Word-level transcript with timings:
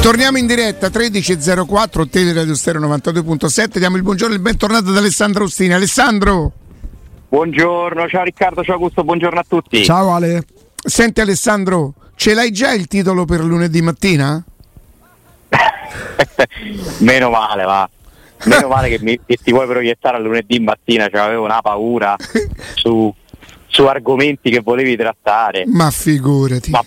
Torniamo 0.00 0.38
in 0.38 0.46
diretta 0.46 0.88
13.04 0.88 2.08
Teleradio 2.08 2.54
Stereo 2.54 2.80
92.7 2.80 3.78
diamo 3.78 3.96
il 3.96 4.02
buongiorno 4.02 4.32
e 4.32 4.36
il 4.36 4.42
bentornato 4.42 4.88
ad 4.90 4.96
Alessandro 4.96 5.44
Ostini 5.44 5.74
Alessandro 5.74 6.52
Buongiorno, 7.28 8.08
ciao 8.08 8.22
Riccardo, 8.24 8.62
ciao 8.62 8.74
Augusto, 8.76 9.04
buongiorno 9.04 9.38
a 9.38 9.44
tutti. 9.46 9.84
ciao 9.84 10.14
Ale 10.14 10.44
senti 10.82 11.20
Alessandro 11.20 11.92
ce 12.14 12.32
l'hai 12.32 12.50
già 12.52 12.72
il 12.72 12.86
titolo 12.86 13.24
per 13.26 13.40
lunedì 13.40 13.82
mattina? 13.82 14.42
Meno 16.98 17.30
male, 17.30 17.64
va. 17.64 17.88
Meno 18.44 18.68
male 18.68 18.88
che, 18.88 18.98
mi, 19.00 19.18
che 19.26 19.36
ti 19.42 19.50
vuoi 19.50 19.66
proiettare 19.66 20.16
a 20.16 20.20
lunedì 20.20 20.58
mattina, 20.60 21.08
cioè 21.08 21.20
avevo 21.20 21.44
una 21.44 21.60
paura 21.60 22.16
su, 22.74 23.12
su 23.66 23.84
argomenti 23.84 24.50
che 24.50 24.60
volevi 24.60 24.96
trattare. 24.96 25.64
ma 25.66 25.90
figurati 25.90 26.70
Ma 26.70 26.82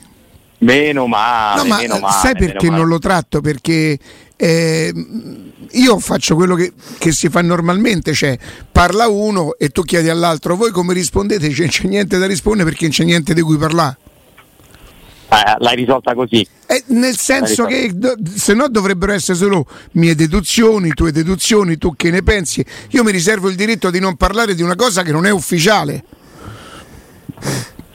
meno 0.61 1.07
male, 1.07 1.61
No, 1.61 1.67
ma 1.67 1.77
meno 1.77 1.97
eh, 1.97 1.99
male. 1.99 2.19
sai 2.21 2.35
perché 2.35 2.67
male. 2.67 2.79
non 2.79 2.87
lo 2.87 2.99
tratto? 2.99 3.41
Perché 3.41 3.97
eh, 4.35 4.93
io 5.71 5.99
faccio 5.99 6.35
quello 6.35 6.55
che, 6.55 6.73
che 6.97 7.11
si 7.11 7.29
fa 7.29 7.41
normalmente, 7.41 8.13
cioè 8.13 8.37
parla 8.71 9.07
uno 9.07 9.55
e 9.57 9.69
tu 9.69 9.83
chiedi 9.83 10.09
all'altro, 10.09 10.55
voi 10.55 10.71
come 10.71 10.93
rispondete? 10.93 11.49
C'è, 11.49 11.67
c'è 11.67 11.87
niente 11.87 12.17
da 12.17 12.25
rispondere 12.25 12.69
perché 12.69 12.85
non 12.85 12.93
c'è 12.93 13.03
niente 13.03 13.33
di 13.33 13.41
cui 13.41 13.57
parlare. 13.57 13.97
Eh, 15.33 15.55
l'hai 15.59 15.75
risolta 15.77 16.13
così. 16.13 16.45
Eh, 16.65 16.83
nel 16.87 17.17
senso 17.17 17.63
che 17.65 17.89
do- 17.93 18.15
se 18.35 18.53
no 18.53 18.67
dovrebbero 18.67 19.13
essere 19.13 19.37
solo 19.37 19.65
mie 19.93 20.13
deduzioni, 20.13 20.89
tue 20.93 21.13
deduzioni, 21.13 21.77
tu 21.77 21.95
che 21.95 22.09
ne 22.11 22.21
pensi? 22.21 22.63
Io 22.89 23.03
mi 23.03 23.11
riservo 23.11 23.47
il 23.47 23.55
diritto 23.55 23.89
di 23.89 23.99
non 23.99 24.17
parlare 24.17 24.55
di 24.55 24.61
una 24.61 24.75
cosa 24.75 25.03
che 25.03 25.11
non 25.13 25.25
è 25.25 25.29
ufficiale. 25.31 26.03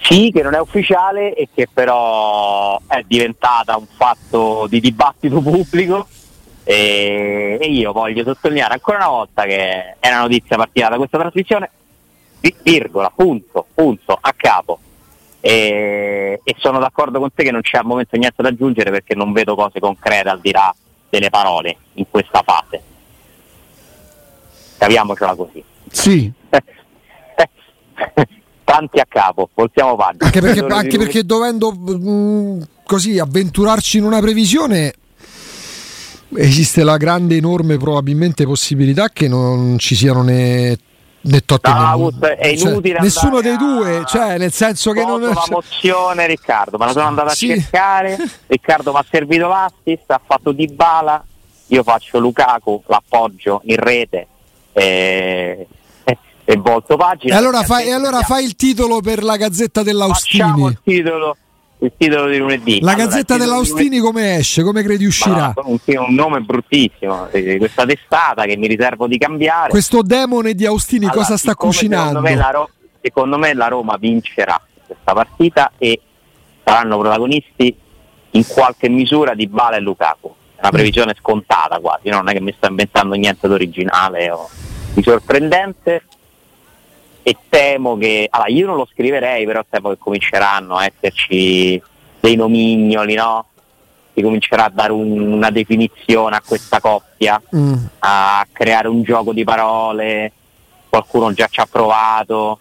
Sì, 0.09 0.31
che 0.33 0.41
non 0.41 0.55
è 0.55 0.61
ufficiale 0.61 1.35
e 1.35 1.49
che 1.53 1.67
però 1.73 2.81
è 2.87 3.03
diventata 3.05 3.77
un 3.77 3.87
fatto 3.87 4.69
di 4.69 4.79
dibattito 4.79 5.41
pubblico 5.41 6.07
e, 6.63 7.59
e 7.61 7.67
io 7.67 7.91
voglio 7.91 8.23
sottolineare 8.23 8.75
ancora 8.75 8.99
una 8.99 9.09
volta 9.09 9.43
che 9.43 9.97
è 9.99 10.09
una 10.09 10.21
notizia 10.21 10.57
partita 10.57 10.91
da 10.91 10.97
questa 10.97 11.19
trasmissione, 11.19 11.71
vi- 12.39 12.55
virgola, 12.63 13.11
punto, 13.13 13.67
punto, 13.75 14.17
a 14.21 14.33
capo. 14.37 14.79
E, 15.41 16.41
e 16.45 16.55
sono 16.59 16.79
d'accordo 16.79 17.19
con 17.19 17.35
te 17.35 17.43
che 17.43 17.51
non 17.51 17.63
c'è 17.63 17.79
al 17.79 17.85
momento 17.85 18.17
niente 18.17 18.43
da 18.43 18.49
aggiungere 18.49 18.93
perché 18.93 19.17
non 19.17 19.33
vedo 19.33 19.57
cose 19.57 19.81
concrete 19.81 20.29
al 20.29 20.41
di 20.41 20.53
là 20.53 20.73
delle 21.11 21.31
parole 21.31 21.79
in 21.95 22.09
questa 22.09 22.45
fase. 22.45 22.81
Capiamocela 24.79 25.35
così. 25.35 25.65
Sì, 25.91 26.33
Tanti 28.77 28.99
a 29.01 29.07
capo, 29.09 29.49
voltiamo 29.55 29.97
pagina. 29.97 30.27
Anche 30.27 30.41
perché, 30.43 30.61
anche 30.67 30.99
perché 30.99 31.25
dovendo 31.25 31.73
mh, 31.73 32.67
così 32.85 33.19
avventurarci 33.19 33.97
in 33.97 34.05
una 34.05 34.21
previsione 34.21 34.93
esiste 36.37 36.83
la 36.85 36.99
grande 36.99 37.37
enorme 37.37 37.79
probabilmente 37.79 38.45
possibilità 38.45 39.09
che 39.09 39.29
non 39.29 39.79
ci 39.79 39.95
siano 39.95 40.23
né 40.23 40.77
né 41.23 41.41
Totti 41.45 41.71
No, 41.71 41.77
né- 41.79 41.85
Augusto, 41.87 42.27
è 42.37 42.55
cioè, 42.57 42.71
inutile 42.71 43.01
nessuno 43.01 43.37
andare 43.39 43.57
dei 43.57 43.67
due 43.67 43.97
a- 43.97 44.05
cioè 44.05 44.37
nel 44.39 44.53
senso 44.53 44.93
che 44.93 45.05
non 45.05 45.21
Foto 45.23 45.33
la 45.33 45.45
mozione 45.51 46.27
Riccardo, 46.27 46.77
me 46.79 46.85
la 46.87 46.93
sono 46.93 47.07
andata 47.07 47.31
a 47.31 47.35
Sì. 47.35 47.47
cercare, 47.49 48.17
Riccardo 48.47 48.93
mi 48.93 48.99
ha 48.99 49.05
servito 49.11 49.49
l'assist, 49.49 50.09
ha 50.11 50.21
fatto 50.25 50.53
Di 50.53 50.67
Bala, 50.69 51.25
io 51.69 51.83
faccio 51.83 52.19
Lukaku, 52.19 52.83
l'appoggio 52.87 53.63
in 53.65 53.77
rete 53.77 54.27
e, 54.73 55.67
e 56.49 56.57
volto 56.57 56.97
pagina. 56.97 57.35
e 57.35 57.37
allora, 57.37 57.63
fai, 57.65 57.89
e 57.89 57.93
allora 57.93 58.21
fai 58.23 58.45
il 58.45 58.55
titolo 58.55 59.01
per 59.01 59.23
la 59.25 59.37
gazzetta 59.37 59.83
Facciamo 59.83 59.93
dell'Austini 59.99 60.67
il 60.69 60.79
titolo, 60.85 61.37
il 61.81 61.93
titolo 61.99 62.27
di 62.29 62.39
lunedì. 62.39 62.81
la 62.81 62.93
Allora, 62.93 63.05
gazzetta 63.07 63.37
dell'Austini 63.37 63.99
come 63.99 64.37
esce 64.37 64.63
come 64.63 64.83
credi 64.85 65.05
uscirà 65.07 65.53
Ma 65.57 65.63
un, 65.65 65.79
un 65.85 66.15
nome 66.15 66.41
bruttissimo, 66.41 67.29
eh, 67.31 67.59
questa 67.59 67.85
testata 67.85 68.45
che 68.45 68.57
mi 68.57 68.69
riservo 68.69 69.09
di 69.09 69.19
cambiare. 69.19 69.71
questo 69.71 70.03
demone 70.03 70.55
di 70.55 70.65
Austini 70.65 71.07
Allora, 71.07 71.21
cosa 71.21 71.37
sta 71.37 71.55
cucinando 71.57 72.21
Secondo 72.21 72.29
me, 72.29 72.35
la 72.37 72.51
Ro- 72.51 72.71
secondo 73.03 73.39
me 73.39 73.53
la 73.55 73.67
Roma 73.69 73.97
vincerà 73.99 74.61
questa 74.87 75.13
partita 75.15 75.73
e 75.79 76.01
saranno 76.65 76.97
protagonisti 76.99 77.77
in 78.31 78.47
qualche 78.47 78.89
misura 78.89 79.35
di 79.35 79.49
Bala 79.49 79.77
e 79.77 79.81
Lukaku. 79.81 80.33
È 80.55 80.61
una 80.61 80.71
previsione 80.71 81.15
scontata 81.19 81.79
quasi, 81.81 82.09
no? 82.09 82.17
non 82.19 82.29
è 82.29 82.33
che 82.35 82.41
mi 82.41 82.55
sto 82.57 82.69
inventando 82.69 83.15
niente 83.17 83.49
d'originale 83.49 84.31
o 84.31 84.49
di 84.95 85.03
sorprendente. 85.03 86.03
E 87.29 87.37
temo 87.49 87.97
che. 87.99 88.29
Allora, 88.31 88.49
io 88.51 88.67
non 88.67 88.77
lo 88.77 88.89
scriverei, 88.93 89.45
però 89.47 89.65
temo 89.69 89.89
che 89.89 89.97
cominceranno 89.99 90.77
a 90.77 90.85
esserci 90.85 91.83
dei 92.21 92.37
nomignoli, 92.37 93.15
no? 93.15 93.47
Si 94.15 94.23
comincerà 94.23 94.67
a 94.67 94.71
dare 94.73 94.93
un- 94.93 95.33
una 95.33 95.51
definizione 95.51 96.37
a 96.37 96.43
questa 96.47 96.79
coppia 96.81 97.43
Mm. 97.55 97.75
a 97.99 98.47
creare 98.53 98.87
un 98.87 99.03
gioco 99.03 99.33
di 99.33 99.43
parole, 99.43 100.31
qualcuno 100.89 101.33
già 101.33 101.49
ci 101.51 101.59
ha 101.59 101.67
provato. 101.69 102.61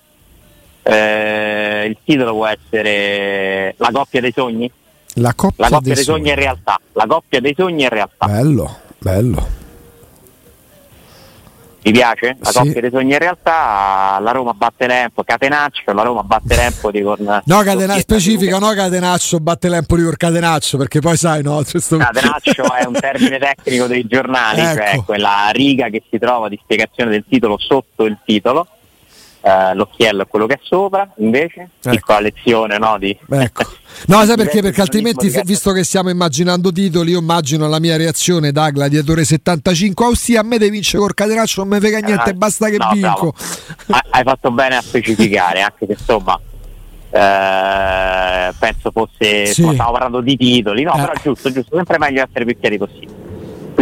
Eh, 0.82 1.86
il 1.88 1.98
titolo 2.04 2.34
può 2.34 2.48
essere 2.48 3.76
La 3.78 3.90
coppia 3.92 4.20
dei 4.22 4.32
sogni? 4.36 4.72
la 5.18 5.34
coppia, 5.36 5.64
La 5.64 5.70
coppia 5.76 5.94
dei 5.94 5.96
dei 5.96 6.04
sogni 6.04 6.30
in 6.30 6.36
realtà. 6.36 6.80
La 6.94 7.06
coppia 7.06 7.40
dei 7.40 7.54
sogni 7.56 7.84
in 7.84 7.90
realtà. 7.90 8.26
bello 8.26 8.78
bello 8.98 9.48
Mi 11.86 11.92
piace? 11.92 12.36
La 12.40 12.50
Sì. 12.50 12.58
coppia 12.58 12.82
dei 12.82 12.90
sogni 12.90 13.12
in 13.12 13.20
realtà. 13.20 14.18
La 14.20 14.32
Roma 14.32 14.54
batte 14.54 14.88
Lempo, 14.88 15.24
Catenaccio, 15.24 15.94
la 15.94 16.02
Roma 16.02 16.24
batte 16.24 16.60
Empoli 16.60 17.04
con. 17.04 17.18
No, 17.46 17.62
catena- 17.62 18.00
specifica, 18.00 18.58
no 18.58 18.74
Catenaccio, 18.74 19.40
batte 19.40 19.70
l'Empoli 19.70 20.02
col 20.04 20.18
Catenaccio, 20.18 20.78
perché 20.80 21.00
poi 21.00 21.16
sai, 21.16 21.44
no, 21.44 21.62
questo- 21.70 21.98
Catenaccio 21.98 22.74
è 22.74 22.86
un 22.88 22.94
termine 22.94 23.38
tecnico 23.38 23.86
dei 23.86 24.04
giornali, 24.08 24.62
Ecco. 24.62 24.76
cioè 24.76 25.04
quella 25.06 25.50
riga 25.52 25.90
che 25.90 26.02
si 26.10 26.18
trova 26.18 26.50
di 26.50 26.60
spiegazione 26.64 27.12
del 27.12 27.24
titolo 27.30 27.56
sotto 27.60 28.06
il 28.06 28.18
titolo. 28.26 28.68
Eh, 29.46 29.76
l'occhiello 29.76 30.24
è 30.24 30.28
quello 30.28 30.48
che 30.48 30.56
è 30.56 30.60
sopra, 30.64 31.08
invece, 31.18 31.70
Ecco. 31.80 31.90
piccola 31.92 32.20
lezione 32.20 32.80
no, 32.80 32.98
di... 32.98 33.16
Ecco. 33.30 33.64
No, 34.08 34.26
sai 34.26 34.36
perché? 34.36 34.62
Perché 34.64 34.82
altrimenti, 34.82 35.30
visto 35.44 35.72
che 35.72 35.84
stiamo 35.84 36.10
immaginando 36.10 36.72
titoli, 36.72 37.12
io 37.12 37.20
immagino 37.20 37.68
la 37.68 37.80
mia 37.80 37.96
reazione 37.96 38.52
da 38.52 38.72
gladiatore 38.72 39.24
75. 39.24 40.06
Oh 40.06 40.16
sì, 40.16 40.36
a 40.36 40.42
me 40.42 40.58
devi 40.58 40.72
vincere 40.72 40.98
col 41.04 41.14
catenaccio, 41.14 41.64
non 41.64 41.70
mi 41.74 41.80
frega 41.80 42.00
niente, 42.00 42.32
Eh, 42.32 42.34
basta 42.34 42.70
che 42.70 42.78
no, 42.78 42.90
vinco. 42.92 43.34
bravo. 43.88 44.02
Hai 44.10 44.24
fatto 44.24 44.50
bene 44.52 44.78
a 44.78 44.82
specificare, 44.82 45.62
anche 45.62 45.86
se 45.86 45.92
insomma 45.92 46.40
eh, 47.12 48.54
penso 48.60 48.92
fosse 48.92 49.46
Sì. 49.46 49.62
stiamo 49.62 49.92
parlando 49.92 50.22
di 50.22 50.36
titoli, 50.36 50.84
no, 50.84 50.94
Eh. 50.96 51.00
però 51.02 51.14
giusto, 51.22 51.52
giusto, 51.52 51.76
sempre 51.76 51.98
meglio 52.00 52.24
essere 52.24 52.46
più 52.46 52.60
chiari 52.60 52.78
possibile. 52.78 53.25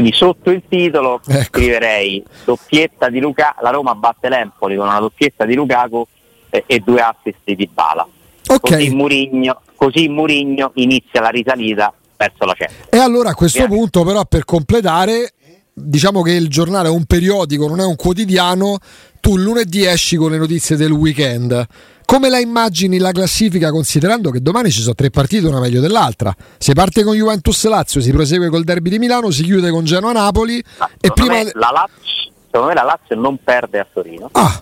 Quindi 0.04 0.14
sotto 0.14 0.50
il 0.50 0.64
titolo 0.68 1.22
Ecco. 1.26 1.44
scriverei 1.44 2.22
doppietta 2.44 3.10
di 3.10 3.22
Luca, 3.22 3.56
la 3.62 3.70
Roma 3.70 3.96
batte 3.96 4.28
l'Empoli 4.28 4.76
con 4.76 4.88
una 4.88 5.00
doppietta 5.00 5.46
di 5.46 5.56
Lukaku 5.56 6.06
e, 6.50 6.64
e 6.68 6.80
due 6.80 7.00
assist 7.00 7.38
di 7.46 7.70
Bala. 7.72 8.06
Ok. 8.48 8.60
Così 8.60 8.90
Murigno, 8.90 9.62
così 9.76 10.10
Murigno 10.10 10.72
inizia 10.76 11.22
la 11.22 11.30
risalita 11.30 11.94
verso 12.18 12.44
la 12.44 12.54
Champions. 12.54 12.88
E 12.90 12.98
allora 12.98 13.30
a 13.30 13.34
questo 13.34 13.60
Vieni. 13.60 13.76
punto, 13.76 14.04
però, 14.04 14.26
per 14.26 14.44
completare, 14.44 15.32
diciamo 15.74 16.22
che 16.22 16.32
il 16.32 16.50
giornale 16.50 16.90
è 16.90 16.92
un 16.92 17.06
periodico, 17.06 17.68
non 17.68 17.80
è 17.80 17.86
un 17.86 17.96
quotidiano. 17.96 18.80
Tu 19.22 19.38
lunedì 19.38 19.86
esci 19.86 20.18
con 20.18 20.32
le 20.32 20.38
notizie 20.38 20.76
del 20.76 20.92
weekend. 20.92 21.66
Come 22.06 22.30
la 22.30 22.40
immagini 22.40 22.98
la 23.00 23.12
classifica 23.12 23.72
considerando 23.72 24.30
che 24.30 24.42
domani 24.42 24.70
ci 24.72 24.82
sono 24.82 24.94
tre 24.96 25.10
partite, 25.10 25.48
una 25.48 25.60
meglio 25.60 25.82
dell'altra? 25.82 26.34
Si 26.58 26.74
parte 26.74 27.04
con 27.04 27.16
Juventus 27.16 27.66
Lazio, 27.66 28.02
si 28.02 28.12
prosegue 28.12 28.50
col 28.50 28.64
derby 28.64 28.90
di 28.90 29.00
Milano, 29.00 29.32
si 29.32 29.44
chiude 29.44 29.72
con 29.72 29.84
Genoa 29.84 30.12
Napoli 30.12 30.64
Ma 30.78 30.90
e 31.00 31.12
prima 31.12 31.34
me 31.34 31.52
la 31.54 31.70
Lazio, 31.72 32.32
secondo 32.46 32.68
me 32.68 32.74
la 32.74 32.84
Lazio 32.84 33.16
non 33.16 33.38
perde 33.44 33.80
a 33.80 33.88
Torino. 33.92 34.30
Ah, 34.34 34.62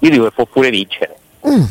Io 0.00 0.10
dico 0.10 0.24
che 0.24 0.30
può 0.32 0.46
pure 0.46 0.70
vincere. 0.70 1.16
mm. 1.46 1.64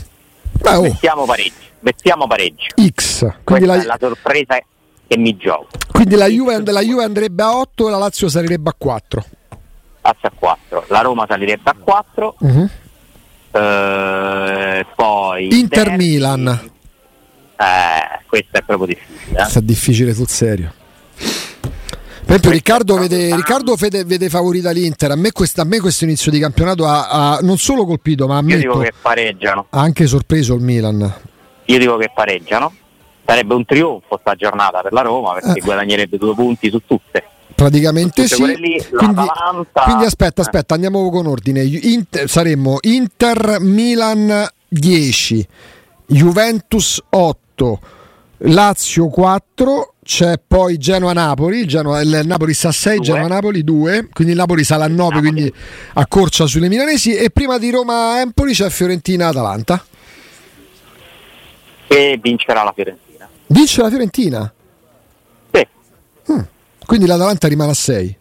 Beh, 0.61 0.75
oh, 0.75 0.81
Mettiamo 0.83 1.25
pareggio. 1.25 1.53
Mettiamo 1.81 2.27
pareggio. 2.27 2.67
X. 2.95 3.27
Quindi 3.43 3.65
la, 3.65 3.81
è 3.81 3.83
la 3.85 3.97
sorpresa 3.99 4.57
che 5.07 5.17
mi 5.17 5.35
gioco. 5.37 5.67
quindi 5.91 6.15
la 6.15 6.27
Juve, 6.27 6.63
la 6.71 6.81
Juve 6.81 7.03
andrebbe 7.03 7.43
a 7.43 7.57
8 7.57 7.87
e 7.87 7.91
la 7.91 7.97
Lazio 7.97 8.29
salirebbe 8.29 8.69
a 8.69 8.75
4. 8.77 9.25
Lazio 10.01 10.27
a 10.29 10.31
4. 10.33 10.85
La 10.87 11.01
Roma 11.01 11.25
salirebbe 11.27 11.69
a 11.69 11.75
4. 11.77 12.35
Mhm. 12.39 12.69
Eh, 13.55 14.85
poi 14.95 15.47
Inter 15.59 15.87
derby- 15.89 15.97
Milan. 16.07 16.47
Eh, 17.57 18.19
questo 18.27 18.57
è 18.57 18.61
proprio 18.63 18.87
difficile. 18.87 19.39
eh. 19.41 19.45
Sta 19.45 19.59
difficile 19.61 20.13
sul 20.13 20.27
serio. 20.27 20.73
Per 21.15 22.33
esempio, 22.37 22.49
Riccardo 22.51 22.97
vede, 22.97 23.35
Riccardo 23.35 23.75
vede, 23.75 24.03
vede 24.03 24.29
favorita 24.29 24.71
l'Inter. 24.71 25.11
A 25.11 25.15
me, 25.15 25.31
questa- 25.31 25.61
a 25.61 25.65
me 25.65 25.79
questo 25.79 26.05
inizio 26.05 26.31
di 26.31 26.39
campionato 26.39 26.85
ha, 26.87 27.07
ha 27.07 27.39
non 27.41 27.57
solo 27.57 27.85
colpito, 27.85 28.25
ma 28.27 28.37
ammetto, 28.37 28.81
ha 28.81 29.79
anche 29.79 30.07
sorpreso 30.07 30.55
il 30.55 30.61
Milan. 30.61 31.13
Io 31.65 31.77
dico 31.79 31.97
che 31.97 32.11
pareggiano. 32.13 32.73
Sarebbe 33.27 33.53
un 33.55 33.65
trionfo 33.65 34.17
sta 34.21 34.35
giornata 34.35 34.81
per 34.81 34.91
la 34.93 35.01
Roma 35.01 35.33
perché 35.33 35.59
Eh. 35.59 35.61
guadagnerebbe 35.63 36.17
due 36.17 36.33
punti 36.35 36.69
su 36.69 36.79
tutte. 36.85 37.23
Praticamente 37.53 38.27
sì. 38.27 38.35
quelle 38.35 38.55
lì, 38.55 38.85
Quindi, 38.89 39.21
quindi 39.85 40.05
aspetta, 40.05 40.41
aspetta, 40.41 40.73
andiamo 40.73 41.09
con 41.09 41.25
ordine. 41.27 41.63
Inter- 41.63 42.27
saremmo 42.27 42.77
Inter 42.81 43.57
Milan 43.61 44.45
10, 44.67 45.47
Juventus 46.07 47.01
8, 47.09 47.79
Lazio 48.39 49.07
4, 49.07 49.93
c'è 50.03 50.33
poi 50.45 50.77
Genoa 50.77 51.13
Napoli, 51.13 51.61
il, 51.61 52.21
Napoli 52.25 52.53
sta 52.53 52.67
a 52.67 52.71
6, 52.73 52.97
Due. 52.97 53.05
Genoa 53.05 53.27
Napoli 53.27 53.63
2, 53.63 54.09
quindi 54.11 54.33
il 54.33 54.39
Napoli 54.39 54.63
sale 54.65 54.83
a 54.83 54.87
9, 54.87 54.97
Napoli. 55.13 55.21
quindi 55.31 55.53
accorcia 55.93 56.45
sulle 56.47 56.67
milanesi 56.67 57.15
e 57.15 57.29
prima 57.29 57.57
di 57.57 57.69
Roma 57.69 58.19
Empoli 58.19 58.53
c'è 58.53 58.69
Fiorentina 58.69 59.29
Atalanta. 59.29 59.83
E 61.87 62.19
vincerà 62.21 62.63
la 62.63 62.73
Fiorentina. 62.73 63.29
Vince 63.47 63.81
la 63.81 63.89
Fiorentina, 63.89 64.53
Sì. 65.53 65.67
Quindi 66.85 67.05
l'Atalanta 67.05 67.47
rimane 67.47 67.71
a 67.71 67.75
6. 67.75 68.17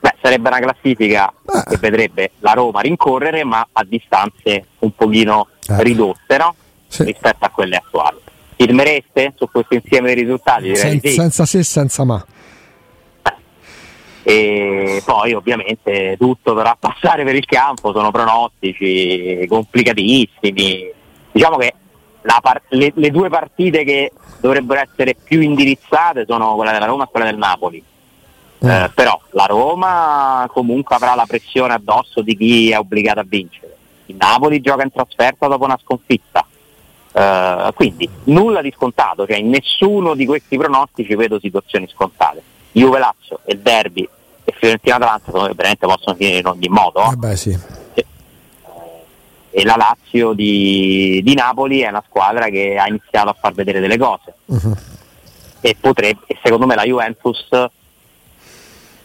Beh, 0.00 0.14
sarebbe 0.22 0.48
una 0.48 0.60
classifica 0.60 1.32
Ah. 1.46 1.64
che 1.64 1.76
vedrebbe 1.78 2.30
la 2.38 2.52
Roma 2.52 2.80
rincorrere, 2.80 3.42
ma 3.44 3.66
a 3.72 3.84
distanze 3.84 4.66
un 4.80 4.92
pochino 4.94 5.48
Eh. 5.68 5.82
ridotte 5.82 6.36
no? 6.38 6.54
Sì. 6.86 7.04
rispetto 7.04 7.44
a 7.44 7.48
quelle 7.50 7.76
attuali. 7.76 8.18
Firmereste 8.56 9.34
su 9.36 9.48
questo 9.50 9.74
insieme 9.74 10.14
di 10.14 10.20
risultati? 10.22 10.74
Sen- 10.76 11.00
sì. 11.00 11.10
senza 11.10 11.44
se, 11.44 11.62
senza 11.62 12.04
ma. 12.04 12.24
E 14.22 15.02
poi 15.06 15.32
ovviamente 15.32 16.16
tutto 16.18 16.52
dovrà 16.52 16.76
passare 16.78 17.24
per 17.24 17.34
il 17.34 17.46
campo, 17.46 17.92
sono 17.92 18.10
pronostici 18.10 19.46
complicatissimi. 19.48 20.90
Diciamo 21.32 21.56
che 21.56 21.74
par- 22.40 22.62
le, 22.68 22.92
le 22.94 23.10
due 23.10 23.28
partite 23.28 23.84
che 23.84 24.12
dovrebbero 24.40 24.80
essere 24.80 25.14
più 25.14 25.40
indirizzate 25.40 26.24
sono 26.26 26.54
quella 26.54 26.72
della 26.72 26.86
Roma 26.86 27.04
e 27.04 27.08
quella 27.10 27.26
del 27.26 27.38
Napoli. 27.38 27.82
Eh, 28.60 28.90
però 28.92 29.18
la 29.30 29.44
Roma 29.44 30.48
comunque 30.52 30.96
avrà 30.96 31.14
la 31.14 31.26
pressione 31.26 31.74
addosso 31.74 32.22
di 32.22 32.36
chi 32.36 32.70
è 32.70 32.78
obbligato 32.78 33.20
a 33.20 33.24
vincere. 33.26 33.76
Il 34.06 34.16
Napoli 34.16 34.60
gioca 34.60 34.82
in 34.82 34.92
trasferta 34.92 35.46
dopo 35.46 35.64
una 35.64 35.78
sconfitta. 35.82 36.44
Eh, 37.12 37.70
quindi 37.74 38.08
nulla 38.24 38.60
di 38.60 38.72
scontato, 38.74 39.26
cioè 39.26 39.36
in 39.36 39.48
nessuno 39.48 40.14
di 40.14 40.26
questi 40.26 40.56
pronostici 40.56 41.14
vedo 41.14 41.38
situazioni 41.38 41.88
scontate. 41.88 42.42
Juve 42.72 42.98
Lazio 42.98 43.40
e 43.44 43.56
derby 43.56 44.08
e 44.44 44.54
Fiorentina 44.56 44.98
me 44.98 45.52
veramente 45.54 45.86
possono 45.86 46.16
finire 46.16 46.38
in 46.38 46.46
ogni 46.46 46.68
modo. 46.68 47.10
Eh 47.12 47.16
beh, 47.16 47.36
sì. 47.36 47.58
E 49.50 49.64
la 49.64 49.76
Lazio 49.76 50.32
di, 50.34 51.20
di 51.24 51.34
Napoli 51.34 51.80
è 51.80 51.88
una 51.88 52.02
squadra 52.06 52.48
che 52.48 52.76
ha 52.78 52.86
iniziato 52.86 53.30
a 53.30 53.36
far 53.38 53.54
vedere 53.54 53.80
delle 53.80 53.96
cose 53.98 54.34
Mhm. 54.46 54.76
e 55.60 55.76
potrebbe, 55.80 56.20
e 56.26 56.38
secondo 56.42 56.66
me 56.66 56.74
la 56.74 56.84
Juventus 56.84 57.48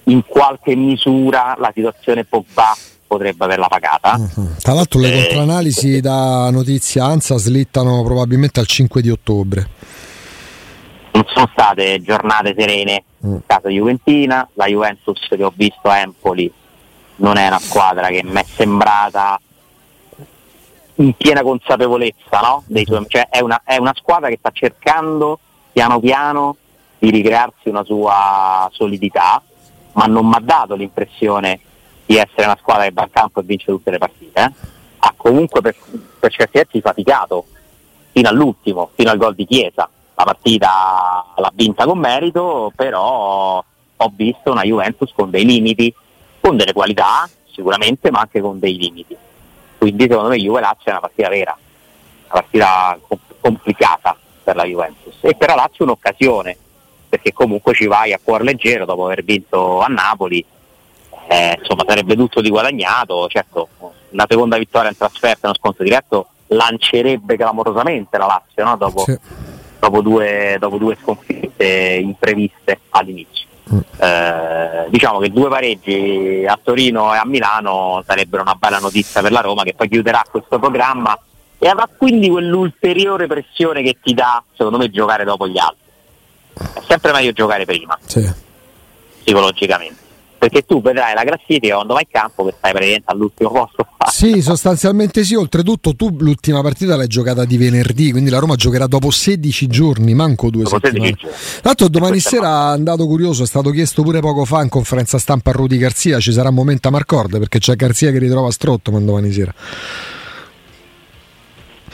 in 0.06 0.22
qualche 0.26 0.76
misura 0.76 1.56
la 1.58 1.72
situazione 1.74 2.26
Pogba 2.26 2.76
potrebbe 3.08 3.46
averla 3.46 3.68
pagata. 3.68 4.18
Mhm. 4.18 4.56
Tra 4.60 4.74
l'altro 4.74 5.00
le 5.00 5.14
Eh, 5.14 5.22
controanalisi 5.24 6.02
da 6.02 6.50
notizia 6.50 7.06
ANSA 7.06 7.38
slittano 7.38 8.04
probabilmente 8.04 8.60
al 8.60 8.68
5 8.68 9.02
di 9.02 9.10
ottobre. 9.10 9.70
Non 11.14 11.24
sono 11.28 11.48
state 11.52 12.02
giornate 12.02 12.54
serene 12.58 13.04
Mm. 13.26 13.34
in 13.36 13.42
casa 13.46 13.70
Juventina, 13.70 14.46
la 14.56 14.66
Juventus 14.66 15.20
che 15.30 15.42
ho 15.44 15.54
visto 15.56 15.88
a 15.88 16.00
Empoli 16.00 16.52
non 17.18 17.38
è 17.38 17.48
una 17.48 17.60
squadra 17.60 18.08
che 18.08 18.22
mi 18.24 18.34
è 18.42 18.46
sembrata 18.56 19.40
in 20.96 21.14
piena 21.14 21.42
consapevolezza 21.42 22.40
no? 22.40 22.64
Dei 22.68 22.86
suoi- 22.86 23.06
cioè 23.08 23.28
è, 23.30 23.40
una, 23.40 23.62
è 23.64 23.78
una 23.78 23.94
squadra 23.96 24.30
che 24.30 24.38
sta 24.38 24.52
cercando 24.52 25.40
piano 25.72 26.00
piano 26.00 26.56
di 27.00 27.10
ricrearsi 27.10 27.70
una 27.70 27.84
sua 27.84 28.70
solidità, 28.72 29.42
ma 29.94 30.06
non 30.06 30.28
mi 30.28 30.36
ha 30.36 30.42
dato 30.42 30.76
l'impressione 30.76 31.60
di 32.06 32.18
essere 32.18 32.46
una 32.46 32.58
squadra 32.60 32.84
che 32.84 32.92
va 32.92 33.02
al 33.04 33.10
campo 33.12 33.40
e 33.40 33.44
vince 33.44 33.66
tutte 33.66 33.92
le 33.92 33.98
partite. 33.98 34.42
eh. 34.42 34.52
Ha 35.00 35.14
comunque 35.18 35.62
per, 35.62 35.76
per 36.20 36.32
certi 36.32 36.58
versi 36.58 36.82
faticato 36.82 37.46
fino 38.12 38.30
all'ultimo, 38.30 38.92
fino 38.96 39.10
al 39.10 39.18
gol 39.18 39.36
di 39.36 39.46
Chiesa. 39.46 39.90
La 40.16 40.24
partita 40.24 41.26
l'ha 41.36 41.52
vinta 41.54 41.86
con 41.86 41.98
merito, 41.98 42.72
però 42.76 43.64
ho 43.96 44.12
visto 44.16 44.52
una 44.52 44.62
Juventus 44.62 45.12
con 45.14 45.30
dei 45.30 45.44
limiti, 45.44 45.94
con 46.40 46.56
delle 46.56 46.72
qualità 46.72 47.28
sicuramente, 47.52 48.12
ma 48.12 48.20
anche 48.22 48.40
con 48.40 48.60
dei 48.60 48.78
limiti. 48.78 49.18
Quindi 49.84 50.06
secondo 50.08 50.30
me 50.30 50.38
Juve 50.38 50.62
Lazio 50.62 50.86
è 50.86 50.90
una 50.92 51.00
partita 51.02 51.28
vera, 51.28 51.58
una 51.58 52.28
partita 52.42 52.98
com- 53.06 53.20
complicata 53.42 54.16
per 54.42 54.56
la 54.56 54.64
Juventus. 54.64 55.18
E 55.20 55.36
per 55.36 55.50
la 55.50 55.56
Lazio 55.56 55.84
un'occasione, 55.84 56.58
perché 57.10 57.34
comunque 57.34 57.74
ci 57.74 57.86
vai 57.86 58.14
a 58.14 58.20
cuor 58.24 58.44
leggero 58.44 58.86
dopo 58.86 59.04
aver 59.08 59.26
vinto 59.26 59.82
a 59.82 59.88
Napoli. 59.88 60.44
Eh, 61.28 61.58
insomma 61.60 61.84
sarebbe 61.86 62.16
tutto 62.16 62.40
di 62.40 62.50
guadagnato, 62.50 63.28
certo 63.28 63.68
una 64.12 64.26
seconda 64.30 64.58
vittoria 64.58 64.90
in 64.90 64.96
trasferta, 64.96 65.48
uno 65.48 65.56
scontro 65.58 65.84
diretto 65.84 66.28
lancerebbe 66.48 67.36
clamorosamente 67.36 68.18
la 68.18 68.26
Lazio 68.28 68.64
no? 68.64 68.78
dopo, 68.78 69.00
Sì. 69.00 69.18
dopo 69.80 70.02
due, 70.02 70.56
dopo 70.60 70.78
due 70.78 70.98
sconfitte 71.02 71.66
impreviste 72.02 72.80
all'inizio. 72.92 73.48
Eh, 73.98 74.86
diciamo 74.90 75.20
che 75.20 75.30
due 75.32 75.48
pareggi 75.50 76.46
a 76.48 76.60
Torino 76.62 77.14
e 77.14 77.18
a 77.18 77.26
Milano 77.26 78.04
sarebbero 78.06 78.42
una 78.44 78.56
bella 78.56 78.80
notizia 78.80 79.22
per 79.22 79.32
la 79.32 79.40
Roma 79.42 79.64
che 79.64 79.74
poi 79.74 79.88
chiuderà 79.88 80.24
questo 80.30 80.60
programma 80.60 81.18
e 81.58 81.68
avrà 81.70 81.88
quindi 81.96 82.30
quell'ulteriore 82.30 83.26
pressione 83.28 83.82
che 83.82 83.98
ti 84.04 84.14
dà, 84.14 84.44
secondo 84.56 84.78
me, 84.78 84.90
giocare 84.90 85.24
dopo 85.24 85.48
gli 85.48 85.58
altri. 85.58 85.78
È 86.74 86.82
sempre 86.88 87.14
meglio 87.14 87.32
giocare 87.32 87.64
prima, 87.66 87.98
Sì. 88.06 88.30
psicologicamente. 89.24 90.02
Perché 90.44 90.66
tu 90.66 90.82
vedrai 90.82 91.14
la 91.14 91.24
classifica 91.24 91.76
quando 91.76 91.94
vai 91.94 92.04
in 92.04 92.12
campo 92.12 92.44
che 92.46 92.54
stai 92.58 92.72
praticamente 92.72 93.12
all'ultimo 93.12 93.50
posto 93.52 93.88
Sì, 94.14 94.42
sostanzialmente 94.42 95.24
sì. 95.24 95.36
Oltretutto, 95.36 95.96
tu 95.96 96.16
l'ultima 96.20 96.62
partita 96.62 96.96
l'hai 96.96 97.08
giocata 97.08 97.46
di 97.46 97.58
venerdì, 97.58 98.12
quindi 98.12 98.30
la 98.30 98.40
Roma 98.40 98.56
giocherà 98.56 98.86
dopo 98.88 99.10
16 99.10 99.68
giorni, 99.68 100.14
manco 100.14 100.50
due 100.50 100.64
Dopo 100.64 100.80
16 100.82 101.06
settimane. 101.08 101.38
l'altro, 101.62 101.88
domani 101.88 102.20
sera 102.20 102.72
è 102.72 102.74
andato 102.76 103.06
curioso, 103.08 103.44
è 103.44 103.46
stato 103.46 103.72
chiesto 103.72 104.04
pure 104.04 104.20
poco 104.20 104.46
fa 104.46 104.62
in 104.62 104.70
conferenza 104.70 105.18
stampa 105.18 105.50
a 105.50 105.54
Rudy 105.54 105.78
Garzia. 105.78 106.20
Ci 106.20 106.32
sarà 106.32 106.50
un 106.50 106.56
momento 106.56 106.88
a 106.88 106.92
Marcord 106.92 107.40
perché 107.40 107.60
c'è 107.60 107.76
Garzia 107.76 108.12
che 108.12 108.20
ritrova 108.20 108.52
Strottman 108.52 109.06
domani 109.06 109.32
sera. 109.32 109.54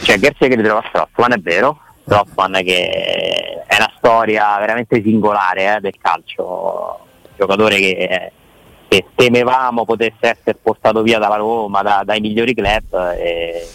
C'è 0.01 0.17
Garzia 0.17 0.47
che 0.47 0.55
ritrova 0.55 0.83
Strottman, 0.89 1.33
è 1.33 1.39
vero. 1.39 1.79
Strottman 2.03 2.53
che 2.63 3.63
è 3.65 3.75
una 3.75 3.91
storia 3.97 4.57
veramente 4.59 5.01
singolare 5.01 5.75
eh, 5.75 5.79
del 5.79 5.95
calcio. 6.01 6.99
Un 7.21 7.35
giocatore 7.37 7.77
che, 7.77 8.31
che 8.89 9.05
temevamo 9.13 9.85
potesse 9.85 10.17
essere 10.21 10.57
portato 10.61 11.03
via 11.03 11.19
dalla 11.19 11.35
Roma, 11.35 11.83
da- 11.83 12.01
dai 12.03 12.19
migliori 12.19 12.55
club. 12.55 13.13
E, 13.15 13.67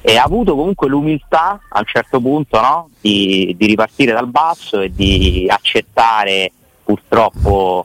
e 0.00 0.16
ha 0.16 0.24
avuto 0.24 0.54
comunque 0.54 0.88
l'umiltà 0.88 1.60
a 1.68 1.78
un 1.78 1.84
certo 1.86 2.20
punto 2.20 2.60
no? 2.60 2.90
di, 3.00 3.54
di 3.56 3.66
ripartire 3.66 4.12
dal 4.12 4.28
basso 4.28 4.80
e 4.80 4.92
di 4.92 5.46
accettare 5.48 6.52
purtroppo 6.84 7.84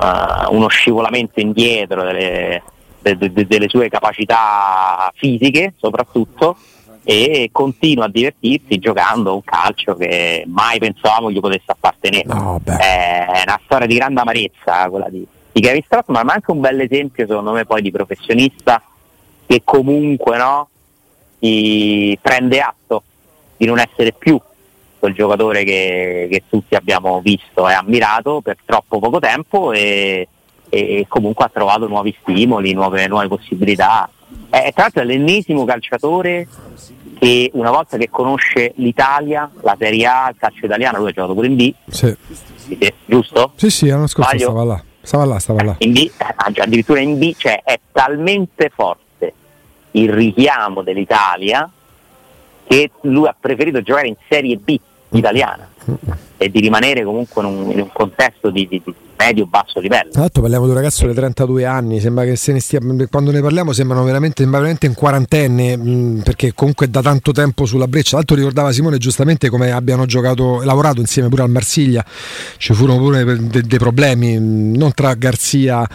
eh, 0.00 0.46
uno 0.50 0.68
scivolamento 0.68 1.40
indietro 1.40 2.02
delle, 2.02 2.62
de- 3.00 3.16
de- 3.16 3.46
delle 3.46 3.68
sue 3.68 3.88
capacità 3.88 5.10
fisiche 5.14 5.74
soprattutto 5.76 6.56
e 7.02 7.50
continua 7.52 8.06
a 8.06 8.08
divertirsi 8.08 8.78
giocando 8.78 9.34
un 9.34 9.44
calcio 9.44 9.94
che 9.94 10.44
mai 10.48 10.80
pensavamo 10.80 11.30
gli 11.30 11.38
potesse 11.38 11.70
appartenere. 11.70 12.26
No, 12.26 12.60
beh. 12.60 12.76
È 12.76 13.42
una 13.46 13.60
storia 13.64 13.86
di 13.86 13.94
grande 13.94 14.20
amarezza 14.20 14.88
quella 14.90 15.08
di, 15.08 15.24
di 15.56 15.62
Kevin 15.62 15.82
Strottman, 15.86 16.26
ma 16.26 16.34
anche 16.34 16.50
un 16.50 16.60
bel 16.60 16.80
esempio 16.80 17.26
secondo 17.26 17.52
me 17.52 17.64
poi 17.64 17.80
di 17.80 17.90
professionista 17.90 18.82
che 19.46 19.62
comunque 19.64 20.36
no, 20.36 20.68
prende 22.20 22.60
atto 22.60 23.02
di 23.56 23.64
non 23.64 23.78
essere 23.78 24.12
più 24.12 24.38
quel 24.98 25.14
giocatore 25.14 25.64
che, 25.64 26.28
che 26.30 26.42
tutti 26.46 26.74
abbiamo 26.74 27.22
visto 27.22 27.66
e 27.70 27.72
ammirato 27.72 28.42
per 28.42 28.58
troppo 28.66 28.98
poco 28.98 29.18
tempo 29.18 29.72
e, 29.72 30.28
e 30.68 31.06
comunque 31.08 31.46
ha 31.46 31.50
trovato 31.50 31.88
nuovi 31.88 32.14
stimoli, 32.20 32.74
nuove, 32.74 33.06
nuove 33.06 33.28
possibilità. 33.28 34.10
È 34.50 34.72
tra 34.74 34.82
l'altro 34.82 35.00
è 35.00 35.04
l'ennesimo 35.06 35.64
calciatore 35.64 36.46
che 37.18 37.50
una 37.54 37.70
volta 37.70 37.96
che 37.96 38.10
conosce 38.10 38.74
l'Italia, 38.76 39.50
la 39.62 39.74
Serie 39.78 40.06
A, 40.06 40.28
il 40.28 40.36
calcio 40.38 40.66
italiano, 40.66 40.98
lui 40.98 41.08
ha 41.08 41.12
giocato 41.12 41.32
pure 41.32 41.46
in 41.46 41.56
B, 41.56 41.72
sì, 41.88 42.14
giusto? 43.06 43.52
sì, 43.56 43.70
sì 43.70 43.88
l'anno 43.88 44.06
scorso 44.06 44.28
Sbaglio? 44.28 44.50
stava 44.50 44.64
là. 44.64 44.82
Stava 45.06 45.24
là, 45.24 45.38
stava 45.38 45.62
là. 45.62 45.74
In 45.78 45.92
B, 45.92 46.10
addirittura 46.56 46.98
in 46.98 47.16
B, 47.16 47.32
cioè 47.36 47.62
è 47.62 47.78
talmente 47.92 48.72
forte 48.74 49.32
il 49.92 50.10
richiamo 50.12 50.82
dell'Italia 50.82 51.70
che 52.66 52.90
lui 53.02 53.28
ha 53.28 53.36
preferito 53.38 53.80
giocare 53.82 54.08
in 54.08 54.16
Serie 54.28 54.56
B 54.56 54.76
italiana 55.10 55.70
e 56.36 56.50
di 56.50 56.58
rimanere 56.58 57.04
comunque 57.04 57.40
in 57.40 57.48
un, 57.48 57.70
in 57.70 57.80
un 57.82 57.92
contesto 57.92 58.50
di- 58.50 58.66
di 58.66 58.82
medio-basso 59.16 59.80
livello. 59.80 60.10
Tra 60.10 60.20
l'altro 60.20 60.42
parliamo 60.42 60.64
di 60.64 60.70
un 60.70 60.76
ragazzo 60.76 61.06
di 61.06 61.14
32 61.14 61.64
anni, 61.64 62.00
sembra 62.00 62.24
che 62.24 62.36
se 62.36 62.52
ne 62.52 62.60
stia, 62.60 62.80
quando 63.10 63.30
ne 63.30 63.40
parliamo 63.40 63.72
sembrano 63.72 64.04
veramente, 64.04 64.42
sembra 64.42 64.58
veramente 64.60 64.86
in 64.86 64.94
quarantenne, 64.94 65.76
mh, 65.76 66.20
perché 66.22 66.52
comunque 66.54 66.88
da 66.90 67.02
tanto 67.02 67.32
tempo 67.32 67.64
sulla 67.66 67.88
breccia. 67.88 68.08
Tra 68.10 68.16
l'altro 68.18 68.36
ricordava 68.36 68.72
Simone 68.72 68.98
giustamente 68.98 69.48
come 69.48 69.70
abbiano 69.70 70.06
giocato, 70.06 70.62
lavorato 70.62 71.00
insieme 71.00 71.28
pure 71.28 71.42
al 71.42 71.50
Marsiglia, 71.50 72.04
ci 72.58 72.74
furono 72.74 72.98
pure 72.98 73.24
de- 73.24 73.62
dei 73.62 73.78
problemi, 73.78 74.38
mh, 74.38 74.76
non 74.76 74.92
tra 74.92 75.14
Garzia 75.14 75.86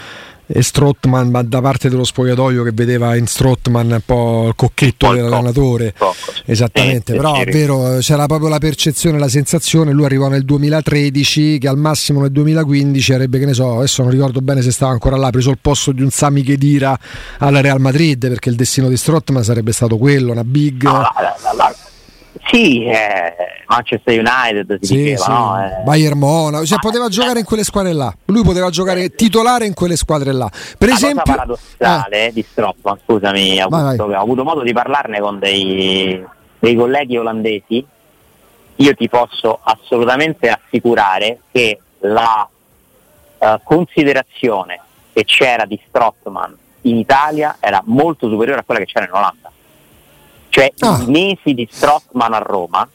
Strottman, 0.60 1.29
ma 1.29 1.41
da 1.43 1.62
parte 1.62 1.89
dello 1.89 2.03
spogliatoio 2.03 2.63
che 2.63 2.72
vedeva 2.74 3.15
in 3.15 3.27
Strottman 3.27 3.91
un 3.91 4.01
po' 4.05 4.48
il 4.50 4.55
cocchetto 4.55 5.10
il 5.12 5.15
dell'allenatore. 5.17 5.93
cocco. 5.98 6.13
Esattamente, 6.46 7.13
Sì, 7.13 7.17
però 7.17 7.36
è 7.36 7.46
vero, 7.46 7.98
c'era 8.00 8.25
proprio 8.25 8.50
la 8.50 8.58
percezione, 8.58 9.17
la 9.20 9.27
sensazione, 9.29 9.91
lui 9.91 10.05
arrivò 10.05 10.27
nel 10.27 10.43
2013 10.43 11.58
che 11.60 11.67
al 11.67 11.77
massimo 11.77 12.22
nel 12.22 12.31
2015 12.31 13.13
avrebbe, 13.13 13.39
che 13.39 13.46
ne 13.46 13.53
so, 13.53 13.77
adesso 13.77 14.01
non 14.01 14.12
ricordo 14.12 14.41
bene 14.41 14.62
se 14.62 14.72
stava 14.72 14.91
ancora 14.91 15.17
là, 15.17 15.29
preso 15.29 15.50
il 15.51 15.60
posto 15.62 15.91
di 15.91 16.01
un 16.01 16.10
Sami 16.10 16.43
Khedira 16.43 16.98
alla 17.39 17.62
Real 17.62 17.79
Madrid 17.79 18.27
perché 18.27 18.50
il 18.50 18.55
destino 18.55 18.89
di 18.89 18.98
Strottman 18.98 19.43
sarebbe 19.43 19.72
stato 19.72 19.98
quello, 19.98 20.31
una 20.31 20.43
big... 20.43 20.84
No, 20.84 20.93
la- 21.01 21.13
la- 21.15 21.53
la- 21.55 21.75
sì, 22.45 22.85
eh, 22.85 23.33
Manchester 23.67 24.19
United 24.19 24.77
si 24.81 24.85
Sì, 24.88 24.95
diceva, 24.97 25.23
sì. 25.23 25.29
no? 25.31 25.63
Eh, 25.65 25.83
Bayern 25.83 26.17
Monaco, 26.17 26.65
cioè 26.65 26.77
Ma- 26.81 26.89
poteva 26.89 27.07
giocare 27.09 27.39
in 27.39 27.45
quelle 27.45 27.63
squadre 27.63 27.93
là. 27.93 28.13
Lui 28.25 28.43
poteva 28.43 28.69
giocare 28.69 29.09
titolare 29.15 29.65
in 29.65 29.73
quelle 29.73 29.95
squadre 29.95 30.31
là. 30.31 30.50
Per 30.77 30.88
la 30.89 30.95
esempio, 30.95 31.21
cosa 31.23 31.35
paradossale 31.35 32.31
di 32.33 32.45
Stroppman, 32.50 33.00
scusami, 33.03 33.57
Vai, 33.67 33.69
vai. 33.69 33.95
che 33.95 34.01
ho 34.01 34.19
avuto 34.21 34.43
modo 34.43 34.61
di 34.63 34.73
parlarne 34.73 35.19
con 35.19 35.39
dei, 35.39 36.23
dei 36.59 36.75
colleghi 36.75 37.17
olandesi, 37.17 37.85
io 38.75 38.93
ti 38.95 39.09
posso 39.09 39.59
assolutamente 39.61 40.50
assicurare 40.50 41.39
che 41.51 41.79
la 42.00 42.47
eh, 43.38 43.59
considerazione 43.63 44.79
che 45.13 45.23
c'era 45.25 45.65
di 45.65 45.79
Strottman 45.88 46.57
in 46.83 46.97
Italia 46.97 47.57
era 47.59 47.81
molto 47.85 48.27
superiore 48.27 48.61
a 48.61 48.63
quella 48.63 48.79
che 48.79 48.88
c'era 48.88 49.05
in 49.05 49.11
Olanda. 49.13 49.51
Cioè 50.51 50.74
Ah. 50.79 51.01
i 51.01 51.10
mesi 51.10 51.53
di 51.53 51.65
Strottman 51.72 52.34
a 52.34 52.39
Roma 52.39 52.86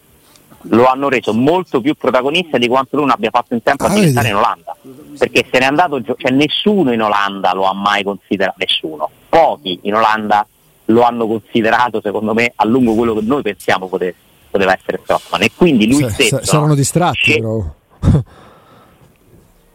lo 0.71 0.87
hanno 0.87 1.09
reso 1.09 1.33
molto 1.33 1.81
più 1.81 1.95
protagonista 1.95 2.59
di 2.59 2.69
quanto 2.69 2.97
lui 2.97 3.07
non 3.07 3.15
abbia 3.15 3.31
fatto 3.31 3.55
in 3.55 3.63
tempo 3.63 3.85
a 3.85 3.87
Ah, 3.89 3.95
diventare 3.95 4.29
vedi. 4.29 4.39
in 4.39 4.45
Olanda. 4.45 4.77
Perché 5.17 5.47
se 5.51 5.59
n'è 5.59 5.65
andato, 5.65 6.03
cioè 6.03 6.31
nessuno 6.33 6.93
in 6.93 7.01
Olanda 7.01 7.55
lo 7.55 7.65
ha 7.65 7.73
mai 7.73 8.03
considerato, 8.05 8.57
nessuno. 8.59 9.09
Pochi 9.29 9.79
in 9.83 9.95
Olanda 9.95 10.47
lo 10.87 11.03
hanno 11.03 11.27
considerato, 11.27 12.01
secondo 12.03 12.35
me, 12.35 12.53
a 12.55 12.65
lungo 12.67 12.95
quello 12.95 13.15
che 13.15 13.23
noi 13.23 13.43
pensiamo 13.43 13.87
pote- 13.89 14.15
poteva 14.51 14.77
essere 14.77 15.01
Strottman. 15.03 15.43
E 15.43 15.51
quindi 15.57 15.89
lui 15.89 16.03
sa- 16.03 16.11
stesso. 16.11 16.37
sa- 16.39 16.45
saranno 16.45 16.67
no, 16.69 16.75
distratti 16.75 17.33
però. 17.41 17.65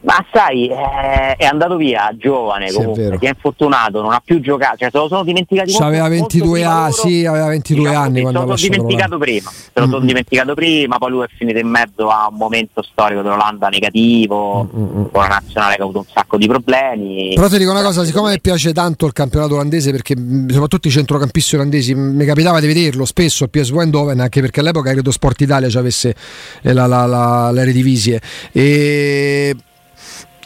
Ma 0.04 0.24
sai, 0.32 0.68
eh, 0.68 1.36
è 1.36 1.44
andato 1.44 1.76
via 1.76 2.10
giovane 2.18 2.68
Sì, 2.68 2.76
è 2.78 2.84
comunque, 2.84 3.18
è 3.20 3.28
infortunato, 3.28 4.02
non 4.02 4.12
ha 4.12 4.20
più 4.24 4.40
giocato, 4.40 4.76
cioè 4.78 4.90
se 4.90 4.98
lo 4.98 5.08
sono 5.08 5.22
dimenticati 5.24 5.70
molto- 5.70 5.86
Aveva 5.86 6.08
molto 6.08 6.18
22 6.38 6.50
prima 6.60 6.70
anni, 6.72 6.80
loro. 6.90 6.92
sì, 7.08 7.24
aveva 7.26 7.46
22 7.48 7.82
Diciamo 7.88 8.04
anni 8.04 8.20
quando 8.20 8.38
sono 8.40 8.50
lasciato 8.50 8.72
dimenticato 8.72 9.18
prima, 9.18 9.50
se 9.50 9.70
lo 9.74 9.86
sono 9.86 10.00
Mm. 10.00 10.06
dimenticato 10.06 10.54
prima, 10.54 10.98
poi 10.98 11.10
lui 11.10 11.24
è 11.24 11.28
finito 11.36 11.58
in 11.58 11.68
mezzo 11.68 12.08
a 12.08 12.28
un 12.30 12.36
momento 12.36 12.82
storico 12.82 13.22
dell'Olanda 13.22 13.68
negativo, 13.68 14.64
Mm, 14.64 14.86
con 14.92 15.08
una 15.12 15.26
nazionale 15.28 15.74
che 15.76 15.80
ha 15.80 15.84
avuto 15.84 15.98
un 16.00 16.04
sacco 16.12 16.36
di 16.36 16.46
problemi. 16.46 17.32
Però 17.34 17.48
ti 17.48 17.58
dico 17.58 17.70
una 17.70 17.82
cosa, 17.82 18.04
siccome 18.04 18.30
mi 18.32 18.40
piace 18.40 18.72
tanto 18.72 19.06
il 19.06 19.12
campionato 19.12 19.54
olandese, 19.54 19.90
perché 19.92 20.16
mh, 20.16 20.48
soprattutto 20.50 20.88
i 20.88 20.90
centrocampisti 20.90 21.54
olandesi, 21.54 21.94
mi 21.94 22.24
capitava 22.24 22.60
di 22.60 22.66
vederlo 22.66 23.04
spesso 23.04 23.44
a 23.44 23.48
PSV 23.48 23.78
Eindhoven, 23.78 24.20
anche 24.20 24.40
perché 24.40 24.60
all'epoca 24.60 24.90
credo 24.92 25.10
Sport 25.10 25.40
Italia 25.42 25.68
ci 25.68 25.78
avesse 25.78 26.14
eh, 26.62 26.72
la, 26.72 26.86
la, 26.86 27.06
la, 27.06 27.50
l'Eredivisie. 27.52 28.20
E 28.52 29.54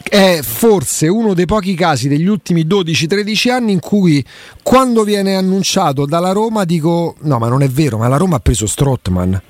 è 0.03 0.39
forse 0.41 1.07
uno 1.07 1.33
dei 1.33 1.45
pochi 1.45 1.73
casi 1.73 2.07
degli 2.07 2.27
ultimi 2.27 2.65
12-13 2.65 3.49
anni 3.49 3.71
in 3.73 3.79
cui 3.79 4.23
quando 4.63 5.03
viene 5.03 5.35
annunciato 5.35 6.05
dalla 6.05 6.31
Roma 6.31 6.63
dico 6.63 7.15
no 7.21 7.39
ma 7.39 7.47
non 7.47 7.61
è 7.61 7.67
vero, 7.67 7.97
ma 7.97 8.07
la 8.07 8.17
Roma 8.17 8.37
ha 8.37 8.39
preso 8.39 8.65
Strottman. 8.67 9.41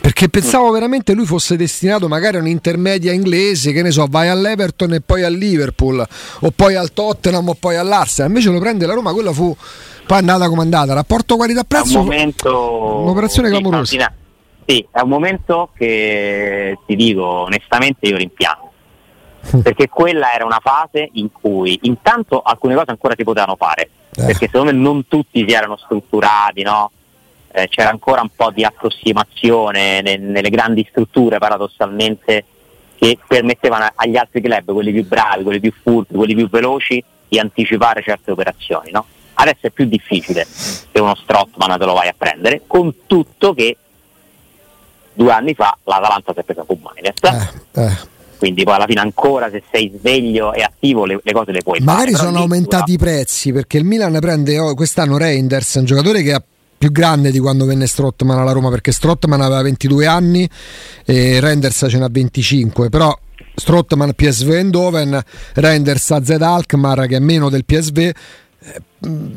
Perché 0.00 0.30
pensavo 0.30 0.70
veramente 0.70 1.12
lui 1.12 1.26
fosse 1.26 1.56
destinato 1.56 2.08
magari 2.08 2.38
a 2.38 2.40
un'intermedia 2.40 3.12
inglese, 3.12 3.70
che 3.72 3.82
ne 3.82 3.90
so, 3.90 4.06
vai 4.08 4.28
all'Everton 4.28 4.94
e 4.94 5.02
poi 5.02 5.24
al 5.24 5.34
Liverpool, 5.34 6.02
o 6.40 6.50
poi 6.50 6.74
al 6.74 6.94
Tottenham 6.94 7.46
o 7.48 7.54
poi 7.54 7.76
all'Arsenal. 7.76 8.30
Invece 8.30 8.50
lo 8.50 8.58
prende 8.58 8.86
la 8.86 8.94
Roma, 8.94 9.12
quella 9.12 9.32
fu 9.32 9.54
poi 10.06 10.18
andata 10.18 10.48
come 10.48 10.62
andata. 10.62 10.94
Rapporto 10.94 11.26
è 11.28 11.32
un 11.32 11.38
qualità-prezzo, 11.38 11.98
momento 11.98 13.00
un'operazione 13.02 13.50
clamorosa. 13.50 14.14
Sì, 14.64 14.86
è 14.90 15.00
un 15.00 15.08
momento 15.08 15.70
che 15.76 16.78
ti 16.86 16.96
dico 16.96 17.24
onestamente 17.24 18.06
io 18.06 18.16
rimpiango. 18.16 18.69
Perché 19.62 19.88
quella 19.88 20.32
era 20.32 20.44
una 20.44 20.60
fase 20.62 21.08
in 21.14 21.32
cui 21.32 21.78
intanto 21.82 22.40
alcune 22.42 22.74
cose 22.74 22.90
ancora 22.90 23.14
si 23.16 23.24
potevano 23.24 23.56
fare, 23.56 23.90
Eh. 24.14 24.24
perché 24.26 24.46
secondo 24.46 24.70
me 24.72 24.78
non 24.78 25.06
tutti 25.08 25.44
si 25.48 25.54
erano 25.54 25.76
strutturati, 25.76 26.62
no? 26.62 26.90
Eh, 27.52 27.66
c'era 27.68 27.88
ancora 27.90 28.20
un 28.20 28.28
po' 28.34 28.50
di 28.50 28.62
approssimazione 28.64 30.02
ne- 30.02 30.18
nelle 30.18 30.50
grandi 30.50 30.86
strutture 30.88 31.38
paradossalmente 31.38 32.44
che 32.96 33.18
permettevano 33.26 33.90
agli 33.94 34.16
altri 34.16 34.40
club, 34.40 34.72
quelli 34.72 34.92
più 34.92 35.06
bravi, 35.06 35.42
quelli 35.42 35.58
più 35.60 35.72
furbi, 35.72 36.14
quelli 36.14 36.34
più 36.34 36.48
veloci, 36.48 37.02
di 37.26 37.38
anticipare 37.38 38.02
certe 38.02 38.30
operazioni. 38.30 38.90
No? 38.90 39.04
Adesso 39.34 39.66
è 39.68 39.70
più 39.70 39.86
difficile 39.86 40.46
che 40.92 41.00
uno 41.00 41.14
Strottman 41.14 41.78
te 41.78 41.84
lo 41.86 41.94
vai 41.94 42.08
a 42.08 42.14
prendere, 42.16 42.62
con 42.66 43.06
tutto 43.06 43.54
che 43.54 43.76
due 45.12 45.32
anni 45.32 45.54
fa 45.54 45.76
l'Atalanta 45.84 46.32
si 46.34 46.40
è 46.40 46.42
presa 46.44 46.62
con 46.62 46.78
Mainet, 46.82 47.24
Eh, 47.74 47.80
eh. 47.82 47.96
Quindi 48.40 48.64
poi 48.64 48.74
alla 48.74 48.86
fine 48.86 49.00
ancora 49.00 49.50
se 49.50 49.62
sei 49.70 49.92
sveglio 49.96 50.54
e 50.54 50.62
attivo 50.62 51.04
le, 51.04 51.20
le 51.22 51.32
cose 51.32 51.52
le 51.52 51.60
puoi 51.62 51.78
Magari 51.80 52.12
fare. 52.12 52.16
Però 52.16 52.24
sono 52.24 52.38
aumentati 52.38 52.92
i 52.92 52.98
prezzi 52.98 53.52
perché 53.52 53.76
il 53.76 53.84
Milan 53.84 54.16
prende 54.18 54.58
oh, 54.58 54.74
quest'anno 54.74 55.18
Reinders, 55.18 55.74
un 55.74 55.84
giocatore 55.84 56.22
che 56.22 56.34
è 56.34 56.42
più 56.78 56.90
grande 56.90 57.30
di 57.30 57.38
quando 57.38 57.66
venne 57.66 57.86
Strottman 57.86 58.38
alla 58.38 58.52
Roma 58.52 58.70
perché 58.70 58.90
Strottman 58.92 59.42
aveva 59.42 59.60
22 59.60 60.06
anni 60.06 60.48
e 61.04 61.38
Reinders 61.38 61.86
ce 61.90 61.98
n'ha 61.98 62.08
25, 62.10 62.88
però 62.88 63.14
Strottman 63.54 64.14
PSV 64.14 64.50
Eindhoven, 64.52 65.20
Reinders 65.54 66.10
AZ 66.10 66.30
Alkmaar 66.30 67.06
che 67.06 67.16
è 67.16 67.20
meno 67.20 67.50
del 67.50 67.66
PSV. 67.66 67.98
eh, 67.98 68.14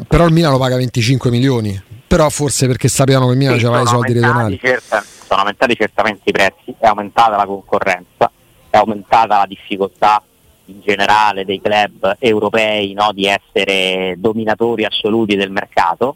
però 0.08 0.26
il 0.26 0.32
Milan 0.34 0.52
lo 0.54 0.58
paga 0.58 0.78
25 0.78 1.30
milioni. 1.30 1.82
Però 2.08 2.30
forse 2.30 2.68
perché 2.68 2.88
sappiano 2.88 3.26
che 3.26 3.32
il 3.34 3.38
Milan 3.38 3.60
Sì, 3.60 3.66
aveva 3.66 3.82
i 3.82 3.88
soldi 3.88 4.14
regionali. 4.14 4.60
certa- 4.62 5.04
sono 5.34 5.40
aumentati 5.40 5.76
certamente 5.76 6.22
i 6.26 6.32
prezzi, 6.32 6.76
è 6.80 6.86
aumentata 6.86 7.36
la 7.36 7.46
concorrenza, 7.46 8.30
è 8.74 8.78
aumentata 8.78 9.38
la 9.38 9.46
difficoltà 9.46 10.20
in 10.66 10.82
generale 10.82 11.46
dei 11.46 11.62
club 11.62 12.16
europei 12.18 12.94
no, 12.94 13.12
di 13.14 13.28
essere 13.28 14.16
dominatori 14.18 14.84
assoluti 14.84 15.36
del 15.36 15.52
mercato, 15.52 16.16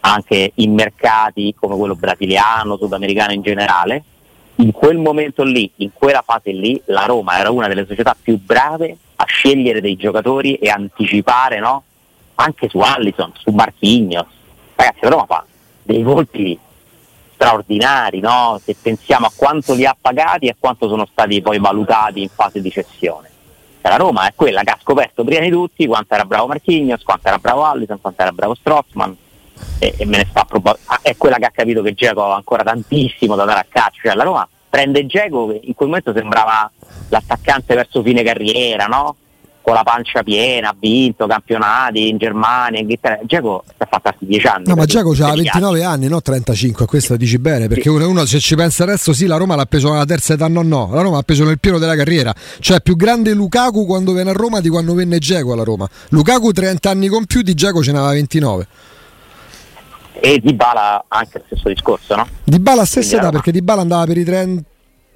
anche 0.00 0.52
in 0.54 0.72
mercati 0.72 1.54
come 1.54 1.76
quello 1.76 1.94
brasiliano, 1.94 2.78
sudamericano 2.78 3.32
in 3.32 3.42
generale. 3.42 4.02
In 4.56 4.72
quel 4.72 4.96
momento 4.96 5.42
lì, 5.42 5.70
in 5.76 5.90
quella 5.92 6.22
fase 6.24 6.52
lì, 6.52 6.80
la 6.86 7.04
Roma 7.04 7.38
era 7.38 7.50
una 7.50 7.68
delle 7.68 7.84
società 7.86 8.16
più 8.18 8.38
brave 8.38 8.96
a 9.16 9.24
scegliere 9.26 9.82
dei 9.82 9.96
giocatori 9.96 10.54
e 10.54 10.70
anticipare 10.70 11.58
no? 11.58 11.82
anche 12.36 12.70
su 12.70 12.78
Allison, 12.78 13.30
su 13.34 13.50
Marquinhos. 13.50 14.26
Ragazzi, 14.74 15.00
la 15.02 15.10
Roma 15.10 15.26
fa 15.26 15.44
dei 15.82 16.02
colpi 16.02 16.58
straordinari, 17.40 18.20
no? 18.20 18.60
se 18.62 18.76
pensiamo 18.80 19.24
a 19.24 19.32
quanto 19.34 19.72
li 19.72 19.86
ha 19.86 19.96
pagati 19.98 20.46
e 20.46 20.50
a 20.50 20.56
quanto 20.58 20.88
sono 20.88 21.06
stati 21.10 21.40
poi 21.40 21.58
valutati 21.58 22.20
in 22.20 22.28
fase 22.28 22.60
di 22.60 22.70
cessione. 22.70 23.30
Cioè, 23.80 23.90
la 23.90 23.96
Roma 23.96 24.28
è 24.28 24.34
quella 24.34 24.62
che 24.62 24.70
ha 24.70 24.78
scoperto 24.78 25.24
prima 25.24 25.40
di 25.40 25.50
tutti 25.50 25.86
quanto 25.86 26.12
era 26.12 26.26
bravo 26.26 26.48
Marquinhos, 26.48 27.02
quanto 27.02 27.28
era 27.28 27.38
bravo 27.38 27.64
Allison, 27.64 27.98
quanto 27.98 28.20
era 28.20 28.30
bravo 28.30 28.54
Strottman 28.54 29.16
e, 29.78 29.94
e 29.96 30.04
me 30.04 30.18
ne 30.18 30.26
sta 30.28 30.44
proba- 30.44 30.76
ah, 30.84 30.98
è 31.00 31.16
quella 31.16 31.36
che 31.36 31.46
ha 31.46 31.50
capito 31.50 31.80
che 31.80 31.94
Geco 31.94 32.20
aveva 32.20 32.36
ancora 32.36 32.62
tantissimo 32.62 33.34
da 33.34 33.44
dare 33.44 33.60
a 33.60 33.66
calcio. 33.66 34.00
Cioè, 34.02 34.14
la 34.14 34.24
Roma 34.24 34.46
prende 34.68 35.06
Geco 35.06 35.46
che 35.46 35.60
in 35.62 35.74
quel 35.74 35.88
momento 35.88 36.12
sembrava 36.12 36.70
l'attaccante 37.08 37.74
verso 37.74 38.02
fine 38.02 38.22
carriera, 38.22 38.84
no? 38.84 39.16
Con 39.62 39.74
la 39.74 39.82
pancia 39.82 40.22
piena, 40.22 40.70
ha 40.70 40.76
vinto 40.78 41.26
campionati 41.26 42.08
in 42.08 42.16
Germania, 42.16 42.78
in 42.78 42.84
Inghilterra. 42.84 43.20
Geco 43.24 43.64
si 43.66 43.74
è 43.76 43.86
fatto 43.88 44.08
altri 44.08 44.26
10 44.26 44.46
anni. 44.46 44.64
No, 44.66 44.74
ma 44.74 44.84
Giacomo 44.84 45.14
ha 45.24 45.32
i 45.32 45.36
29 45.36 45.84
anni, 45.84 46.08
no 46.08 46.20
35, 46.20 46.86
questo 46.86 47.16
dici 47.16 47.38
bene, 47.38 47.68
perché 47.68 47.88
uno, 47.88 48.08
uno, 48.08 48.24
se 48.24 48.40
ci 48.40 48.54
pensa 48.56 48.84
adesso 48.84 49.12
sì, 49.12 49.26
la 49.26 49.36
Roma 49.36 49.54
l'ha 49.54 49.66
preso 49.66 49.92
alla 49.92 50.04
terza 50.04 50.34
età, 50.34 50.48
no 50.48 50.62
no, 50.62 50.90
la 50.92 51.02
Roma 51.02 51.16
l'ha 51.16 51.22
preso 51.22 51.44
nel 51.44 51.58
pieno 51.58 51.78
della 51.78 51.96
carriera, 51.96 52.34
cioè 52.60 52.80
più 52.80 52.96
grande 52.96 53.32
Lukaku 53.32 53.86
quando 53.86 54.12
venne 54.12 54.30
a 54.30 54.34
Roma 54.34 54.60
di 54.60 54.68
quando 54.68 54.94
venne 54.94 55.18
Geco 55.18 55.52
alla 55.52 55.64
Roma. 55.64 55.88
Lukaku 56.08 56.52
30 56.52 56.90
anni 56.90 57.08
con 57.08 57.26
più 57.26 57.42
di 57.42 57.54
Geco 57.54 57.82
ce 57.82 57.92
n'aveva 57.92 58.12
29. 58.12 58.66
E 60.22 60.38
Di 60.42 60.52
Bala 60.52 61.04
anche 61.08 61.38
lo 61.38 61.44
stesso 61.46 61.68
discorso, 61.68 62.14
no? 62.14 62.28
Di 62.44 62.58
Bala 62.58 62.84
stessa 62.84 63.08
Quindi 63.08 63.26
età, 63.26 63.30
perché 63.30 63.52
Di 63.52 63.62
Bala 63.62 63.80
andava 63.80 64.04
per 64.04 64.18
i 64.18 64.24
30 64.24 64.69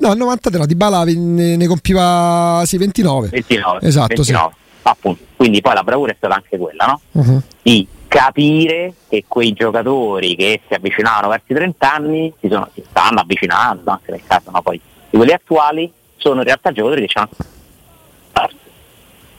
No, 0.05 0.13
il 0.13 0.19
93 0.19 0.59
no, 0.59 0.67
Di 0.67 0.75
Bala 0.75 1.05
ne, 1.05 1.57
ne 1.57 1.67
compiva 1.67 2.63
sì 2.67 2.77
29. 2.77 3.29
29. 3.29 3.87
Esatto, 3.87 4.15
29. 4.15 4.55
Appunto. 4.83 5.23
Quindi 5.37 5.61
poi 5.63 5.75
la 5.75 5.83
bravura 5.83 6.13
è 6.13 6.15
stata 6.17 6.35
anche 6.35 6.59
quella, 6.59 6.85
no? 6.85 7.01
sì. 7.11 7.31
Mhm. 7.31 7.43
Di 7.63 7.89
capire 8.07 8.93
che 9.09 9.25
quei 9.27 9.53
giocatori 9.55 10.37
che 10.37 10.61
si 10.69 10.75
avvicinavano 10.75 11.29
verso 11.29 11.47
i 11.49 11.55
30 11.55 11.93
anni 11.93 12.33
si, 12.39 12.49
sono- 12.49 12.69
si 12.75 12.85
stanno 12.89 13.21
avvicinando, 13.21 13.91
anche 13.91 14.11
nel 14.11 14.21
caso 14.27 14.51
no, 14.51 14.61
poi, 14.63 14.79
di 15.11 15.17
quelli 15.17 15.33
attuali, 15.33 15.91
sono 16.17 16.41
in 16.41 16.45
realtà 16.45 16.71
giocatori 16.71 17.07
che 17.07 17.19
hanno 17.19 17.29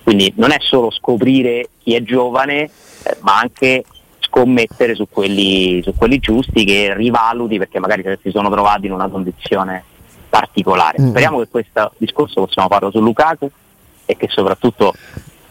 quindi 0.05 0.31
non 0.35 0.51
è 0.51 0.57
solo 0.59 0.91
scoprire 0.91 1.69
chi 1.81 1.95
è 1.95 2.03
giovane, 2.03 2.61
eh, 2.61 3.17
ma 3.21 3.39
anche 3.39 3.83
scommettere 4.19 4.93
su 4.93 5.07
quelli, 5.09 5.81
su 5.81 5.95
quelli 5.95 6.19
giusti 6.19 6.63
che 6.63 6.93
rivaluti 6.93 7.57
perché 7.57 7.79
magari 7.79 8.03
si 8.21 8.29
sono 8.29 8.51
trovati 8.51 8.85
in 8.85 8.91
una 8.91 9.07
condizione 9.07 9.83
particolare. 10.35 11.01
Mm. 11.01 11.09
Speriamo 11.09 11.39
che 11.39 11.47
questo 11.47 11.93
discorso 11.97 12.41
possiamo 12.41 12.67
farlo 12.67 12.91
su 12.91 12.99
Lukaku 12.99 13.49
e 14.05 14.17
che 14.17 14.27
soprattutto 14.29 14.93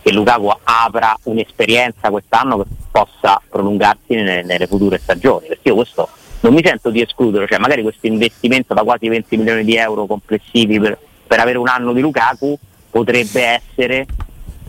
che 0.02 0.12
Lukaku 0.12 0.50
apra 0.62 1.16
un'esperienza 1.22 2.10
quest'anno 2.10 2.58
che 2.58 2.64
possa 2.90 3.40
prolungarsi 3.48 4.14
nelle, 4.14 4.42
nelle 4.42 4.66
future 4.66 4.98
stagioni, 4.98 5.46
perché 5.46 5.68
io 5.68 5.74
questo 5.76 6.08
non 6.40 6.52
mi 6.52 6.62
sento 6.62 6.90
di 6.90 7.00
escludere, 7.00 7.46
cioè 7.46 7.58
magari 7.58 7.82
questo 7.82 8.06
investimento 8.06 8.74
da 8.74 8.82
quasi 8.82 9.08
20 9.08 9.36
milioni 9.38 9.64
di 9.64 9.76
euro 9.76 10.04
complessivi 10.04 10.78
per, 10.78 10.98
per 11.26 11.40
avere 11.40 11.56
un 11.56 11.68
anno 11.68 11.94
di 11.94 12.02
Lukaku 12.02 12.58
potrebbe 12.90 13.42
essere 13.42 14.04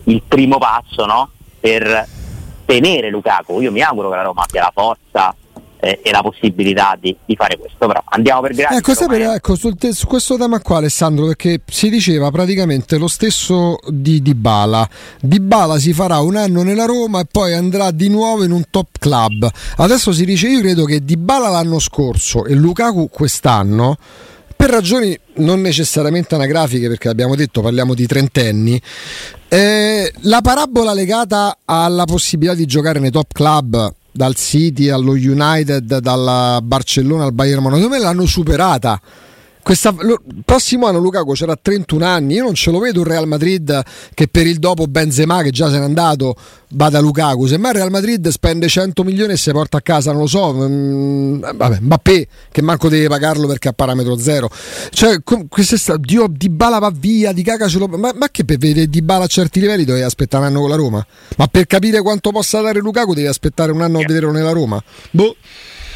il 0.04 0.22
primo 0.26 0.56
passo 0.56 1.04
no? 1.04 1.30
per 1.60 2.08
tenere 2.64 3.10
Lukaku. 3.10 3.60
Io 3.60 3.70
mi 3.70 3.82
auguro 3.82 4.08
che 4.08 4.16
la 4.16 4.22
Roma 4.22 4.44
abbia 4.44 4.62
la 4.62 4.72
forza 4.72 5.34
eh, 5.80 6.00
e 6.02 6.10
la 6.10 6.22
possibilità 6.22 6.96
di, 7.00 7.16
di 7.24 7.34
fare 7.36 7.58
questo, 7.58 7.86
però 7.86 8.02
andiamo 8.06 8.40
per 8.42 8.54
gradi. 8.54 8.76
Ecco, 8.76 8.94
sapere, 8.94 9.34
ecco 9.34 9.54
sul 9.54 9.76
te- 9.76 9.92
su 9.92 10.06
questo 10.06 10.36
tema 10.36 10.60
qua, 10.60 10.78
Alessandro, 10.78 11.26
perché 11.26 11.60
si 11.66 11.90
diceva 11.90 12.30
praticamente 12.30 12.98
lo 12.98 13.08
stesso 13.08 13.78
di 13.88 14.22
Dybala. 14.22 14.88
Dybala 15.20 15.78
si 15.78 15.92
farà 15.92 16.20
un 16.20 16.36
anno 16.36 16.62
nella 16.62 16.84
Roma 16.84 17.20
e 17.20 17.26
poi 17.30 17.54
andrà 17.54 17.90
di 17.90 18.08
nuovo 18.08 18.44
in 18.44 18.50
un 18.50 18.64
top 18.70 18.98
club. 18.98 19.48
Adesso 19.76 20.12
si 20.12 20.24
dice, 20.24 20.48
io 20.48 20.60
credo 20.60 20.84
che 20.84 21.04
Dybala 21.04 21.48
l'anno 21.48 21.78
scorso 21.78 22.44
e 22.44 22.54
Lukaku 22.54 23.08
quest'anno, 23.10 23.96
per 24.56 24.70
ragioni 24.70 25.18
non 25.34 25.60
necessariamente 25.60 26.34
anagrafiche, 26.34 26.88
perché 26.88 27.08
abbiamo 27.08 27.34
detto 27.36 27.60
parliamo 27.60 27.94
di 27.94 28.06
trentenni, 28.06 28.80
eh, 29.48 30.10
la 30.22 30.40
parabola 30.40 30.94
legata 30.94 31.58
alla 31.64 32.04
possibilità 32.04 32.54
di 32.54 32.64
giocare 32.64 32.98
nei 32.98 33.10
top 33.10 33.32
club 33.32 33.94
dal 34.16 34.34
City 34.34 34.88
allo 34.88 35.12
United, 35.12 35.98
dal 35.98 36.62
Barcellona 36.62 37.24
al 37.24 37.32
Bayern 37.32 37.62
Monaco, 37.62 37.82
secondo 37.82 37.96
me 37.98 38.02
l'hanno 38.02 38.26
superata. 38.26 39.00
Questa, 39.66 39.92
lo- 39.98 40.22
prossimo 40.44 40.86
anno 40.86 41.00
Lukaku 41.00 41.32
c'era 41.32 41.58
31 41.60 42.04
anni, 42.04 42.34
io 42.34 42.44
non 42.44 42.54
ce 42.54 42.70
lo 42.70 42.78
vedo 42.78 43.00
un 43.00 43.06
Real 43.06 43.26
Madrid 43.26 43.82
che 44.14 44.28
per 44.28 44.46
il 44.46 44.60
dopo 44.60 44.86
Benzema 44.86 45.42
che 45.42 45.50
già 45.50 45.68
se 45.68 45.80
n'è 45.80 45.84
andato 45.84 46.36
vada 46.70 47.00
Lukaku, 47.00 47.46
semmai 47.46 47.72
il 47.72 47.78
Real 47.78 47.90
Madrid 47.90 48.28
spende 48.28 48.68
100 48.68 49.02
milioni 49.02 49.32
e 49.32 49.36
si 49.36 49.50
porta 49.50 49.78
a 49.78 49.80
casa, 49.80 50.12
non 50.12 50.20
lo 50.20 50.26
so, 50.28 50.54
mm, 50.54 51.40
vabbè, 51.56 51.78
Mbappé 51.80 52.28
che 52.52 52.62
manco 52.62 52.88
deve 52.88 53.08
pagarlo 53.08 53.48
perché 53.48 53.66
ha 53.66 53.72
parametro 53.72 54.16
zero. 54.16 54.48
Cioè, 54.90 55.24
com- 55.24 55.48
quest'estate, 55.48 55.98
Dio, 56.00 56.28
Di 56.30 56.48
Bala 56.48 56.78
va 56.78 56.92
via, 56.96 57.32
Di 57.32 57.42
Caca 57.42 57.66
ce 57.66 57.78
lo... 57.78 57.88
Ma, 57.88 58.12
ma 58.14 58.28
che 58.30 58.44
per 58.44 58.58
vedere 58.58 58.86
Di 58.86 59.02
Bala 59.02 59.24
a 59.24 59.26
certi 59.26 59.58
livelli 59.58 59.84
dovevi 59.84 60.04
aspettare 60.04 60.44
un 60.44 60.50
anno 60.50 60.60
con 60.60 60.70
la 60.70 60.76
Roma? 60.76 61.04
Ma 61.38 61.48
per 61.48 61.66
capire 61.66 62.00
quanto 62.02 62.30
possa 62.30 62.60
dare 62.60 62.78
Lukaku 62.78 63.14
devi 63.14 63.26
aspettare 63.26 63.72
un 63.72 63.82
anno 63.82 63.98
a 63.98 64.04
vederlo 64.06 64.30
nella 64.30 64.52
Roma? 64.52 64.80
Boh. 65.10 65.34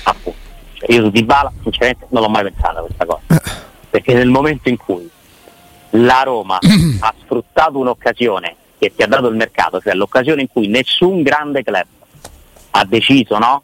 appunto. 0.02 0.39
Cioè, 0.80 0.94
io 0.94 1.04
su 1.04 1.10
Dybala 1.10 1.52
sinceramente 1.62 2.06
non 2.08 2.22
l'ho 2.22 2.28
mai 2.28 2.42
pensata 2.44 2.80
questa 2.80 3.04
cosa. 3.04 3.42
Perché 3.90 4.14
nel 4.14 4.28
momento 4.28 4.68
in 4.68 4.76
cui 4.78 5.08
la 5.90 6.22
Roma 6.22 6.58
ha 7.00 7.14
sfruttato 7.22 7.78
un'occasione 7.78 8.56
che 8.78 8.94
ti 8.94 9.02
ha 9.02 9.06
dato 9.06 9.28
il 9.28 9.36
mercato 9.36 9.80
cioè 9.80 9.94
l'occasione 9.94 10.40
in 10.42 10.48
cui 10.48 10.68
nessun 10.68 11.22
grande 11.22 11.62
club 11.62 11.84
ha 12.70 12.84
deciso 12.84 13.36
no? 13.38 13.62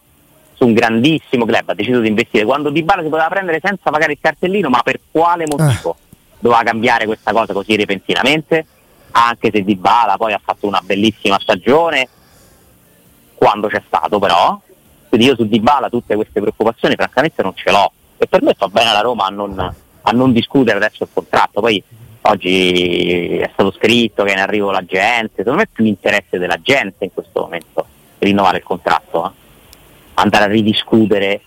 su 0.52 0.66
un 0.66 0.74
grandissimo 0.74 1.44
club 1.44 1.70
ha 1.70 1.74
deciso 1.74 2.00
di 2.00 2.08
investire. 2.08 2.44
Quando 2.44 2.70
Dybala 2.70 3.02
si 3.02 3.08
poteva 3.08 3.28
prendere 3.28 3.60
senza 3.62 3.90
magari 3.90 4.12
il 4.12 4.18
cartellino 4.20 4.68
ma 4.68 4.82
per 4.82 5.00
quale 5.10 5.46
motivo 5.46 5.96
doveva 6.38 6.62
cambiare 6.62 7.06
questa 7.06 7.32
cosa 7.32 7.52
così 7.52 7.76
repentinamente? 7.76 8.66
Anche 9.12 9.50
se 9.52 9.62
Dybala 9.62 10.16
poi 10.16 10.32
ha 10.32 10.40
fatto 10.42 10.66
una 10.66 10.80
bellissima 10.82 11.38
stagione 11.40 12.08
quando 13.34 13.68
c'è 13.68 13.82
stato 13.86 14.18
però 14.18 14.60
quindi 15.08 15.26
io 15.26 15.34
su 15.34 15.46
Dybala 15.46 15.88
tutte 15.88 16.14
queste 16.14 16.40
preoccupazioni 16.40 16.94
francamente 16.94 17.42
non 17.42 17.54
ce 17.54 17.70
l'ho. 17.70 17.92
E 18.16 18.26
per 18.26 18.42
me 18.42 18.54
fa 18.56 18.68
bene 18.68 18.92
la 18.92 19.00
Roma 19.00 19.26
a 19.26 19.30
non, 19.30 19.58
a 19.58 20.10
non 20.10 20.32
discutere 20.32 20.76
adesso 20.76 21.04
il 21.04 21.08
contratto. 21.12 21.60
Poi 21.60 21.82
oggi 22.22 23.38
è 23.38 23.50
stato 23.52 23.72
scritto 23.72 24.24
che 24.24 24.30
è 24.30 24.34
in 24.34 24.40
arrivo 24.40 24.70
la 24.70 24.84
gente. 24.84 25.36
Secondo 25.36 25.58
me 25.58 25.64
è 25.64 25.68
più 25.70 25.84
interesse 25.84 26.38
della 26.38 26.60
gente 26.60 27.04
in 27.04 27.12
questo 27.12 27.40
momento 27.40 27.86
rinnovare 28.18 28.58
il 28.58 28.62
contratto 28.62 29.26
eh. 29.26 29.30
andare 30.14 30.44
a 30.44 30.48
ridiscutere 30.48 31.40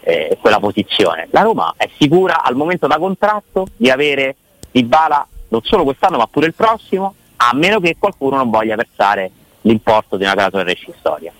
eh, 0.00 0.38
quella 0.40 0.60
posizione. 0.60 1.28
La 1.30 1.42
Roma 1.42 1.74
è 1.76 1.88
sicura 1.98 2.42
al 2.42 2.54
momento 2.54 2.86
da 2.86 2.98
contratto 2.98 3.66
di 3.76 3.90
avere 3.90 4.36
Dybala 4.70 5.26
non 5.48 5.62
solo 5.62 5.84
quest'anno 5.84 6.18
ma 6.18 6.26
pure 6.26 6.46
il 6.46 6.54
prossimo 6.54 7.14
a 7.36 7.54
meno 7.54 7.80
che 7.80 7.96
qualcuno 7.98 8.36
non 8.36 8.50
voglia 8.50 8.76
versare 8.76 9.30
l'importo 9.62 10.16
di 10.16 10.24
una 10.24 10.34
clausola 10.34 10.62
rescissoria 10.62 11.32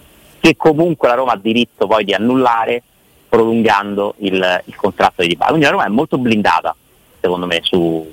che 0.44 0.56
comunque 0.56 1.08
la 1.08 1.14
Roma 1.14 1.32
ha 1.32 1.38
diritto 1.38 1.86
poi 1.86 2.04
di 2.04 2.12
annullare 2.12 2.82
prolungando 3.30 4.14
il, 4.18 4.62
il 4.66 4.76
contratto 4.76 5.22
di 5.22 5.28
Dybala. 5.28 5.48
Quindi 5.48 5.64
la 5.64 5.72
Roma 5.72 5.86
è 5.86 5.88
molto 5.88 6.18
blindata, 6.18 6.76
secondo 7.18 7.46
me, 7.46 7.60
su, 7.62 8.12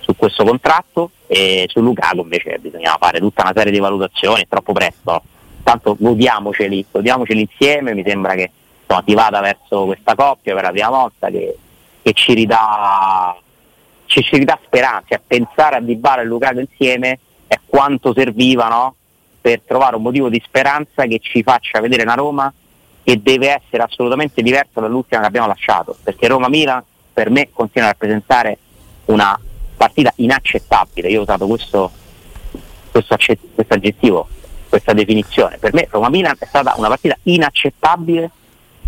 su 0.00 0.16
questo 0.16 0.42
contratto 0.42 1.12
e 1.28 1.66
su 1.68 1.80
Lukaku 1.80 2.22
invece 2.22 2.58
bisogna 2.58 2.96
fare 2.98 3.20
tutta 3.20 3.42
una 3.42 3.52
serie 3.54 3.70
di 3.70 3.78
valutazioni, 3.78 4.42
è 4.42 4.46
troppo 4.48 4.72
presto. 4.72 5.22
Tanto 5.62 5.94
godiamoceli, 5.96 6.84
godiamoceli 6.90 7.42
insieme, 7.42 7.94
mi 7.94 8.02
sembra 8.04 8.34
che 8.34 8.50
insomma, 8.80 9.04
si 9.06 9.14
vada 9.14 9.38
verso 9.38 9.84
questa 9.84 10.16
coppia 10.16 10.54
per 10.54 10.64
la 10.64 10.70
prima 10.70 10.88
volta 10.88 11.28
che, 11.28 11.56
che 12.02 12.12
ci 12.12 12.34
ridà 12.34 13.36
ci, 14.06 14.20
ci 14.24 14.36
ridà 14.36 14.58
speranza, 14.64 15.14
a 15.14 15.20
pensare 15.24 15.76
a 15.76 15.80
Dybala 15.80 16.22
e 16.22 16.24
Lukaku 16.24 16.58
insieme 16.58 17.20
è 17.46 17.60
quanto 17.64 18.12
serviva 18.12 18.66
no? 18.66 18.96
Per 19.42 19.60
trovare 19.66 19.96
un 19.96 20.02
motivo 20.02 20.30
di 20.30 20.40
speranza 20.42 21.04
che 21.04 21.18
ci 21.20 21.42
faccia 21.42 21.80
vedere 21.80 22.04
una 22.04 22.14
Roma 22.14 22.52
che 23.02 23.20
deve 23.20 23.60
essere 23.60 23.82
assolutamente 23.82 24.40
diversa 24.40 24.80
dall'ultima 24.80 25.20
che 25.20 25.26
abbiamo 25.26 25.48
lasciato, 25.48 25.96
perché 26.02 26.28
Roma-Milan 26.28 26.82
per 27.12 27.28
me 27.28 27.50
continua 27.52 27.88
a 27.88 27.90
rappresentare 27.90 28.58
una 29.06 29.38
partita 29.76 30.12
inaccettabile, 30.16 31.08
io 31.08 31.18
ho 31.18 31.22
usato 31.22 31.46
questo, 31.46 31.90
questo, 32.90 33.16
questo 33.54 33.74
aggettivo 33.74 34.28
questa 34.72 34.94
definizione. 34.94 35.58
Per 35.58 35.74
me 35.74 35.86
Roma-Milan 35.90 36.34
è 36.38 36.46
stata 36.46 36.72
una 36.78 36.88
partita 36.88 37.14
inaccettabile 37.24 38.30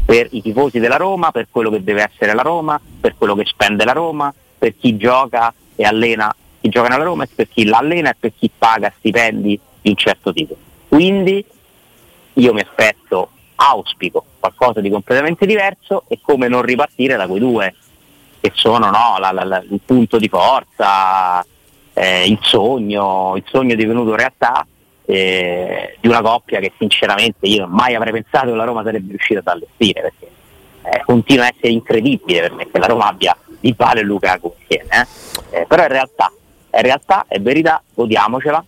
per 0.03 0.29
i 0.31 0.41
tifosi 0.41 0.79
della 0.79 0.97
Roma, 0.97 1.31
per 1.31 1.49
quello 1.51 1.69
che 1.69 1.85
deve 1.85 2.11
essere 2.11 2.33
la 2.33 2.41
Roma, 2.41 2.81
per 3.01 3.17
quello 3.19 3.35
che 3.35 3.45
spende 3.45 3.85
la 3.85 3.93
Roma, 3.93 4.33
per 4.57 4.75
chi 4.79 4.97
gioca 4.97 5.53
e 5.77 5.85
allena, 5.85 6.35
chi 6.59 6.71
gioca 6.71 6.89
nella 6.89 7.05
Roma 7.05 7.25
e 7.25 7.29
per 7.35 7.49
chi 7.51 7.67
l'allena 7.67 8.11
e 8.11 8.17
per 8.19 8.33
chi 8.35 8.51
paga 8.57 8.91
stipendi 8.97 9.61
di 9.85 9.91
un 9.91 9.97
certo 9.97 10.33
tipo. 10.33 10.57
Quindi 10.89 11.45
io 12.33 12.53
mi 12.55 12.61
aspetto, 12.63 13.29
auspico 13.57 14.25
qualcosa 14.41 14.81
di 14.81 14.89
completamente 14.89 15.45
diverso 15.45 16.05
e 16.09 16.19
come 16.23 16.49
non 16.49 16.63
ripartire 16.63 17.17
da 17.17 17.27
quei 17.27 17.39
due 17.39 17.75
che 18.41 18.51
sono 18.55 18.91
no, 18.91 19.17
la- 19.19 19.31
la- 19.31 19.45
la- 19.45 19.63
il 19.71 19.81
punto 19.85 20.17
di 20.19 20.29
forza, 20.29 21.45
eh, 21.93 22.27
il 22.27 22.39
sogno, 22.41 23.35
il 23.37 23.45
sogno 23.47 23.75
divenuto 23.75 24.15
realtà 24.17 24.67
eh, 25.07 25.99
di 26.01 26.09
una 26.09 26.23
coppia 26.23 26.61
che 26.61 26.73
sinceramente 26.79 27.47
io 27.47 27.67
mai 27.67 27.95
avrei 27.95 28.13
pensato 28.13 28.47
che 28.47 28.57
la 28.57 28.65
Roma 28.65 28.83
sarebbe 28.83 29.11
riuscita 29.11 29.41
ad 29.41 29.49
allestire 29.49 30.01
perché 30.01 30.31
eh, 30.83 31.03
continua 31.05 31.45
a 31.45 31.49
essere 31.49 31.73
incredibile 31.73 32.41
per 32.41 32.53
me 32.53 32.71
che 32.71 32.79
la 32.79 32.87
Roma 32.87 33.09
abbia 33.09 33.37
Di 33.61 33.75
Bale 33.75 34.01
e 34.01 34.03
Lukaku 34.03 34.55
insieme 34.61 34.89
eh. 35.51 35.61
Eh, 35.61 35.67
però 35.67 35.83
è 35.85 35.89
realtà 35.89 36.33
è 36.71 36.81
realtà, 36.81 37.27
è 37.29 37.39
verità, 37.39 37.83
godiamocela 37.93 38.65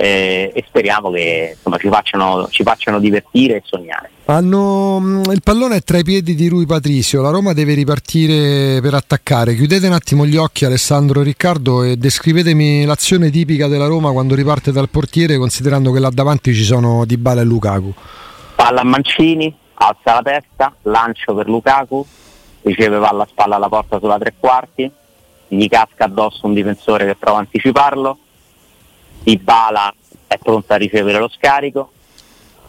eh, 0.00 0.52
e 0.54 0.64
speriamo 0.68 1.10
che 1.10 1.54
insomma, 1.56 1.76
ci, 1.76 1.88
facciano, 1.88 2.46
ci 2.50 2.62
facciano 2.62 3.00
divertire 3.00 3.56
e 3.56 3.62
sognare 3.64 4.10
Hanno, 4.26 5.00
mm, 5.00 5.22
il 5.32 5.42
pallone 5.42 5.76
è 5.76 5.80
tra 5.82 5.98
i 5.98 6.04
piedi 6.04 6.36
di 6.36 6.46
Rui 6.46 6.66
Patricio, 6.66 7.20
la 7.20 7.30
Roma 7.30 7.52
deve 7.52 7.74
ripartire 7.74 8.80
per 8.80 8.94
attaccare. 8.94 9.56
Chiudete 9.56 9.88
un 9.88 9.94
attimo 9.94 10.24
gli 10.24 10.36
occhi 10.36 10.64
Alessandro 10.64 11.20
e 11.20 11.24
Riccardo 11.24 11.82
e 11.82 11.96
descrivetemi 11.96 12.84
l'azione 12.84 13.30
tipica 13.30 13.66
della 13.66 13.86
Roma 13.86 14.12
quando 14.12 14.36
riparte 14.36 14.70
dal 14.70 14.88
portiere 14.88 15.36
considerando 15.36 15.90
che 15.90 15.98
là 15.98 16.10
davanti 16.10 16.54
ci 16.54 16.62
sono 16.62 17.04
Dybala 17.04 17.40
e 17.40 17.44
Lukaku. 17.44 17.92
palla 18.54 18.82
a 18.82 18.84
Mancini, 18.84 19.52
alza 19.74 20.14
la 20.14 20.22
testa, 20.22 20.74
lancio 20.82 21.34
per 21.34 21.48
Lukaku, 21.48 22.06
riceve 22.62 23.00
palla 23.00 23.24
a 23.24 23.26
spalla 23.28 23.56
alla 23.56 23.68
porta 23.68 23.98
sulla 23.98 24.18
tre 24.18 24.34
quarti, 24.38 24.88
gli 25.48 25.66
casca 25.66 26.04
addosso 26.04 26.46
un 26.46 26.54
difensore 26.54 27.04
che 27.04 27.16
prova 27.16 27.38
a 27.38 27.40
anticiparlo, 27.40 28.18
Dybala 29.28 29.94
è 30.26 30.38
pronto 30.38 30.72
a 30.72 30.76
ricevere 30.76 31.18
lo 31.18 31.28
scarico, 31.28 31.92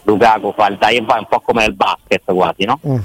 Lukaku 0.02 0.52
fa 0.54 0.66
il 0.66 0.76
dai 0.76 0.96
e 0.96 1.00
vai 1.00 1.20
un 1.20 1.26
po' 1.26 1.40
come 1.40 1.64
il 1.64 1.74
basket 1.74 2.22
quasi, 2.24 2.64
no? 2.64 2.78
Mm. 2.86 2.98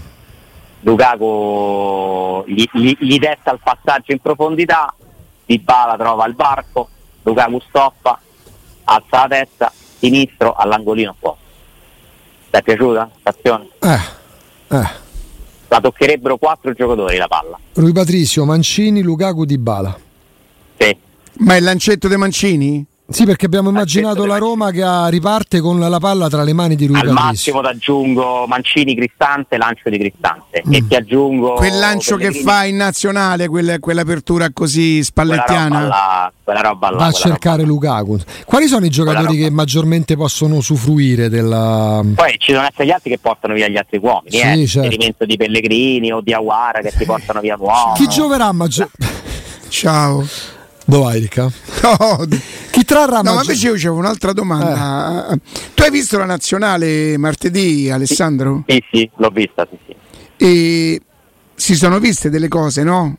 Lukaku 0.82 2.44
gli, 2.48 2.66
gli- 2.74 2.98
gli 3.00 3.18
detta 3.18 3.54
il 3.54 3.62
passaggio 3.64 4.12
in 4.12 4.20
profondità, 4.20 4.94
Dybala 5.46 5.96
trova 5.96 6.26
il 6.26 6.36
varco, 6.36 6.90
Lukaku 7.24 7.62
stoppa, 7.70 8.20
alza 8.84 9.22
la 9.22 9.28
testa, 9.28 9.72
sinistro 10.00 10.54
all'angolino 10.54 11.12
opposto. 11.12 11.44
Ti 12.50 12.58
è 12.58 12.62
piaciuta 12.62 13.10
l'azione? 13.24 13.68
Eh, 13.80 14.76
eh. 14.76 14.90
La 15.70 15.80
toccherebbero 15.80 16.36
quattro 16.36 16.74
giocatori 16.74 17.16
la 17.16 17.28
palla. 17.28 17.58
Rui 17.74 17.94
Patricio, 17.94 18.44
Mancini, 18.44 19.02
Lukaku, 19.02 19.46
Dybala. 19.46 19.98
Sì. 20.78 20.98
Ma 21.38 21.54
è 21.54 21.58
il 21.58 21.64
lancetto 21.64 22.10
dei 22.10 22.18
Mancini? 22.18 22.86
Sì, 23.08 23.24
perché 23.24 23.46
abbiamo 23.46 23.70
immaginato 23.70 24.26
la 24.26 24.38
Roma 24.38 24.72
che 24.72 24.84
riparte 25.10 25.60
con 25.62 25.80
la 25.80 26.00
palla 26.00 26.28
tra 26.28 26.42
le 26.44 26.54
mani 26.54 26.76
di 26.76 26.88
Rui 26.88 26.96
Al 26.96 27.04
Patricio. 27.04 27.24
massimo 27.24 27.62
ti 27.62 27.68
aggiungo 27.68 28.46
Mancini 28.48 28.96
Cristante, 28.96 29.58
lancio 29.58 29.90
di 29.92 29.98
Cristante. 30.00 30.64
Mm. 30.68 30.74
E 30.74 30.88
ti 30.88 30.96
aggiungo 30.96 31.54
Quel 31.54 31.78
lancio 31.78 32.16
che 32.16 32.32
fa 32.32 32.66
in 32.66 32.78
nazionale, 32.78 33.48
quella- 33.48 33.78
quell'apertura 33.80 34.50
così 34.52 35.04
quella 35.14 35.36
roba 35.36 35.46
spallettiana. 35.46 35.88
là, 35.88 36.34
quella 36.44 36.62
roba 36.62 36.90
là, 36.90 36.98
Va 36.98 37.06
a 37.06 37.12
cercare 37.12 37.64
Lukaku. 37.64 38.18
Quali 38.44 38.68
sono 38.68 38.86
i 38.86 38.90
giocatori 38.90 39.38
che 39.38 39.50
maggiormente 39.52 40.16
possono 40.16 40.56
usufruire 40.56 41.30
della... 41.30 42.02
Poi 42.16 42.36
ci 42.40 42.52
devono 42.52 42.68
essere 42.68 42.88
gli 42.88 42.92
altri 42.92 43.12
che 43.12 43.20
portano 43.20 43.54
via 43.54 43.68
gli 43.68 43.78
altri 43.78 44.00
uomini, 44.02 44.32
Sì, 44.32 44.38
eh. 44.42 44.66
certo. 44.66 44.80
L'esperimento 44.88 45.26
di 45.26 45.38
Pellegrini 45.38 46.12
o 46.12 46.22
di 46.22 46.34
Aguara 46.34 46.82
che 46.82 46.92
ti 46.92 47.06
portano 47.06 47.40
via 47.40 47.56
uomini. 47.58 47.96
Chi 47.98 48.08
gioverà 48.08 48.52
maggior... 48.52 48.90
Ciao. 49.70 50.26
Dove 50.86 51.04
vai, 51.04 51.20
Ricca? 51.20 51.52
No, 51.86 52.26
Chi 52.72 52.84
trarrà 52.84 53.22
no, 53.22 53.34
ma 53.36 53.42
invece 53.42 53.68
io 53.68 53.74
c'avevo 53.74 53.98
un'altra 53.98 54.34
domanda. 54.34 55.38
Tu 55.74 55.84
hai 55.84 55.92
visto 55.92 56.18
la 56.18 56.26
nazionale 56.26 57.18
martedì, 57.18 57.90
Alessandro? 57.92 58.64
Sì, 58.68 58.84
sì, 58.92 59.10
l'ho 59.18 59.30
vista, 59.30 59.68
sì, 59.70 59.78
sì. 59.86 59.96
E 60.38 61.02
si 61.54 61.76
sono 61.76 62.00
viste 62.00 62.30
delle 62.30 62.48
cose, 62.48 62.84
no? 62.84 63.18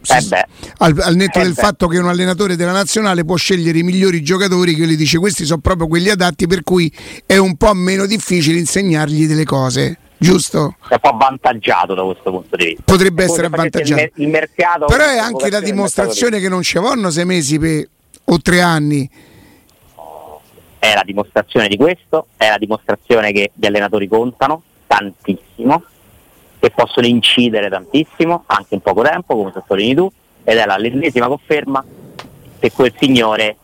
Si- 0.00 0.12
Eh 0.12 0.22
beh. 0.22 0.46
al, 0.78 0.98
al 1.00 1.16
netto 1.16 1.38
Eh 1.40 1.42
del 1.42 1.52
beh. 1.54 1.60
fatto 1.60 1.86
che 1.88 1.98
un 1.98 2.08
allenatore 2.08 2.56
della 2.56 2.72
nazionale 2.72 3.24
può 3.24 3.36
scegliere 3.36 3.78
i 3.78 3.82
migliori 3.82 4.22
giocatori 4.22 4.74
che 4.74 4.86
gli 4.86 4.96
dice 4.96 5.18
questi 5.18 5.44
sono 5.44 5.60
proprio 5.60 5.88
quelli 5.88 6.10
adatti 6.10 6.46
per 6.46 6.62
cui 6.62 6.90
è 7.26 7.36
un 7.36 7.56
po' 7.56 7.72
meno 7.74 8.06
difficile 8.06 8.58
insegnargli 8.58 9.26
delle 9.26 9.44
cose 9.44 9.98
giusto? 10.18 10.76
È 10.88 10.94
un 10.94 10.98
po' 11.00 11.08
avvantaggiato 11.08 11.94
da 11.94 12.02
questo 12.02 12.30
punto 12.30 12.56
di 12.56 12.64
vista. 12.66 12.82
Potrebbe 12.84 13.22
come 13.22 13.24
essere 13.24 13.46
il 13.46 13.52
avvantaggiato. 13.52 14.00
mer- 14.00 14.12
Il, 14.14 14.28
mercato 14.28 14.84
Però 14.86 15.04
è 15.04 15.18
anche 15.18 15.50
la 15.50 15.58
il 15.58 15.64
dimostrazione 15.64 16.40
che 16.40 16.48
non 16.48 16.62
ci 16.62 16.78
vogliono 16.78 17.10
sei 17.10 17.24
mesi 17.24 17.58
per- 17.58 17.88
o 18.24 18.40
tre 18.40 18.60
anni. 18.60 19.08
è 20.78 20.94
la 20.94 21.02
dimostrazione 21.04 21.66
di 21.68 21.76
questo, 21.76 22.26
è 22.36 22.48
la 22.48 22.58
dimostrazione 22.58 23.32
che 23.32 23.50
gli 23.54 23.66
allenatori 23.66 24.06
contano 24.06 24.62
tantissimo, 24.86 25.82
che 26.60 26.70
possono 26.70 27.06
incidere 27.06 27.68
tantissimo, 27.68 28.44
anche 28.46 28.74
in 28.74 28.80
poco 28.80 29.02
tempo, 29.02 29.34
come 29.34 29.50
sottolinei 29.52 29.94
tu, 29.96 30.10
ed 30.44 30.58
è 30.58 30.66
l'ennesima 30.78 31.26
conferma 31.26 31.84
che 32.58 32.70
quel 32.70 32.94
signore 33.00 33.56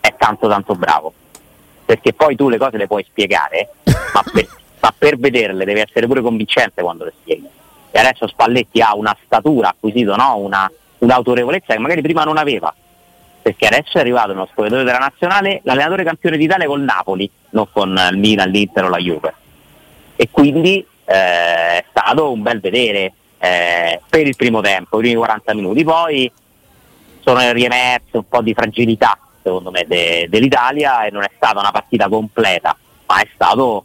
è 0.00 0.14
tanto 0.16 0.48
tanto 0.48 0.74
bravo. 0.74 1.12
Perché 1.84 2.12
poi 2.14 2.34
tu 2.34 2.48
le 2.48 2.56
cose 2.58 2.76
le 2.78 2.86
puoi 2.86 3.04
spiegare, 3.08 3.70
ma 4.14 4.22
per, 4.32 4.46
ma 4.80 4.94
per 4.96 5.18
vederle 5.18 5.64
devi 5.64 5.80
essere 5.80 6.06
pure 6.06 6.20
convincente 6.20 6.82
quando 6.82 7.04
le 7.04 7.12
spieghi. 7.20 7.48
E 7.90 7.98
adesso 7.98 8.26
Spalletti 8.26 8.80
ha 8.80 8.94
una 8.94 9.16
statura, 9.24 9.68
ha 9.68 9.70
acquisito 9.70 10.14
no? 10.14 10.36
una, 10.36 10.70
un'autorevolezza 10.98 11.74
che 11.74 11.78
magari 11.78 12.02
prima 12.02 12.24
non 12.24 12.36
aveva 12.36 12.72
perché 13.48 13.66
adesso 13.66 13.96
è 13.96 14.00
arrivato 14.00 14.32
uno 14.32 14.46
spogliatore 14.50 14.84
della 14.84 14.98
nazionale, 14.98 15.60
l'allenatore 15.64 16.04
campione 16.04 16.36
d'Italia 16.36 16.66
col 16.66 16.82
Napoli, 16.82 17.30
non 17.50 17.66
con 17.72 17.98
il 18.10 18.18
Milan, 18.18 18.50
l'Inter 18.50 18.84
o 18.84 18.88
la 18.88 18.98
Juve. 18.98 19.34
E 20.16 20.28
quindi 20.30 20.84
eh, 21.06 21.14
è 21.14 21.84
stato 21.88 22.30
un 22.30 22.42
bel 22.42 22.60
vedere 22.60 23.12
eh, 23.38 24.00
per 24.06 24.26
il 24.26 24.36
primo 24.36 24.60
tempo, 24.60 24.98
i 24.98 25.00
primi 25.00 25.14
40 25.16 25.54
minuti. 25.54 25.82
Poi 25.82 26.30
sono 27.20 27.52
riemerse 27.52 28.18
un 28.18 28.28
po' 28.28 28.42
di 28.42 28.52
fragilità, 28.52 29.18
secondo 29.42 29.70
me, 29.70 29.84
de- 29.86 30.26
dell'Italia 30.28 31.04
e 31.04 31.10
non 31.10 31.22
è 31.22 31.30
stata 31.34 31.58
una 31.58 31.70
partita 31.70 32.06
completa, 32.08 32.76
ma 33.06 33.20
è 33.20 33.28
stato 33.32 33.84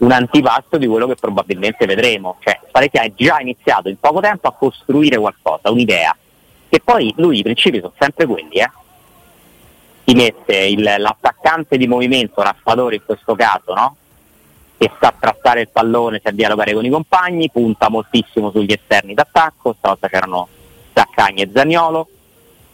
un 0.00 0.12
antipasto 0.12 0.78
di 0.78 0.86
quello 0.86 1.06
che 1.06 1.14
probabilmente 1.14 1.86
vedremo. 1.86 2.36
Cioè, 2.40 2.60
Spalletti 2.68 2.98
ha 2.98 3.12
già 3.14 3.40
iniziato 3.40 3.88
in 3.88 3.98
poco 3.98 4.20
tempo 4.20 4.48
a 4.48 4.52
costruire 4.52 5.18
qualcosa, 5.18 5.70
un'idea. 5.70 6.16
Che 6.68 6.80
poi 6.82 7.12
lui 7.16 7.38
i 7.38 7.42
principi 7.42 7.78
sono 7.80 7.92
sempre 7.98 8.26
quelli, 8.26 8.58
eh 8.58 8.70
ti 10.04 10.14
mette 10.16 10.56
il- 10.56 10.94
l'attaccante 10.98 11.76
di 11.76 11.86
movimento, 11.86 12.42
Raffatori 12.42 12.96
in 12.96 13.04
questo 13.04 13.36
caso, 13.36 13.74
no? 13.74 13.96
che 14.76 14.90
sa 14.98 15.14
trattare 15.16 15.60
il 15.60 15.68
pallone, 15.68 16.20
sa 16.24 16.30
dialogare 16.30 16.72
con 16.72 16.84
i 16.84 16.88
compagni, 16.88 17.50
punta 17.50 17.90
moltissimo 17.90 18.50
sugli 18.50 18.72
esterni 18.72 19.14
d'attacco, 19.14 19.74
stavolta 19.76 20.08
c'erano 20.08 20.48
Zaccagni 20.94 21.42
e 21.42 21.50
Zagnolo, 21.52 22.08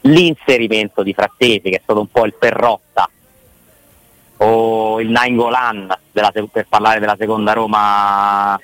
l'inserimento 0.02 1.02
di 1.02 1.12
Frattesi 1.12 1.62
che 1.62 1.76
è 1.76 1.80
stato 1.82 1.98
un 1.98 2.06
po' 2.06 2.24
il 2.24 2.34
Perrotta 2.34 3.10
o 4.38 5.00
il 5.00 5.10
Nainggolan 5.10 5.96
per 6.12 6.66
parlare 6.68 7.00
della 7.00 7.16
seconda 7.18 7.52
Roma 7.52 8.58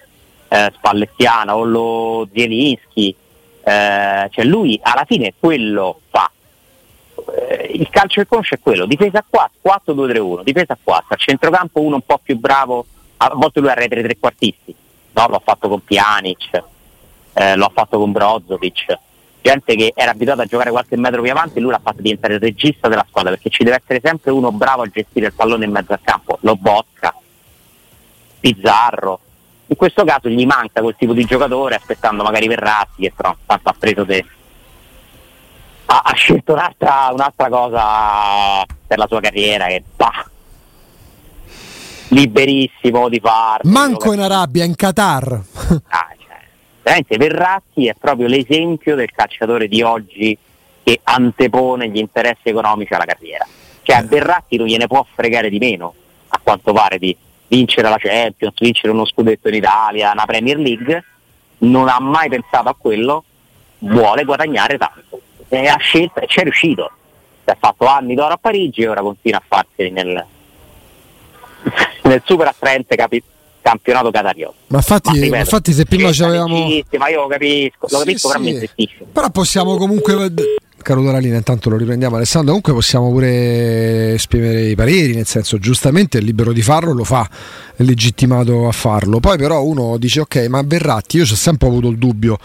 eh, 0.49 0.73
spallettiana 0.77 1.57
o 1.57 1.65
lo 1.65 2.29
Zielinski, 2.33 3.15
eh, 3.65 4.29
cioè 4.31 4.45
lui 4.45 4.79
alla 4.83 5.05
fine 5.07 5.35
quello 5.39 6.01
fa 6.11 6.31
eh, 7.31 7.71
il 7.75 7.89
calcio 7.91 8.21
del 8.21 8.29
conscio 8.29 8.55
è 8.55 8.61
quello, 8.61 8.87
difesa 8.87 9.19
a 9.19 9.25
4, 9.29 9.95
4-2-3-1, 9.95 10.43
difesa 10.43 10.73
a 10.75 10.79
4, 10.83 11.07
a 11.09 11.17
centrocampo 11.17 11.81
uno 11.81 11.97
un 11.97 12.03
po' 12.03 12.21
più 12.23 12.39
bravo, 12.39 12.87
a 13.19 13.31
volte 13.35 13.61
lui 13.61 13.71
arrete 13.71 13.99
i 13.99 14.03
trequartisti, 14.03 14.75
no? 15.13 15.27
l'ho 15.29 15.43
fatto 15.45 15.69
con 15.69 15.85
Pjanic, 15.85 16.63
eh, 17.35 17.57
l'ho 17.57 17.71
fatto 17.73 17.99
con 17.99 18.13
Brozovic, 18.13 18.99
gente 19.43 19.75
che 19.75 19.93
era 19.95 20.13
abituata 20.13 20.43
a 20.43 20.47
giocare 20.47 20.71
qualche 20.71 20.97
metro 20.97 21.21
più 21.21 21.31
avanti, 21.31 21.61
lui 21.61 21.71
l'ha 21.71 21.81
fatto 21.83 22.01
diventare 22.01 22.35
il 22.35 22.41
regista 22.41 22.89
della 22.89 23.05
squadra, 23.09 23.31
perché 23.31 23.51
ci 23.51 23.65
deve 23.65 23.81
essere 23.83 24.01
sempre 24.03 24.31
uno 24.31 24.53
bravo 24.53 24.83
a 24.83 24.87
gestire 24.87 25.27
il 25.27 25.35
pallone 25.35 25.65
in 25.65 25.73
mezzo 25.73 25.93
al 25.93 26.01
campo, 26.03 26.39
lo 26.41 26.57
Bocca, 26.57 27.15
Pizzarro, 28.41 29.21
in 29.67 29.77
questo 29.77 30.05
caso 30.05 30.29
gli 30.29 30.47
manca 30.47 30.81
quel 30.81 30.95
tipo 30.97 31.13
di 31.13 31.25
giocatore 31.25 31.75
aspettando 31.75 32.23
magari 32.23 32.47
Verratti 32.47 33.03
che 33.03 33.13
però 33.15 33.35
tanto 33.47 33.69
ha 33.69 33.75
preso 33.79 34.05
te 34.05 34.25
ha, 35.87 36.03
ha 36.05 36.15
scelto 36.15 36.53
un'altra, 36.53 37.11
un'altra 37.13 37.49
cosa 37.49 38.65
per 38.87 38.99
la 38.99 39.07
sua 39.07 39.21
carriera 39.21 39.67
che 39.67 39.83
bah, 39.97 40.27
liberissimo 42.09 43.09
di 43.09 43.21
farlo. 43.21 43.71
Manco 43.71 44.13
in 44.13 44.21
Arabia, 44.21 44.65
in 44.65 44.75
Qatar. 44.75 45.43
Ah, 45.89 46.09
veramente 46.83 47.17
Verratti 47.17 47.87
è 47.87 47.95
proprio 47.99 48.27
l'esempio 48.27 48.95
del 48.95 49.11
calciatore 49.11 49.69
di 49.69 49.83
oggi 49.83 50.37
che 50.83 51.01
antepone 51.03 51.89
gli 51.89 51.99
interessi 51.99 52.49
economici 52.49 52.93
alla 52.93 53.05
carriera. 53.05 53.47
Cioè 53.83 53.97
a 53.97 54.03
Verratti 54.03 54.57
non 54.57 54.67
gliene 54.67 54.87
può 54.87 55.05
fregare 55.15 55.49
di 55.49 55.59
meno. 55.59 55.95
a 56.35 56.41
quanto 56.43 56.73
pare 56.73 56.99
di 56.99 57.15
vincere 57.49 57.91
la 57.91 57.99
Champions, 57.99 58.55
vincere 58.59 58.91
uno 58.91 59.05
scudetto 59.05 59.49
in 59.49 59.55
Italia, 59.55 60.13
una 60.13 60.25
Premier 60.25 60.57
League, 60.57 61.05
non 61.59 61.89
ha 61.89 62.01
mai 62.01 62.31
pensato 62.31 62.71
a 62.71 62.75
quello, 62.75 63.25
vuole 63.81 64.25
guadagnare 64.25 64.79
tanto. 64.79 65.21
E 65.49 65.67
ha 65.67 65.77
scelto 65.77 66.21
e 66.21 66.27
ci 66.27 66.41
è 66.41 66.43
riuscito. 66.45 66.91
Si 67.45 67.51
è 67.51 67.57
fatto 67.59 67.85
anni 67.85 68.15
d'oro 68.15 68.33
a 68.33 68.39
Parigi 68.39 68.81
e 68.81 68.89
ora 68.89 69.03
continua 69.03 69.39
a 69.39 69.43
farsi 69.47 69.91
nel, 69.91 70.25
nel 72.05 72.23
super 72.25 72.47
attraente 72.47 72.97
capi- 72.97 73.23
campionato 73.63 74.11
catariotto. 74.11 74.55
Ma 74.67 74.79
infatti, 74.79 75.29
ma 75.31 75.39
infatti 75.39 75.73
se 75.73 75.85
prima 75.85 76.13
ci 76.13 76.23
avevamo... 76.23 76.69
Ma 76.99 77.09
io 77.09 77.23
lo 77.23 77.29
capisco, 77.29 77.87
lo 77.89 77.99
capisco, 77.99 78.29
Sì, 78.29 78.33
però 78.33 78.39
mi 78.41 78.47
sì. 78.47 78.53
intristisce. 78.53 79.07
Però 79.13 79.31
possiamo 79.31 79.77
comunque. 79.77 80.33
Caro 80.83 81.01
Doralina, 81.01 81.37
intanto 81.37 81.71
lo 81.71 81.77
riprendiamo 81.77 82.17
Alessandro. 82.17 82.49
Comunque 82.49 82.73
possiamo 82.73 83.09
pure 83.11 84.15
esprimere 84.15 84.63
i 84.63 84.75
pareri, 84.75 85.15
nel 85.15 85.27
senso, 85.27 85.59
giustamente 85.59 86.19
è 86.19 86.21
libero 86.21 86.53
di 86.53 86.61
farlo, 86.61 86.93
lo 86.93 87.05
fa, 87.05 87.29
è 87.77 87.83
legittimato 87.85 88.67
a 88.67 88.73
farlo. 88.73 89.21
Poi, 89.21 89.39
però, 89.39 89.63
uno 89.63 89.97
dice: 89.97 90.21
Ok, 90.21 90.47
ma 90.49 90.61
Verratti, 90.65 91.19
io 91.19 91.23
ho 91.23 91.27
sempre 91.27 91.69
avuto 91.69 91.89
il 91.89 91.99
dubbio 91.99 92.37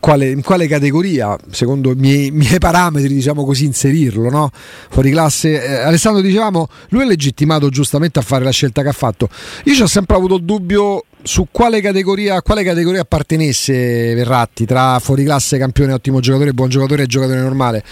quale, 0.00 0.30
in 0.30 0.42
quale 0.42 0.66
categoria, 0.66 1.36
secondo 1.50 1.92
i 1.92 1.96
miei, 1.96 2.30
miei 2.30 2.58
parametri, 2.58 3.12
diciamo 3.12 3.44
così, 3.44 3.64
inserirlo, 3.64 4.30
no? 4.30 4.50
Fuori 4.90 5.10
classe. 5.10 5.62
Eh, 5.62 5.74
Alessandro 5.82 6.22
dicevamo, 6.22 6.68
lui 6.90 7.02
è 7.02 7.06
legittimato 7.06 7.68
giustamente 7.68 8.18
a 8.18 8.22
fare 8.22 8.44
la 8.44 8.50
scelta 8.50 8.82
che 8.82 8.88
ha 8.88 8.92
fatto. 8.92 9.28
Io 9.64 9.74
ci 9.74 9.82
ho 9.82 9.86
sempre 9.86 10.16
avuto 10.16 10.36
il 10.36 10.44
dubbio 10.44 11.04
su 11.26 11.48
quale 11.50 11.80
categoria, 11.80 12.36
a 12.36 12.42
quale 12.42 12.62
categoria 12.62 13.02
appartenesse 13.02 14.14
Verratti 14.14 14.64
tra 14.64 14.98
fuori 15.00 15.24
classe, 15.24 15.58
campione, 15.58 15.92
ottimo 15.92 16.20
giocatore, 16.20 16.52
buon 16.52 16.68
giocatore 16.68 17.02
e 17.02 17.06
giocatore 17.06 17.40
normale. 17.40 17.84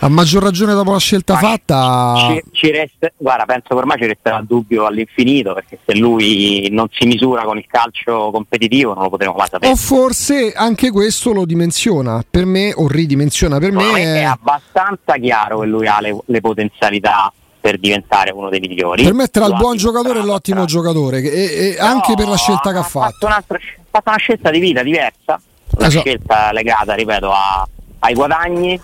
A 0.00 0.08
maggior 0.08 0.42
ragione 0.42 0.72
dopo 0.72 0.92
la 0.92 0.98
scelta 0.98 1.34
Ma 1.34 1.38
fatta. 1.40 2.14
Ci, 2.16 2.42
ci 2.52 2.70
resta, 2.70 3.12
guarda, 3.16 3.44
penso 3.44 3.68
che 3.68 3.74
ormai 3.74 3.98
ci 3.98 4.06
resterà 4.06 4.38
il 4.38 4.46
dubbio 4.46 4.86
all'infinito 4.86 5.54
perché 5.54 5.78
se 5.84 5.94
lui 5.96 6.68
non 6.70 6.88
si 6.90 7.06
misura 7.06 7.42
con 7.44 7.58
il 7.58 7.66
calcio 7.68 8.30
competitivo 8.30 8.94
non 8.94 9.04
lo 9.04 9.10
potremo 9.10 9.34
mai 9.36 9.48
sapere. 9.48 9.72
O 9.72 9.76
forse 9.76 10.52
anche 10.52 10.90
questo 10.90 11.32
lo 11.32 11.44
dimensiona 11.44 12.24
per 12.28 12.46
me, 12.46 12.72
o 12.74 12.88
ridimensiona 12.88 13.58
per 13.58 13.70
Secondo 13.70 13.92
me. 13.92 14.04
me 14.04 14.14
è 14.20 14.22
abbastanza 14.22 15.16
chiaro 15.20 15.60
che 15.60 15.66
lui 15.66 15.86
ha 15.86 16.00
le, 16.00 16.16
le 16.24 16.40
potenzialità 16.40 17.32
per 17.60 17.78
diventare 17.78 18.30
uno 18.30 18.48
dei 18.48 18.60
migliori. 18.60 19.02
Per 19.04 19.12
me 19.14 19.26
tra 19.28 19.44
il 19.44 19.50
Lo 19.50 19.56
ha 19.56 19.58
buon 19.58 19.76
giocatore 19.76 20.22
l'ottimo 20.22 20.64
giocatore, 20.64 21.18
e, 21.20 21.68
e 21.70 21.74
Però 21.74 21.86
anche 21.86 22.14
per 22.14 22.28
la 22.28 22.36
scelta 22.36 22.72
che 22.72 22.78
ha 22.78 22.82
fatto. 22.82 23.26
ha 23.26 23.42
fatto 23.90 24.08
una 24.10 24.16
scelta 24.18 24.50
di 24.50 24.58
vita 24.60 24.82
diversa, 24.82 25.40
una 25.76 25.86
Esatto. 25.86 26.04
scelta 26.04 26.52
legata, 26.52 26.94
ripeto, 26.94 27.30
a- 27.30 27.66
ai 28.00 28.14
guadagni, 28.14 28.72
eh, 28.74 28.80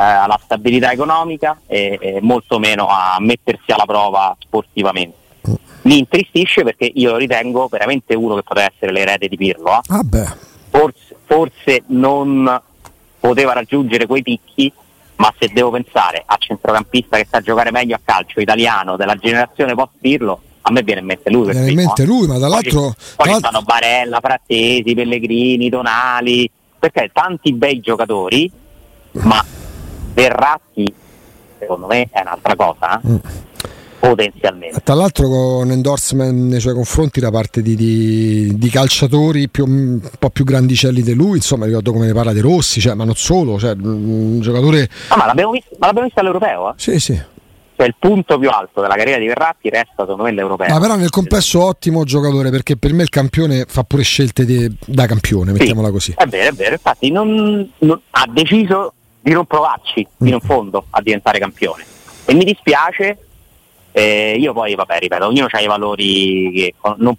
alla 0.00 0.38
stabilità 0.42 0.90
economica 0.92 1.60
e, 1.66 1.98
e 2.00 2.18
molto 2.20 2.58
meno 2.58 2.86
a 2.88 3.16
mettersi 3.20 3.70
alla 3.72 3.84
prova 3.86 4.34
sportivamente. 4.38 5.16
Mi 5.82 5.98
intristisce 5.98 6.64
perché 6.64 6.90
io 6.92 7.12
lo 7.12 7.16
ritengo 7.16 7.68
veramente 7.68 8.14
uno 8.14 8.34
che 8.34 8.42
poteva 8.42 8.68
essere 8.74 8.92
l'erede 8.92 9.28
di 9.28 9.36
Pirlo. 9.36 9.70
eh. 9.76 9.80
Vabbè, 9.86 10.24
Forse, 10.70 11.16
forse 11.24 11.82
non 11.86 12.60
poteva 13.20 13.52
raggiungere 13.54 14.06
quei 14.06 14.22
picchi, 14.22 14.70
ma 15.18 15.32
se 15.38 15.48
devo 15.52 15.70
pensare 15.70 16.22
a 16.24 16.36
centrocampista 16.38 17.16
che 17.16 17.26
sa 17.30 17.40
giocare 17.40 17.70
meglio 17.70 17.94
a 17.94 18.00
calcio 18.02 18.40
italiano 18.40 18.96
della 18.96 19.14
generazione 19.16 19.74
post 19.74 19.90
Pirlo, 20.00 20.40
a 20.62 20.70
me 20.72 20.82
viene 20.82 21.00
in 21.00 21.06
mente 21.06 21.30
lui. 21.30 21.50
Viene 21.50 21.68
in 21.70 21.74
mente 21.76 22.02
eh. 22.02 22.06
lui, 22.06 22.26
ma 22.26 22.32
Poi 22.34 22.40
dall'altro- 22.40 22.80
Poi 22.80 22.92
ci 22.94 23.14
dall'altro- 23.16 23.38
stanno 23.48 23.62
Barella, 23.62 24.20
Frattesi, 24.20 24.94
Pellegrini, 24.94 25.68
Tonali, 25.70 26.50
perché 26.78 27.10
tanti 27.12 27.52
bei 27.52 27.80
giocatori, 27.80 28.50
ma 29.12 29.44
Verratti 30.14 30.92
secondo 31.58 31.86
me 31.86 32.08
è 32.10 32.20
un'altra 32.20 32.54
cosa, 32.56 33.00
Mm. 33.06 33.16
Potenzialmente. 33.98 34.80
tra 34.82 34.94
l'altro 34.94 35.28
con 35.28 35.70
endorsement 35.70 36.50
nei 36.50 36.60
suoi 36.60 36.74
confronti 36.74 37.20
da 37.20 37.30
parte 37.30 37.62
di, 37.62 37.74
di- 37.74 38.56
di 38.56 38.68
calciatori 38.70 39.48
più- 39.48 39.66
un 39.66 40.00
po' 40.18 40.30
più 40.30 40.44
grandicelli 40.44 41.02
di 41.02 41.14
lui, 41.14 41.36
insomma 41.36 41.66
ricordo 41.66 41.92
come 41.92 42.06
ne 42.06 42.12
parla 42.12 42.32
di 42.32 42.40
Rossi, 42.40 42.80
cioè, 42.80 42.94
ma 42.94 43.04
non 43.04 43.14
solo, 43.16 43.58
cioè, 43.58 43.74
un 43.80 44.40
giocatore... 44.40 44.88
Ah, 45.08 45.16
ma 45.16 45.26
l'abbiamo 45.26 45.52
visto, 45.52 45.70
ma 45.78 45.86
l'abbiamo 45.86 46.06
visto 46.06 46.20
all'europeo, 46.20 46.70
eh? 46.70 46.72
Sì, 46.76 46.98
sì. 47.00 47.20
Cioè 47.78 47.86
il 47.86 47.94
punto 47.96 48.38
più 48.40 48.48
alto 48.48 48.80
della 48.80 48.96
carriera 48.96 49.20
di 49.20 49.26
Verratti 49.28 49.68
resta 49.68 49.94
secondo 49.98 50.24
me 50.24 50.32
l'europeo. 50.32 50.68
Ma 50.68 50.80
però 50.80 50.96
nel 50.96 51.10
complesso 51.10 51.62
ottimo 51.64 52.02
giocatore 52.02 52.50
perché 52.50 52.76
per 52.76 52.92
me 52.92 53.04
il 53.04 53.08
campione 53.08 53.66
fa 53.68 53.84
pure 53.84 54.02
scelte 54.02 54.44
di- 54.44 54.68
da 54.84 55.06
campione, 55.06 55.52
Sì, 55.52 55.58
mettiamola 55.58 55.90
così. 55.92 56.12
È 56.16 56.26
vero, 56.26 56.50
è 56.50 56.52
vero, 56.54 56.72
infatti 56.72 57.10
non- 57.12 57.70
non- 57.78 58.00
ha 58.10 58.26
deciso 58.32 58.94
di 59.20 59.30
non 59.32 59.44
provarci 59.46 60.04
fino 60.18 60.34
in 60.36 60.40
fondo 60.40 60.86
a 60.90 61.00
diventare 61.02 61.38
campione. 61.38 61.84
E 62.24 62.34
mi 62.34 62.44
dispiace, 62.44 63.16
eh, 63.98 64.36
io 64.38 64.52
poi, 64.52 64.76
vabbè, 64.76 65.00
ripeto, 65.00 65.26
ognuno 65.26 65.48
ha 65.50 65.60
i 65.60 65.66
valori 65.66 66.52
che 66.54 66.74
non, 66.98 67.16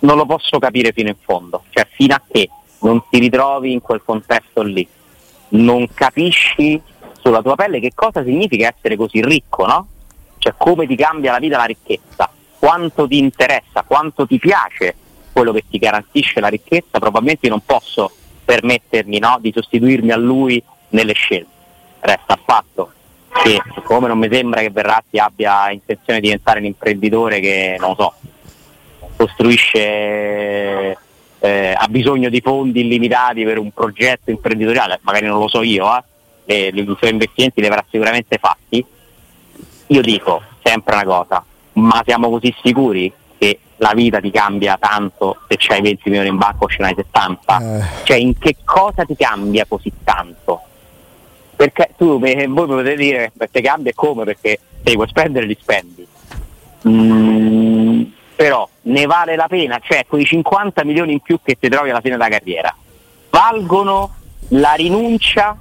non 0.00 0.16
lo 0.18 0.26
posso 0.26 0.58
capire 0.58 0.92
fino 0.92 1.08
in 1.08 1.16
fondo, 1.18 1.64
cioè 1.70 1.86
fino 1.90 2.14
a 2.14 2.20
che 2.30 2.50
non 2.80 3.02
ti 3.08 3.18
ritrovi 3.18 3.72
in 3.72 3.80
quel 3.80 4.02
contesto 4.04 4.60
lì, 4.60 4.86
non 5.50 5.88
capisci 5.94 6.78
sulla 7.18 7.40
tua 7.40 7.54
pelle 7.54 7.80
che 7.80 7.92
cosa 7.94 8.22
significa 8.22 8.68
essere 8.68 8.96
così 8.96 9.22
ricco, 9.22 9.64
no? 9.64 9.86
Cioè 10.36 10.52
come 10.58 10.86
ti 10.86 10.94
cambia 10.94 11.32
la 11.32 11.38
vita 11.38 11.56
la 11.56 11.64
ricchezza, 11.64 12.30
quanto 12.58 13.08
ti 13.08 13.16
interessa, 13.16 13.82
quanto 13.86 14.26
ti 14.26 14.38
piace 14.38 14.94
quello 15.32 15.52
che 15.52 15.64
ti 15.70 15.78
garantisce 15.78 16.38
la 16.40 16.48
ricchezza, 16.48 16.98
probabilmente 16.98 17.48
non 17.48 17.64
posso 17.64 18.10
permettermi 18.44 19.18
no, 19.18 19.38
di 19.40 19.52
sostituirmi 19.54 20.10
a 20.10 20.16
lui 20.16 20.62
nelle 20.90 21.14
scelte. 21.14 21.48
Resta 22.00 22.34
il 22.34 22.40
fatto 22.44 22.92
che 23.32 23.62
siccome 23.74 24.08
non 24.08 24.18
mi 24.18 24.28
sembra 24.30 24.60
che 24.60 24.70
Verratti 24.70 25.18
abbia 25.18 25.70
intenzione 25.70 26.20
di 26.20 26.26
diventare 26.26 26.58
un 26.58 26.66
imprenditore 26.66 27.40
che, 27.40 27.76
non 27.78 27.94
so, 27.96 28.14
costruisce, 29.16 30.98
eh, 31.38 31.74
ha 31.76 31.86
bisogno 31.88 32.28
di 32.28 32.40
fondi 32.40 32.80
illimitati 32.80 33.44
per 33.44 33.58
un 33.58 33.70
progetto 33.72 34.30
imprenditoriale, 34.30 34.98
magari 35.02 35.26
non 35.26 35.38
lo 35.38 35.48
so 35.48 35.62
io, 35.62 35.86
eh, 36.44 36.72
e 36.72 36.72
i 36.74 36.96
suoi 36.98 37.10
investimenti 37.10 37.60
li 37.60 37.66
avrà 37.66 37.84
sicuramente 37.88 38.38
fatti, 38.38 38.84
io 39.86 40.00
dico 40.02 40.42
sempre 40.62 40.94
una 40.94 41.04
cosa, 41.04 41.44
ma 41.74 42.02
siamo 42.04 42.30
così 42.30 42.54
sicuri 42.62 43.12
che 43.38 43.58
la 43.76 43.92
vita 43.94 44.20
ti 44.20 44.30
cambia 44.30 44.76
tanto 44.78 45.38
se 45.48 45.56
c'hai 45.58 45.80
20 45.80 46.02
milioni 46.10 46.28
in 46.28 46.36
banca 46.36 46.64
o 46.64 46.68
ce 46.68 46.76
n'hai 46.80 46.94
70? 46.94 47.58
Eh. 47.58 48.04
Cioè 48.04 48.16
in 48.18 48.38
che 48.38 48.56
cosa 48.64 49.04
ti 49.04 49.16
cambia 49.16 49.64
così 49.66 49.90
tanto? 50.04 50.62
Perché 51.60 51.90
tu, 51.94 52.18
eh, 52.24 52.46
voi 52.46 52.66
potete 52.66 52.96
dire 52.96 53.32
perché 53.36 53.60
cambia 53.60 53.90
e 53.90 53.94
come? 53.94 54.24
Perché 54.24 54.58
se 54.82 54.94
vuoi 54.94 55.06
spendere 55.08 55.44
li 55.44 55.54
spendi. 55.60 56.06
Mm, 56.88 58.02
però 58.34 58.66
ne 58.84 59.04
vale 59.04 59.36
la 59.36 59.46
pena, 59.46 59.78
cioè 59.82 60.06
quei 60.08 60.24
50 60.24 60.82
milioni 60.84 61.12
in 61.12 61.20
più 61.20 61.38
che 61.42 61.58
ti 61.60 61.68
trovi 61.68 61.90
alla 61.90 62.00
fine 62.00 62.16
della 62.16 62.30
carriera, 62.30 62.74
valgono 63.28 64.14
la 64.52 64.72
rinuncia 64.72 65.54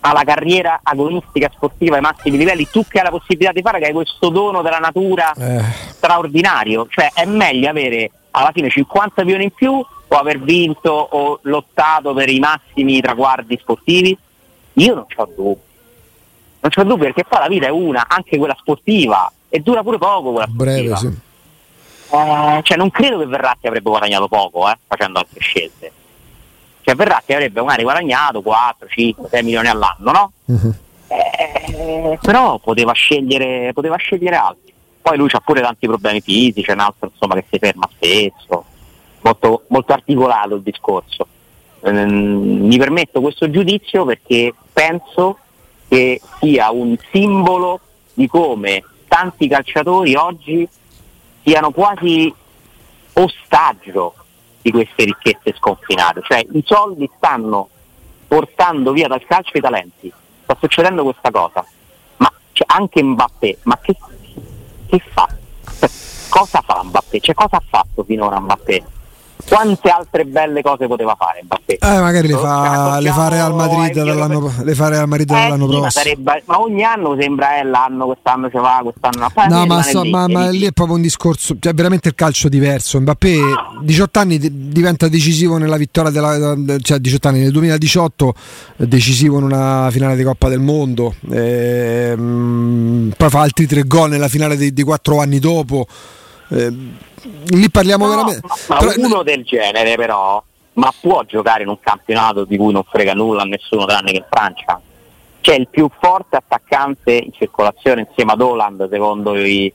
alla 0.00 0.24
carriera 0.24 0.80
agonistica 0.82 1.48
sportiva 1.54 1.94
ai 1.94 2.02
massimi 2.02 2.36
livelli, 2.36 2.68
tu 2.68 2.84
che 2.88 2.98
hai 2.98 3.04
la 3.04 3.10
possibilità 3.10 3.52
di 3.52 3.62
fare, 3.62 3.78
che 3.78 3.86
hai 3.86 3.92
questo 3.92 4.30
dono 4.30 4.62
della 4.62 4.78
natura 4.78 5.32
Eh, 5.32 5.62
straordinario, 5.90 6.88
cioè 6.90 7.12
è 7.14 7.24
meglio 7.24 7.70
avere 7.70 8.10
alla 8.32 8.50
fine 8.52 8.68
50 8.68 9.22
milioni 9.22 9.44
in 9.44 9.52
più 9.52 9.74
o 9.74 10.16
aver 10.16 10.40
vinto 10.40 10.90
o 10.90 11.38
lottato 11.42 12.12
per 12.14 12.28
i 12.28 12.40
massimi 12.40 13.00
traguardi 13.00 13.56
sportivi? 13.60 14.18
Io 14.78 14.94
non 14.94 15.06
ho 15.14 15.28
dubbi, 15.34 15.60
non 16.60 16.70
c'ho 16.70 16.84
dubbi 16.84 17.04
perché 17.04 17.24
poi 17.24 17.38
la 17.40 17.48
vita 17.48 17.66
è 17.66 17.70
una, 17.70 18.06
anche 18.08 18.38
quella 18.38 18.56
sportiva, 18.58 19.30
e 19.48 19.60
dura 19.60 19.82
pure 19.82 19.98
poco 19.98 20.32
quella 20.32 20.46
breve, 20.46 20.96
sportiva. 20.96 20.96
sì. 20.96 21.26
Eh, 22.10 22.60
cioè 22.62 22.76
non 22.78 22.90
credo 22.90 23.18
che 23.18 23.26
Verratti 23.26 23.66
avrebbe 23.66 23.90
guadagnato 23.90 24.28
poco 24.28 24.68
eh, 24.70 24.76
facendo 24.86 25.18
altre 25.18 25.40
scelte. 25.40 25.92
Cioè 26.82 26.94
Verratti 26.94 27.34
avrebbe 27.34 27.60
magari 27.60 27.82
guadagnato 27.82 28.40
4, 28.40 28.88
5, 28.88 29.28
6 29.28 29.42
milioni 29.42 29.68
all'anno, 29.68 30.10
no? 30.10 30.32
Mhm. 30.46 30.74
Eh, 31.08 32.18
però 32.20 32.58
poteva 32.58 32.92
scegliere, 32.92 33.72
poteva 33.72 33.96
scegliere 33.96 34.36
altri. 34.36 34.72
Poi 35.00 35.16
lui 35.16 35.28
ha 35.30 35.40
pure 35.40 35.60
tanti 35.60 35.86
problemi 35.86 36.20
fisici, 36.20 36.68
è 36.68 36.72
un 36.72 36.80
altro 36.80 37.10
insomma, 37.12 37.34
che 37.34 37.44
si 37.50 37.58
ferma 37.58 37.88
spesso, 37.94 38.64
molto, 39.20 39.64
molto 39.68 39.92
articolato 39.92 40.54
il 40.54 40.62
discorso. 40.62 41.26
Ehm, 41.80 42.66
mi 42.66 42.76
permetto 42.76 43.20
questo 43.20 43.50
giudizio 43.50 44.04
perché 44.04 44.52
penso 44.72 45.38
che 45.88 46.20
sia 46.40 46.70
un 46.70 46.96
simbolo 47.10 47.80
di 48.12 48.26
come 48.26 48.84
tanti 49.06 49.48
calciatori 49.48 50.14
oggi 50.14 50.68
siano 51.42 51.70
quasi 51.70 52.32
ostaggio 53.14 54.14
di 54.60 54.70
queste 54.70 55.04
ricchezze 55.04 55.54
sconfinate, 55.56 56.20
cioè 56.22 56.44
i 56.52 56.62
soldi 56.66 57.08
stanno 57.16 57.68
portando 58.26 58.92
via 58.92 59.08
dal 59.08 59.24
calcio 59.24 59.56
i 59.56 59.60
talenti, 59.60 60.12
sta 60.42 60.56
succedendo 60.60 61.04
questa 61.04 61.30
cosa, 61.30 61.64
ma 62.18 62.30
cioè, 62.52 62.66
anche 62.68 63.02
Mbappé, 63.02 63.58
ma 63.62 63.78
che, 63.80 63.96
che 64.88 65.02
fa? 65.12 65.26
Cioè, 65.78 65.88
cosa 66.28 66.60
fa 66.60 66.82
Mbappé? 66.82 67.20
Cioè, 67.20 67.34
cosa 67.34 67.56
ha 67.56 67.62
fatto 67.66 68.04
finora 68.04 68.38
Mbappé? 68.40 68.84
Quante 69.48 69.88
altre 69.88 70.24
belle 70.26 70.60
cose 70.62 70.86
poteva 70.86 71.16
fare 71.18 71.42
Mbappé? 71.44 71.78
Eh, 71.80 72.00
magari 72.00 72.28
le 72.28 72.36
fa, 72.36 72.98
le 73.00 73.10
fa 73.10 73.28
Real 73.28 73.54
Madrid 73.54 73.96
eh, 73.96 74.04
dall'anno, 74.04 74.52
le 74.62 74.74
fa 74.74 74.88
Real 74.88 75.08
Madrid 75.08 75.30
Eh, 75.30 75.32
dall'anno 75.34 75.66
sì, 75.66 75.72
ma, 75.74 75.80
prossimo. 75.80 76.02
sarebbe- 76.02 76.42
ma 76.46 76.60
ogni 76.60 76.84
anno 76.84 77.16
sembra 77.18 77.56
è 77.56 77.62
l'anno, 77.62 78.06
quest'anno 78.06 78.50
ce 78.50 78.58
va, 78.58 78.80
quest'anno 78.82 79.32
no. 79.48 79.56
No, 79.56 79.66
ma, 79.66 79.82
so- 79.82 80.04
ma- 80.04 80.28
ma 80.28 80.48
lì 80.50 80.66
è 80.66 80.72
proprio 80.72 80.96
un 80.96 81.02
discorso, 81.02 81.56
cioè 81.58 81.72
veramente 81.72 82.08
il 82.08 82.14
calcio 82.14 82.48
diverso. 82.48 83.00
Mbappé, 83.00 83.36
18 83.82 84.18
anni, 84.18 84.38
di- 84.38 84.68
diventa 84.68 85.08
decisivo 85.08 85.56
nella 85.56 85.76
vittoria 85.76 86.10
della, 86.10 86.54
cioè 86.82 86.98
18 86.98 87.28
anni 87.28 87.40
nel 87.40 87.50
2018, 87.52 88.34
eh, 88.76 88.86
decisivo 88.86 89.38
in 89.38 89.44
una 89.44 89.88
finale 89.90 90.14
di 90.16 90.22
Coppa 90.24 90.48
del 90.48 90.60
Mondo. 90.60 91.14
Ehm, 91.30 93.12
poi 93.16 93.30
fa 93.30 93.40
altri 93.40 93.66
tre 93.66 93.82
gol 93.84 94.10
nella 94.10 94.28
finale 94.28 94.56
di, 94.56 94.72
di 94.72 94.82
quattro 94.82 95.20
anni 95.20 95.38
dopo. 95.38 95.86
Ehm, 96.50 96.96
lì 97.48 97.70
parliamo 97.70 98.04
No, 98.06 98.10
veramente. 98.10 98.46
ma 98.68 98.76
però- 98.78 98.92
uno 98.96 99.22
del 99.22 99.44
genere 99.44 99.94
però, 99.96 100.42
ma 100.74 100.92
può 101.00 101.22
giocare 101.24 101.62
in 101.62 101.68
un 101.68 101.78
campionato 101.80 102.44
di 102.44 102.56
cui 102.56 102.72
non 102.72 102.84
frega 102.84 103.12
nulla 103.14 103.42
a 103.42 103.46
nessuno 103.46 103.84
tranne 103.84 104.10
che 104.12 104.18
in 104.18 104.26
Francia? 104.30 104.80
C'è 105.40 105.54
il 105.54 105.68
più 105.68 105.88
forte 106.00 106.36
attaccante 106.36 107.12
in 107.12 107.32
circolazione 107.32 108.06
insieme 108.08 108.32
ad 108.32 108.40
Holland, 108.40 108.88
secondo 108.90 109.34
i, 109.36 109.72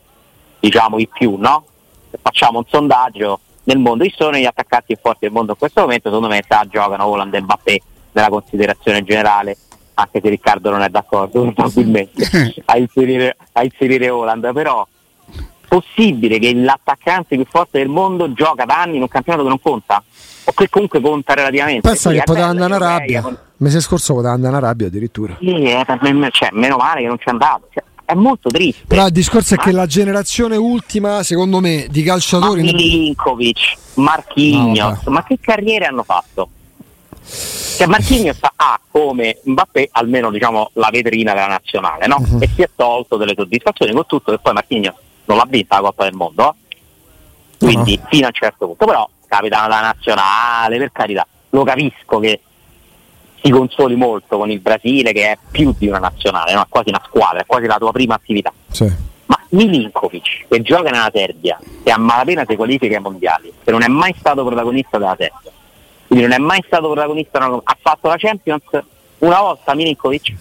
diciamo, 0.60 1.00
i 1.00 1.08
più, 1.08 1.36
no? 1.38 1.66
Se 2.12 2.20
facciamo 2.22 2.60
un 2.60 2.66
sondaggio 2.68 3.40
nel 3.64 3.78
mondo, 3.80 4.04
chi 4.04 4.14
sono 4.16 4.38
gli 4.38 4.46
attaccanti 4.46 4.94
più 4.94 4.98
forti 5.02 5.20
del 5.22 5.32
mondo 5.32 5.54
in 5.54 5.58
questo 5.58 5.82
momento? 5.82 6.10
Secondo 6.10 6.28
me 6.28 6.42
sta 6.44 6.66
giocano 6.70 7.06
Holland 7.06 7.34
e 7.34 7.42
Mbappé 7.42 7.82
nella 8.12 8.30
considerazione 8.30 9.04
generale, 9.04 9.58
anche 9.96 10.20
se 10.22 10.30
Riccardo 10.30 10.70
non 10.70 10.82
è 10.82 10.90
d'accordo 10.90 11.42
probabilmente 11.54 12.24
a 12.66 12.78
inserire, 12.78 13.36
a 13.54 13.64
inserire 13.64 14.10
Holland, 14.10 14.52
però 14.54 14.86
possibile 15.74 16.38
che 16.38 16.54
l'attaccante 16.54 17.36
più 17.36 17.46
forte 17.50 17.80
del 17.80 17.88
mondo 17.88 18.32
gioca 18.34 18.66
da 18.66 18.82
anni 18.82 18.98
in 18.98 19.02
un 19.02 19.08
campionato 19.08 19.44
che 19.44 19.50
non 19.50 19.60
conta? 19.60 20.04
O 20.46 20.52
che 20.52 20.70
comunque 20.70 21.02
conta 21.02 21.34
relativamente? 21.34 21.88
Pensa 21.88 22.12
che 22.12 22.22
poteva 22.24 22.48
andare 22.48 22.76
in 22.76 22.82
Arabia. 22.82 23.24
Il 23.28 23.38
mese 23.58 23.82
scorso 23.82 24.14
poteva 24.14 24.34
andare 24.34 24.56
in 24.56 24.64
Arabia 24.64 24.88
addirittura. 24.88 25.38
Sì, 25.40 25.64
eh, 25.64 25.84
cioè, 26.32 26.50
meno 26.52 26.78
male 26.78 27.02
che 27.02 27.08
non 27.08 27.18
c'è 27.18 27.32
andato. 27.32 27.70
Cioè, 27.74 27.84
è 28.06 28.14
molto 28.14 28.50
triste. 28.50 28.84
Però 28.86 29.06
il 29.06 29.12
discorso 29.12 29.56
è 29.56 29.58
Ma- 29.58 29.64
che 29.64 29.72
la 29.72 29.86
generazione 29.88 30.58
ultima, 30.58 31.24
secondo 31.24 31.60
me, 31.60 31.88
di 31.90 32.02
Ma 32.02 32.08
calciatori. 32.12 32.62
Milinkovic, 32.62 33.76
Marquinhos, 33.96 35.00
No, 35.06 35.12
ma 35.12 35.24
che 35.24 35.40
carriere 35.42 35.86
hanno 35.86 36.04
fatto? 36.04 36.50
Cioè 37.26 37.88
Marquinhos 37.88 38.38
ha 38.42 38.80
come 38.92 39.40
Mbappé 39.44 39.90
almeno 39.94 40.30
diciamo 40.30 40.72
la 40.74 40.90
vetrina 40.92 41.34
della 41.34 41.48
nazionale, 41.48 42.06
no? 42.06 42.20
Mhm. 42.20 42.44
E 42.44 42.50
si 42.54 42.62
è 42.62 42.70
tolto 42.76 43.16
delle 43.16 43.34
soddisfazioni 43.36 43.94
con 43.94 44.06
tutto 44.06 44.32
che 44.32 44.40
poi 44.40 44.54
Marquinhos 44.54 44.94
non 45.26 45.38
l'ha 45.38 45.46
vinta 45.48 45.76
la 45.76 45.82
Coppa 45.88 46.04
del 46.04 46.14
Mondo. 46.14 46.56
Quindi 47.58 48.00
fino 48.10 48.26
a 48.26 48.28
un 48.28 48.34
certo 48.34 48.66
punto, 48.68 48.86
però 48.86 49.08
capitano 49.28 49.68
della 49.68 49.82
nazionale, 49.82 50.78
per 50.78 50.92
carità, 50.92 51.26
lo 51.52 51.64
capisco 51.64 52.20
che 52.20 52.42
si 53.42 53.50
consoli 53.52 53.96
molto 53.96 54.38
con 54.38 54.50
il 54.52 54.60
Brasile 54.60 55.12
che 55.14 55.32
è 55.32 55.38
più 55.52 55.74
di 55.78 55.88
una 55.88 56.00
nazionale, 56.00 56.54
no? 56.54 56.62
è 56.62 56.66
quasi 56.68 56.90
una 56.90 57.02
squadra, 57.06 57.40
è 57.42 57.46
quasi 57.46 57.66
la 57.66 57.78
tua 57.78 57.92
prima 57.92 58.16
attività. 58.16 58.52
Sì. 58.70 58.92
Ma 59.26 59.40
Milinkovic, 59.50 60.48
che 60.50 60.62
gioca 60.62 60.90
nella 60.90 61.10
Serbia, 61.14 61.58
che 61.84 61.92
a 61.92 61.98
malapena 61.98 62.44
si 62.48 62.56
qualifica 62.58 62.96
ai 62.98 63.02
mondiali, 63.02 63.54
che 63.64 63.72
non 63.72 63.82
è 63.82 63.88
mai 63.88 64.14
stato 64.20 64.44
protagonista 64.46 64.98
della 64.98 65.16
Serbia, 65.18 65.52
quindi 66.08 66.26
non 66.26 66.34
è 66.34 66.40
mai 66.40 66.62
stato 66.66 66.90
protagonista, 66.92 67.40
ha 67.40 67.78
fatto 67.82 68.08
la 68.10 68.18
Champions 68.18 68.64
una 69.20 69.40
volta 69.40 69.74
Milinkovic, 69.74 70.34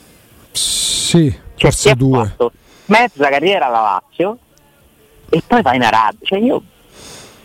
Sì, 0.51 1.31
cioè 1.55 1.71
forse 1.71 1.91
è 1.91 1.95
due. 1.95 2.25
fatto 2.25 2.53
mezza 2.87 3.29
carriera 3.29 3.67
alla 3.67 3.81
Lazio 4.03 4.39
e 5.35 5.43
poi 5.47 5.63
va 5.63 5.75
in 5.75 5.83
Arabia. 5.83 6.19
Cioè 6.23 6.39
io 6.39 6.63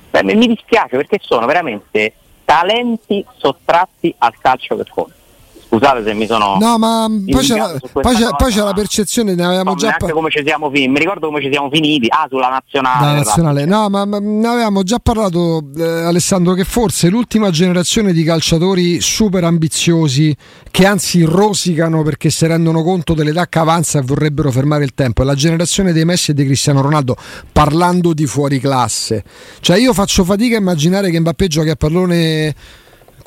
beh, 0.10 0.23
mi 0.23 0.47
dispiace 0.47 0.97
perché 0.97 1.19
sono 1.21 1.45
veramente 1.45 2.13
talenti 2.43 3.26
sottratti 3.38 4.13
al 4.17 4.38
calcio 4.38 4.76
che 4.76 4.84
conta. 4.89 5.15
Scusate 5.69 6.01
se 6.06 6.13
mi 6.13 6.25
sono 6.25 6.58
No, 6.60 6.77
ma 6.77 7.08
poi 7.30 7.43
c'è, 7.43 7.58
la, 7.58 7.77
poi 7.91 8.15
c'è- 8.15 8.30
poi 8.38 8.51
c'è 8.53 8.62
la 8.63 8.73
percezione, 8.73 9.36
ne 9.36 9.43
avevamo 9.43 9.75
già 9.75 9.89
parlato. 9.89 10.13
come 10.13 10.30
ci 10.30 10.41
siamo 10.45 10.69
finiti, 10.69 10.88
mi 10.89 10.99
ricordo 10.99 11.27
come 11.27 11.41
ci 11.41 11.49
siamo 11.51 11.69
finiti. 11.69 12.08
Ah, 12.10 12.25
sulla 12.30 12.47
nazionale. 12.47 12.99
Da 12.99 13.12
esatto. 13.19 13.41
nazionale. 13.43 13.65
No, 13.65 13.89
ma, 13.89 14.06
ma 14.06 14.17
ne 14.19 14.47
avevamo 14.47 14.84
già 14.84 14.97
parlato, 14.99 15.62
eh, 15.77 15.84
Alessandro, 15.84 16.53
che 16.53 16.63
forse 16.63 17.10
l'ultima 17.10 17.49
generazione 17.49 18.13
di 18.13 18.23
calciatori 18.23 19.01
super 19.01 19.43
ambiziosi, 19.43 20.34
che 20.71 20.86
anzi 20.86 21.23
rosicano 21.23 22.01
perché 22.01 22.30
si 22.30 22.47
rendono 22.47 22.82
conto 22.82 23.13
dell'età 23.13 23.47
che 23.47 23.60
avanza 23.60 23.99
e 23.99 24.03
vorrebbero 24.03 24.51
fermare 24.51 24.86
il 24.86 24.93
tempo, 24.93 25.21
è 25.21 25.25
la 25.25 25.36
generazione 25.36 25.91
dei 25.91 26.06
Messi 26.06 26.32
e 26.32 26.34
di 26.34 26.45
Cristiano 26.45 26.82
Ronaldo, 26.82 27.17
parlando 27.51 28.13
di 28.13 28.25
fuori 28.25 28.60
classe. 28.62 29.23
Cioè 29.60 29.77
io 29.77 29.91
faccio 29.91 30.23
fatica 30.23 30.56
a 30.56 30.60
immaginare 30.60 31.12
che 31.12 31.19
Mbappé 31.19 31.47
giochi 31.47 31.69
a 31.69 31.75
pallone 31.75 32.56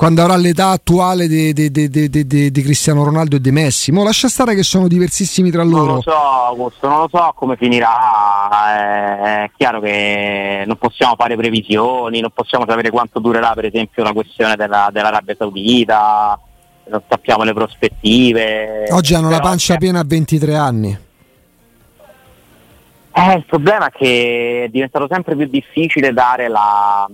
quando 0.01 0.23
avrà 0.23 0.37
l'età 0.37 0.69
attuale 0.71 1.29
di, 1.29 1.53
di- 1.53 1.71
di- 1.71 2.51
di- 2.51 2.63
Cristiano 2.63 3.05
Ronaldo 3.05 3.37
e 3.37 3.41
di 3.43 3.51
Messi. 3.51 3.93
Mo 3.93 4.03
lascia 4.03 4.29
stare 4.29 4.55
che 4.55 4.63
sono 4.63 4.89
diversissimi 4.89 5.51
tra 5.51 5.63
Non 5.63 5.73
loro. 5.73 5.95
lo 5.97 6.01
so, 6.01 6.15
Augusto, 6.17 6.89
non 6.89 7.01
lo 7.01 7.09
so 7.13 7.33
come 7.37 7.57
finirà. 7.57 7.91
eh, 9.43 9.45
È 9.45 9.51
chiaro 9.59 9.79
che 9.81 10.65
non 10.67 10.79
possiamo 10.79 11.17
fare 11.19 11.37
previsioni, 11.37 12.21
non 12.21 12.31
possiamo 12.33 12.65
sapere 12.67 12.89
quanto 12.89 13.19
durerà, 13.19 13.53
per 13.53 13.67
esempio, 13.67 14.03
la 14.03 14.15
questione 14.15 14.57
della, 14.57 14.89
dell'Arabia 14.91 15.35
Saudita, 15.37 16.41
non 16.89 17.03
sappiamo 17.07 17.43
le 17.43 17.53
prospettive. 17.53 18.87
Oggi 18.93 19.13
hanno 19.13 19.29
la 19.29 19.41
pancia 19.41 19.77
piena 19.77 20.01
a 20.01 20.05
23 20.07 20.57
anni. 20.57 20.99
Eh, 23.13 23.35
il 23.35 23.45
problema 23.45 23.89
è 23.89 23.91
che 23.91 24.63
è 24.65 24.69
diventato 24.71 25.07
sempre 25.11 25.37
più 25.37 25.47
difficile 25.47 26.15
dare 26.15 26.49
la 26.49 27.07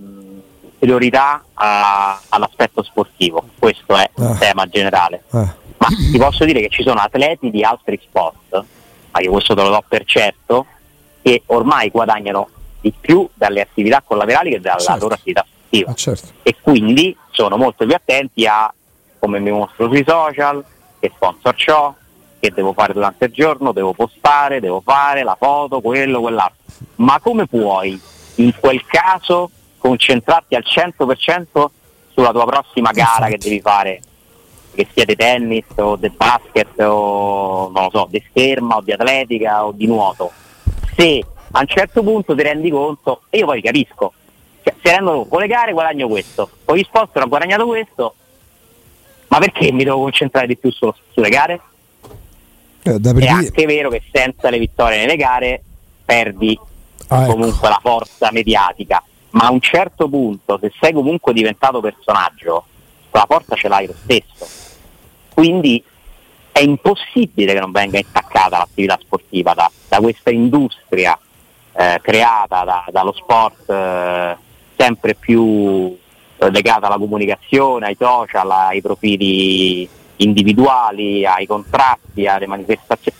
priorità 0.79 1.43
a- 1.53 2.19
all'aspetto 2.29 2.83
sportivo, 2.83 3.43
questo 3.57 3.95
è 3.95 4.09
il 4.17 4.23
Ah. 4.23 4.35
tema 4.37 4.65
generale. 4.67 5.23
Eh. 5.33 5.65
Ma 5.79 5.87
ti 5.87 6.17
posso 6.17 6.43
dire 6.45 6.59
che 6.61 6.69
ci 6.69 6.83
sono 6.83 6.99
atleti 6.99 7.49
di 7.51 7.63
altri 7.63 7.99
sport, 8.03 8.63
ma 9.11 9.19
io 9.21 9.31
questo 9.31 9.53
te 9.55 9.61
lo 9.61 9.69
do 9.69 9.83
per 9.87 10.03
certo, 10.05 10.65
che 11.21 11.43
ormai 11.47 11.89
guadagnano 11.89 12.49
di 12.81 12.93
più 12.99 13.27
dalle 13.33 13.61
attività 13.61 14.01
collaterali 14.05 14.51
che 14.51 14.59
dalla 14.61 14.79
Certo. 14.79 15.01
loro 15.01 15.13
attività 15.15 15.45
sportiva 15.47 15.91
Ah, 15.91 15.95
certo. 15.95 16.27
e 16.43 16.55
quindi 16.61 17.15
sono 17.31 17.57
molto 17.57 17.85
più 17.85 17.93
attenti 17.95 18.45
a 18.45 18.71
come 19.19 19.39
mi 19.39 19.51
mostro 19.51 19.87
sui 19.87 20.03
social, 20.07 20.63
che 20.99 21.11
sponsor 21.15 21.55
ho, 21.67 21.95
che 22.39 22.51
devo 22.51 22.73
fare 22.73 22.93
durante 22.93 23.25
il 23.25 23.31
giorno, 23.33 23.71
devo 23.71 23.93
postare, 23.93 24.59
devo 24.59 24.81
fare 24.81 25.23
la 25.23 25.35
foto, 25.39 25.81
quello, 25.81 26.21
quell'altro. 26.21 26.57
Ma 26.97 27.19
come 27.19 27.47
puoi 27.47 27.99
in 28.35 28.53
quel 28.59 28.85
caso 28.85 29.49
concentrarti 29.77 30.55
al 30.55 30.63
100% 30.65 31.65
sulla 32.13 32.31
tua 32.31 32.45
prossima 32.45 32.91
gara 32.91 33.09
Infatti. 33.27 33.31
che 33.31 33.37
devi 33.37 33.61
fare? 33.61 34.01
Che 34.73 34.87
sia 34.93 35.05
di 35.05 35.15
tennis 35.15 35.65
o 35.75 35.95
di 35.95 36.09
basket 36.09 36.79
o 36.81 37.69
non 37.73 37.83
lo 37.85 37.89
so, 37.91 38.07
di 38.09 38.23
scherma 38.29 38.77
o 38.77 38.81
di 38.81 38.91
atletica 38.91 39.65
o 39.65 39.71
di 39.71 39.87
nuoto. 39.87 40.31
Se 40.95 41.23
a 41.51 41.59
un 41.59 41.67
certo 41.67 42.03
punto 42.03 42.35
ti 42.35 42.41
rendi 42.43 42.69
conto, 42.69 43.21
e 43.29 43.39
io 43.39 43.45
poi 43.45 43.61
capisco, 43.61 44.13
cioè, 44.63 44.73
si 44.81 44.89
rendono 44.89 45.25
con 45.25 45.39
le 45.41 45.47
gare 45.47 45.71
guadagno 45.71 46.07
questo, 46.07 46.49
con 46.65 46.75
gli 46.75 46.83
sponsor 46.83 47.23
ho 47.23 47.27
guadagnato 47.27 47.65
questo, 47.65 48.15
ma 49.29 49.39
perché 49.39 49.71
mi 49.71 49.83
devo 49.83 49.97
concentrare 50.01 50.47
di 50.47 50.57
più 50.57 50.71
su- 50.71 50.93
sulle 51.11 51.29
gare? 51.29 51.59
Eh, 52.83 52.99
da 52.99 53.13
per 53.13 53.23
È 53.23 53.27
anche 53.27 53.65
vero 53.65 53.89
che 53.89 54.01
senza 54.11 54.49
le 54.49 54.59
vittorie 54.59 54.97
nelle 54.99 55.15
gare 55.15 55.61
perdi 56.05 56.57
Ah, 57.09 57.23
ecco. 57.23 57.31
comunque 57.33 57.69
la 57.69 57.79
forza 57.81 58.29
mediatica, 58.31 59.01
ma 59.37 59.45
a 59.45 59.51
un 59.51 59.61
certo 59.61 60.09
punto, 60.09 60.57
se 60.59 60.73
sei 60.79 60.93
comunque 60.93 61.31
diventato 61.31 61.79
personaggio, 61.79 62.65
quella 63.09 63.27
forza 63.27 63.55
ce 63.55 63.67
l'hai 63.67 63.85
lo 63.85 63.93
stesso. 64.03 64.47
Quindi 65.31 65.83
è 66.51 66.59
impossibile 66.61 67.53
che 67.53 67.59
non 67.59 67.71
venga 67.71 67.99
intaccata 67.99 68.57
l'attività 68.57 68.97
sportiva 68.99 69.53
da, 69.53 69.69
da 69.87 69.99
questa 69.99 70.31
industria 70.31 71.17
eh, 71.73 71.99
creata 72.01 72.63
da- 72.63 72.85
dallo 72.89 73.13
sport 73.13 73.69
eh, 73.69 74.35
sempre 74.75 75.13
più 75.13 75.95
eh, 76.37 76.49
legata 76.49 76.87
alla 76.87 76.97
comunicazione, 76.97 77.85
ai 77.85 77.95
social, 77.99 78.49
ai 78.49 78.81
profili 78.81 79.87
individuali, 80.15 81.27
ai 81.27 81.45
contratti, 81.45 82.25
alle 82.25 82.47
manifestazioni. 82.47 83.17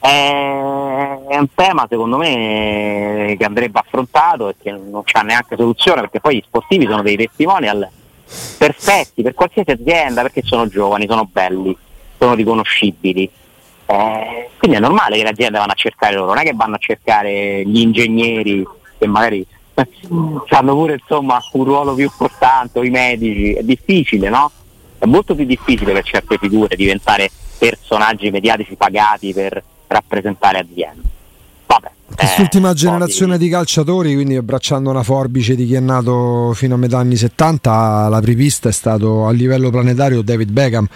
È 0.00 1.36
un 1.36 1.48
tema 1.54 1.86
secondo 1.88 2.16
me 2.16 3.34
che 3.36 3.44
andrebbe 3.44 3.80
affrontato 3.80 4.48
e 4.48 4.54
che 4.60 4.70
non 4.70 5.02
c'ha 5.04 5.22
neanche 5.22 5.56
soluzione 5.56 6.00
perché 6.02 6.20
poi 6.20 6.36
gli 6.36 6.42
sportivi 6.46 6.86
sono 6.86 7.02
dei 7.02 7.16
testimonial 7.16 7.88
perfetti 8.56 9.22
per 9.22 9.34
qualsiasi 9.34 9.70
azienda 9.70 10.22
perché 10.22 10.42
sono 10.44 10.68
giovani, 10.68 11.06
sono 11.08 11.28
belli, 11.30 11.76
sono 12.18 12.34
riconoscibili. 12.34 13.28
Eh, 13.86 14.50
quindi 14.58 14.76
è 14.76 14.80
normale 14.80 15.16
che 15.16 15.22
le 15.22 15.30
aziende 15.30 15.58
vanno 15.58 15.72
a 15.72 15.76
cercare 15.76 16.14
loro, 16.14 16.28
non 16.28 16.38
è 16.38 16.42
che 16.42 16.52
vanno 16.54 16.74
a 16.74 16.78
cercare 16.78 17.64
gli 17.64 17.80
ingegneri 17.80 18.66
che 18.98 19.06
magari 19.06 19.46
hanno 20.48 20.74
pure 20.74 20.94
insomma 20.94 21.40
un 21.52 21.64
ruolo 21.64 21.94
più 21.94 22.04
importante, 22.04 22.80
i 22.80 22.90
medici, 22.90 23.54
è 23.54 23.62
difficile, 23.62 24.28
no? 24.28 24.50
È 24.98 25.06
molto 25.06 25.34
più 25.34 25.44
difficile 25.44 25.92
per 25.92 26.04
certe 26.04 26.36
figure 26.38 26.76
diventare 26.76 27.30
personaggi 27.58 28.30
mediatici 28.30 28.74
pagati 28.76 29.32
per 29.32 29.62
rappresentare 29.88 30.58
aziende. 30.58 31.02
vabbè. 31.66 31.90
Quest'ultima 32.14 32.70
eh, 32.70 32.74
generazione 32.74 33.38
di 33.38 33.48
calciatori, 33.48 34.14
quindi 34.14 34.36
abbracciando 34.36 34.90
una 34.90 35.02
forbice 35.02 35.54
di 35.54 35.66
chi 35.66 35.74
è 35.74 35.80
nato 35.80 36.52
fino 36.54 36.74
a 36.74 36.78
metà 36.78 36.98
anni 36.98 37.16
70, 37.16 38.08
la 38.08 38.20
prevista 38.20 38.68
è 38.68 38.72
stato 38.72 39.26
a 39.26 39.32
livello 39.32 39.70
planetario 39.70 40.22
David 40.22 40.50
Beckham. 40.50 40.88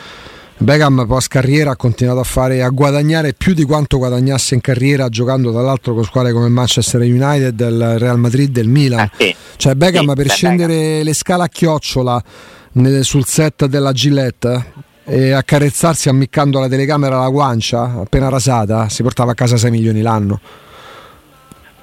Beckham 0.57 1.07
post 1.09 1.29
carriera 1.29 1.73
ha 1.73 1.77
continuato 1.77 2.21
a, 2.21 2.25
fare, 2.25 2.63
a 2.63 2.69
guadagnare 2.69 3.35
più 3.35 3.53
di 3.53 3.65
quanto 3.65 3.99
guadagnasse 3.99 4.55
in 4.55 4.61
carriera 4.61 5.09
giocando 5.09 5.51
tra 5.51 5.61
l'altro 5.61 5.93
con 5.93 6.05
squadre 6.05 6.33
come 6.33 6.49
Manchester 6.49 7.01
United, 7.01 7.59
il 7.59 7.99
Real 7.99 8.19
Madrid 8.19 8.57
e 8.57 8.61
il 8.61 8.69
Milan. 8.69 9.01
Eh, 9.01 9.11
sì. 9.19 9.37
Cioè 9.57 9.75
Beckham 9.75 10.09
Sì, 10.09 10.15
per 10.15 10.31
scendere 10.31 11.03
le 11.03 11.15
scale 11.15 11.43
a 11.43 11.49
chiocciola 11.49 12.23
sul 13.01 13.27
set 13.27 13.67
della 13.67 13.93
Gillette 13.93 14.91
e 15.05 15.33
accarezzarsi 15.33 16.09
ammiccando 16.09 16.59
la 16.61 16.69
telecamera 16.69 17.17
alla 17.19 17.29
guancia 17.29 18.01
appena 18.01 18.29
rasata, 18.29 18.89
si 18.89 19.03
portava 19.03 19.33
a 19.33 19.35
casa 19.35 19.57
6 19.57 19.71
milioni 19.71 20.01
l'anno. 20.03 20.41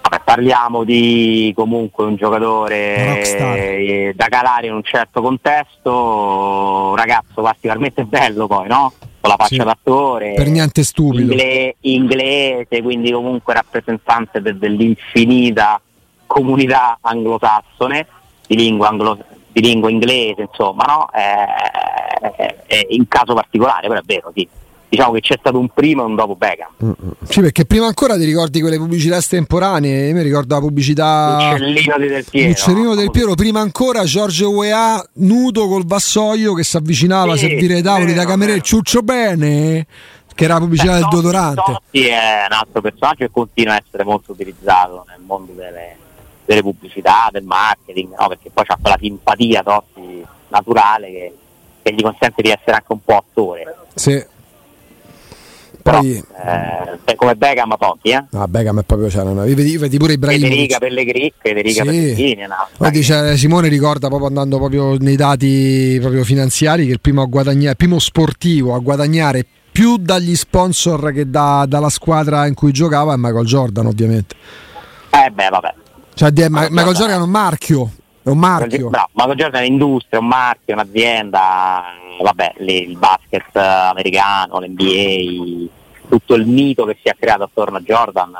Vabbè, 0.02 0.22
parliamo 0.24 0.84
di 0.84 1.52
comunque 1.56 2.06
un 2.06 2.16
giocatore 2.16 3.22
eh, 3.36 4.14
da 4.16 4.26
calare 4.28 4.68
in 4.68 4.74
un 4.74 4.84
certo 4.84 5.22
contesto, 5.22 5.92
un 5.92 6.96
ragazzo 6.96 7.42
particolarmente 7.42 8.06
bello 8.06 8.48
poi, 8.48 8.68
no? 8.68 8.94
Con 9.22 9.30
la 9.30 9.36
faccia 9.38 9.56
Sì. 9.56 9.64
d'attore. 9.64 10.34
Per 10.34 10.48
niente 10.48 10.84
stupido. 10.84 11.32
ingle- 11.34 11.76
inglese, 11.82 12.82
quindi 12.82 13.12
comunque 13.12 13.54
rappresentante 13.54 14.42
de- 14.42 14.58
dell'infinita 14.58 15.80
comunità 16.26 16.98
anglosassone, 17.02 18.08
di 18.48 18.56
lingua, 18.56 18.88
anglo- 18.88 19.18
di 19.52 19.62
lingua 19.62 19.90
inglese, 19.90 20.42
insomma, 20.50 20.84
no? 20.86 21.10
Eh, 21.14 22.44
eh, 22.44 22.56
eh, 22.68 22.88
in 22.90 23.08
caso 23.08 23.34
particolare, 23.34 23.88
però 23.88 24.00
è 24.00 24.04
vero, 24.06 24.32
sì. 24.36 24.48
Diciamo 24.90 25.12
che 25.12 25.20
c'è 25.20 25.36
stato 25.40 25.60
un 25.60 25.68
prima 25.70 26.02
e 26.02 26.06
un 26.06 26.16
dopo 26.16 26.36
Beckham. 26.36 26.96
Sì, 27.28 27.42
perché 27.42 27.66
prima 27.66 27.86
ancora 27.86 28.18
ti 28.18 28.24
ricordi 28.26 28.60
quelle 28.60 28.78
pubblicità 28.78 29.18
estemporanee, 29.18 30.08
io 30.08 30.16
mi 30.16 30.24
ricordo 30.24 30.56
la 30.56 30.62
pubblicità 30.62 31.52
Uccellino 31.54 31.98
di 32.00 32.08
Del 32.08 32.26
Piero. 32.28 32.50
Uccellino 32.50 32.96
del 32.96 33.12
Piero, 33.12 33.36
prima 33.36 33.60
ancora 33.60 34.04
Giorgio 34.06 34.50
UEA 34.50 35.08
nudo 35.18 35.68
col 35.68 35.86
vassoio 35.86 36.56
che 36.56 36.64
si 36.64 36.76
avvicinava 36.76 37.38
Sì, 37.38 37.46
a 37.46 37.50
servire 37.50 37.78
i 37.78 37.82
tavoli 37.84 38.14
da 38.14 38.22
vero, 38.22 38.30
cameriere, 38.30 38.54
vero. 38.62 38.66
ciuccio 38.66 39.02
bene, 39.04 39.86
che 40.34 40.44
era 40.44 40.56
la 40.56 40.60
pubblicità 40.62 40.94
del 40.94 41.08
Totti-. 41.08 41.54
Totti 41.54 42.08
è 42.08 42.46
un 42.50 42.58
altro 42.58 42.82
personaggio 42.82 43.18
che 43.18 43.30
continua 43.32 43.74
a 43.76 43.82
essere 43.86 44.04
molto 44.04 44.32
utilizzato 44.32 45.06
nel 45.08 45.22
mondo 45.24 45.52
delle, 45.52 45.98
delle 46.50 46.62
pubblicità, 46.64 47.30
del 47.32 47.44
marketing, 47.44 48.16
no? 48.20 48.28
perché 48.28 48.50
poi 48.52 48.66
c'ha 48.66 48.76
quella 48.82 48.98
simpatia 49.00 49.62
Totti 49.62 50.26
naturale 50.48 51.08
che, 51.12 51.34
che 51.84 51.94
gli 51.94 52.02
consente 52.02 52.42
di 52.42 52.50
essere 52.50 52.72
anche 52.72 52.92
un 52.92 53.04
po' 53.04 53.18
attore. 53.18 53.76
Sì. 53.94 54.26
Però, 55.84 56.00
Poi 56.00 56.18
eh, 57.06 57.16
come 57.16 57.36
Beckham 57.36 57.76
pochi, 57.78 58.10
eh? 58.10 58.24
Ah, 58.32 58.48
Beckham 58.48 58.80
è 58.80 58.84
proprio 58.84 59.10
cioè, 59.12 59.24
non- 59.24 59.44
vedi, 59.46 59.78
vedi 59.78 59.98
pure 59.98 60.14
Federica 60.14 60.36
Ibrahimovic. 60.48 60.78
Pellegrini, 60.80 61.34
Federica 61.38 61.84
Sì. 61.84 61.88
Pellegrini, 61.90 62.42
è 62.42 62.46
una- 62.46 62.68
Poi 62.78 62.92
dice, 62.92 63.38
Simone 63.38 63.68
ricorda 63.68 64.08
proprio 64.08 64.28
andando 64.28 64.58
proprio 64.58 64.96
nei 64.98 65.16
dati 65.16 65.98
proprio 66.02 66.24
finanziari 66.24 66.86
che 66.88 66.94
il 66.94 67.00
primo, 67.00 67.22
a 67.22 67.26
guadagnare, 67.26 67.70
il 67.70 67.78
primo 67.78 68.00
sportivo 68.00 68.74
a 68.74 68.80
guadagnare 68.80 69.46
più 69.72 69.98
dagli 69.98 70.36
sponsor 70.36 71.14
che 71.14 71.30
da- 71.30 71.66
dalla 71.68 71.90
squadra 71.90 72.48
in 72.48 72.56
cui 72.56 72.72
giocava 72.72 73.14
è 73.14 73.18
Michael 73.18 73.46
Jordan 73.46 73.86
ovviamente. 73.86 74.36
Eh 75.12 75.30
beh, 75.30 75.50
vabbè. 75.50 75.74
Cioè 76.14 76.32
Michael 76.32 76.50
Michael 76.50 76.74
Jordan 76.76 76.94
Jordan 76.96 77.20
è 77.20 77.24
un 77.24 77.30
marchio, 77.30 77.92
è 78.24 78.30
un 78.30 78.38
marchio. 78.38 78.90
Bravo, 78.90 79.10
Michael 79.14 79.38
Jordan 79.38 79.62
è 79.64 79.66
un'industria, 79.66 80.20
un 80.20 80.28
marchio, 80.28 80.74
un'azienda, 80.74 81.84
vabbè, 82.22 82.54
il 82.60 82.98
basket 82.98 83.56
americano, 83.56 84.60
l'NBA, 84.60 85.70
tutto 86.10 86.36
il 86.36 86.46
mito 86.46 86.86
che 86.86 86.98
si 87.02 87.10
è 87.10 87.16
creato 87.18 87.44
attorno 87.44 87.78
a 87.78 87.82
Jordan 87.82 88.32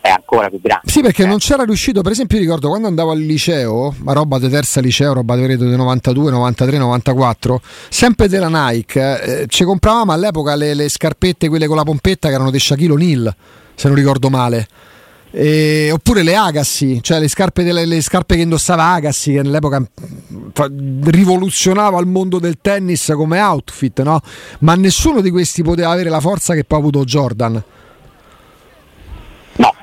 è 0.00 0.08
ancora 0.10 0.48
più 0.48 0.60
grande. 0.60 0.90
Sì, 0.90 1.00
perché 1.02 1.24
Eh, 1.24 1.26
non 1.26 1.38
c'era 1.38 1.64
riuscito, 1.64 2.00
per 2.02 2.12
esempio, 2.12 2.38
io 2.38 2.44
ricordo 2.44 2.68
quando 2.68 2.86
andavo 2.86 3.10
al 3.10 3.18
liceo, 3.18 3.94
ma 3.98 4.12
roba 4.12 4.38
di 4.38 4.48
terza 4.48 4.80
liceo, 4.80 5.12
roba 5.12 5.36
di 5.36 5.56
del 5.56 5.68
92, 5.68 6.30
93, 6.30 6.78
94, 6.78 7.60
sempre 7.88 8.28
della 8.28 8.48
Nike, 8.48 9.42
eh, 9.42 9.46
ci 9.48 9.64
compravamo 9.64 10.12
all'epoca 10.12 10.54
le, 10.54 10.74
le 10.74 10.88
scarpette, 10.88 11.48
quelle 11.48 11.66
con 11.66 11.76
la 11.76 11.82
pompetta 11.82 12.28
che 12.28 12.34
erano 12.34 12.50
di 12.50 12.58
Shaquille 12.58 12.92
O'Neal, 12.92 13.34
se 13.74 13.88
non 13.88 13.96
ricordo 13.96 14.30
male. 14.30 14.66
E- 15.30 15.90
oppure 15.92 16.22
le 16.22 16.34
Agassi, 16.34 17.02
cioè 17.02 17.18
le 17.18 17.28
scarpe, 17.28 17.62
delle- 17.62 17.84
le 17.84 18.00
scarpe 18.00 18.36
che 18.36 18.42
indossava 18.42 18.84
Agassi, 18.84 19.32
che 19.32 19.40
all'epoca 19.40 19.82
rivoluzionava 21.04 22.00
il 22.00 22.06
mondo 22.06 22.38
del 22.38 22.58
tennis 22.60 23.12
come 23.14 23.40
outfit, 23.40 24.00
no? 24.02 24.20
Ma 24.60 24.74
nessuno 24.74 25.20
di 25.20 25.30
questi 25.30 25.62
poteva 25.62 25.90
avere 25.90 26.08
la 26.08 26.20
forza 26.20 26.54
che 26.54 26.64
poi 26.64 26.78
ha 26.78 26.80
avuto 26.80 27.04
Jordan. 27.04 27.62
No, 29.56 29.74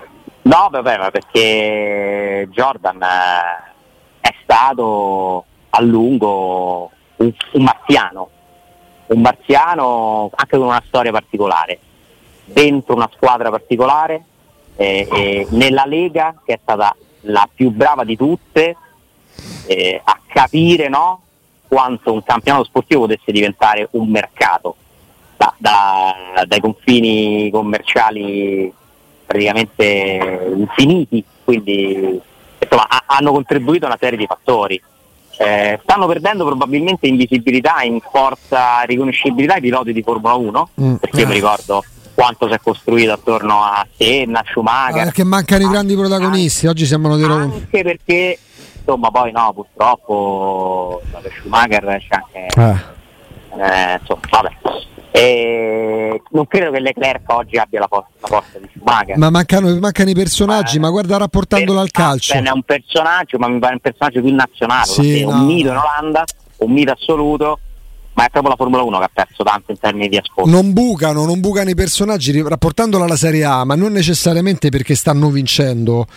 no, 0.42 0.68
vabbè, 0.72 0.98
ma 0.98 1.12
perché 1.12 2.48
Jordan 2.52 3.02
eh, 3.02 3.74
è 4.22 4.34
stato 4.44 5.46
a 5.70 5.82
lungo 5.82 6.90
un, 7.18 7.34
un 7.54 7.64
marziano, 7.64 8.30
un 9.08 9.22
marziano 9.22 10.32
anche 10.34 10.58
con 10.58 10.68
una 10.68 10.84
storia 10.88 11.12
particolare, 11.12 11.80
dentro 12.46 12.96
una 12.96 13.10
squadra 13.14 13.50
particolare, 13.50 14.24
eh, 14.76 15.08
eh, 15.12 15.48
nella 15.52 15.86
Lega 15.86 16.36
che 16.46 16.54
è 16.54 16.60
stata 16.62 16.96
la 17.22 17.48
più 17.54 17.70
brava 17.72 18.04
di 18.04 18.16
tutte 18.16 18.76
eh, 19.68 20.02
a 20.04 20.20
capire 20.28 20.88
no, 20.90 21.22
quanto 21.68 22.14
un 22.14 22.24
campionato 22.24 22.66
sportivo 22.66 23.02
potesse 23.02 23.32
diventare 23.32 23.88
un 23.92 24.08
mercato 24.10 24.76
da- 25.38 25.54
da- 25.58 26.46
dai 26.46 26.60
confini 26.60 27.50
commerciali 27.52 28.72
praticamente 29.26 30.54
infiniti, 30.56 31.24
quindi 31.44 32.20
insomma, 32.60 32.86
ha- 32.88 33.04
hanno 33.08 33.32
contribuito 33.32 33.86
a 33.86 33.90
una 33.90 33.98
serie 34.00 34.18
di 34.18 34.26
fattori. 34.28 34.82
Eh, 35.38 35.80
stanno 35.84 36.08
perdendo 36.08 36.46
probabilmente 36.46 37.08
in 37.08 37.18
visibilità, 37.18 37.82
in 37.82 38.00
forza 38.00 38.82
riconoscibilità 38.84 39.56
i 39.58 39.62
piloti 39.62 39.92
di 39.92 40.02
Formula 40.02 40.36
1, 40.36 40.70
Mm. 40.80 40.96
perché 40.96 41.22
io 41.22 41.28
mi 41.28 41.34
ricordo 41.34 41.84
quanto 42.16 42.48
si 42.48 42.54
è 42.54 42.60
costruito 42.64 43.12
attorno 43.12 43.62
a 43.62 43.86
Senna, 43.98 44.40
Ah, 44.40 44.46
Schumacher. 44.50 45.04
perché 45.04 45.24
mancano 45.24 45.66
i 45.66 45.70
grandi 45.70 45.96
protagonisti, 45.96 46.66
oggi 46.66 46.86
sembrano 46.86 47.18
dei 47.18 47.26
ro- 47.28 47.36
Anche 47.36 47.84
perché, 47.84 48.40
insomma, 48.80 49.12
poi 49.12 49.32
no, 49.32 49.52
purtroppo 49.54 51.02
per 51.22 51.32
Schumacher 51.40 51.84
c'è 51.84 52.16
anche 52.16 52.46
Eh. 52.56 53.62
eh, 53.62 54.00
insomma, 54.00 54.22
vabbè. 54.32 54.50
E 55.12 56.22
non 56.32 56.46
credo 56.48 56.72
che 56.72 56.80
Leclerc 56.80 57.22
oggi 57.32 57.58
abbia 57.58 57.80
la 57.80 57.88
forza, 57.88 58.10
la 58.20 58.28
forza 58.28 58.60
di 58.60 58.68
Schumacher. 58.76 59.18
Ma 59.18 59.30
mancano, 59.30 59.74
mancano 59.80 60.10
i 60.10 60.14
personaggi, 60.14 60.76
Eh, 60.76 60.80
ma 60.80 60.90
guarda 60.90 61.18
rapportandolo 61.18 61.80
al 61.80 61.92
calcio. 61.92 62.34
È 62.34 62.50
un 62.52 62.64
personaggio, 62.64 63.38
ma 63.38 63.48
mi 63.48 63.60
pare 63.60 63.74
un 63.76 63.80
personaggio 63.80 64.22
più 64.22 64.34
nazionale, 64.34 64.86
Sì, 64.86 65.24
no. 65.24 65.32
un 65.32 65.46
mito 65.46 65.70
in 65.70 65.78
Olanda, 65.78 66.24
un 66.58 66.72
mito 66.72 66.92
assoluto, 66.92 67.60
ma 68.16 68.26
è 68.26 68.30
proprio 68.30 68.52
la 68.52 68.56
Formula 68.58 68.82
1 68.82 68.98
che 68.98 69.04
ha 69.04 69.10
perso 69.14 69.44
tanto 69.44 69.72
in 69.72 69.78
termini 69.80 70.08
di 70.08 70.18
ascolto. 70.18 70.50
Non 70.50 70.74
bucano, 70.74 71.26
non 71.26 71.40
bucano 71.42 71.70
i 71.70 71.76
personaggi 71.76 72.42
rapportandolo 72.42 73.04
alla 73.04 73.18
Serie 73.18 73.44
A, 73.44 73.64
ma 73.66 73.76
non 73.76 73.92
necessariamente 73.92 74.70
perché 74.70 74.96
stanno 74.96 75.30
vincendo. 75.30 76.08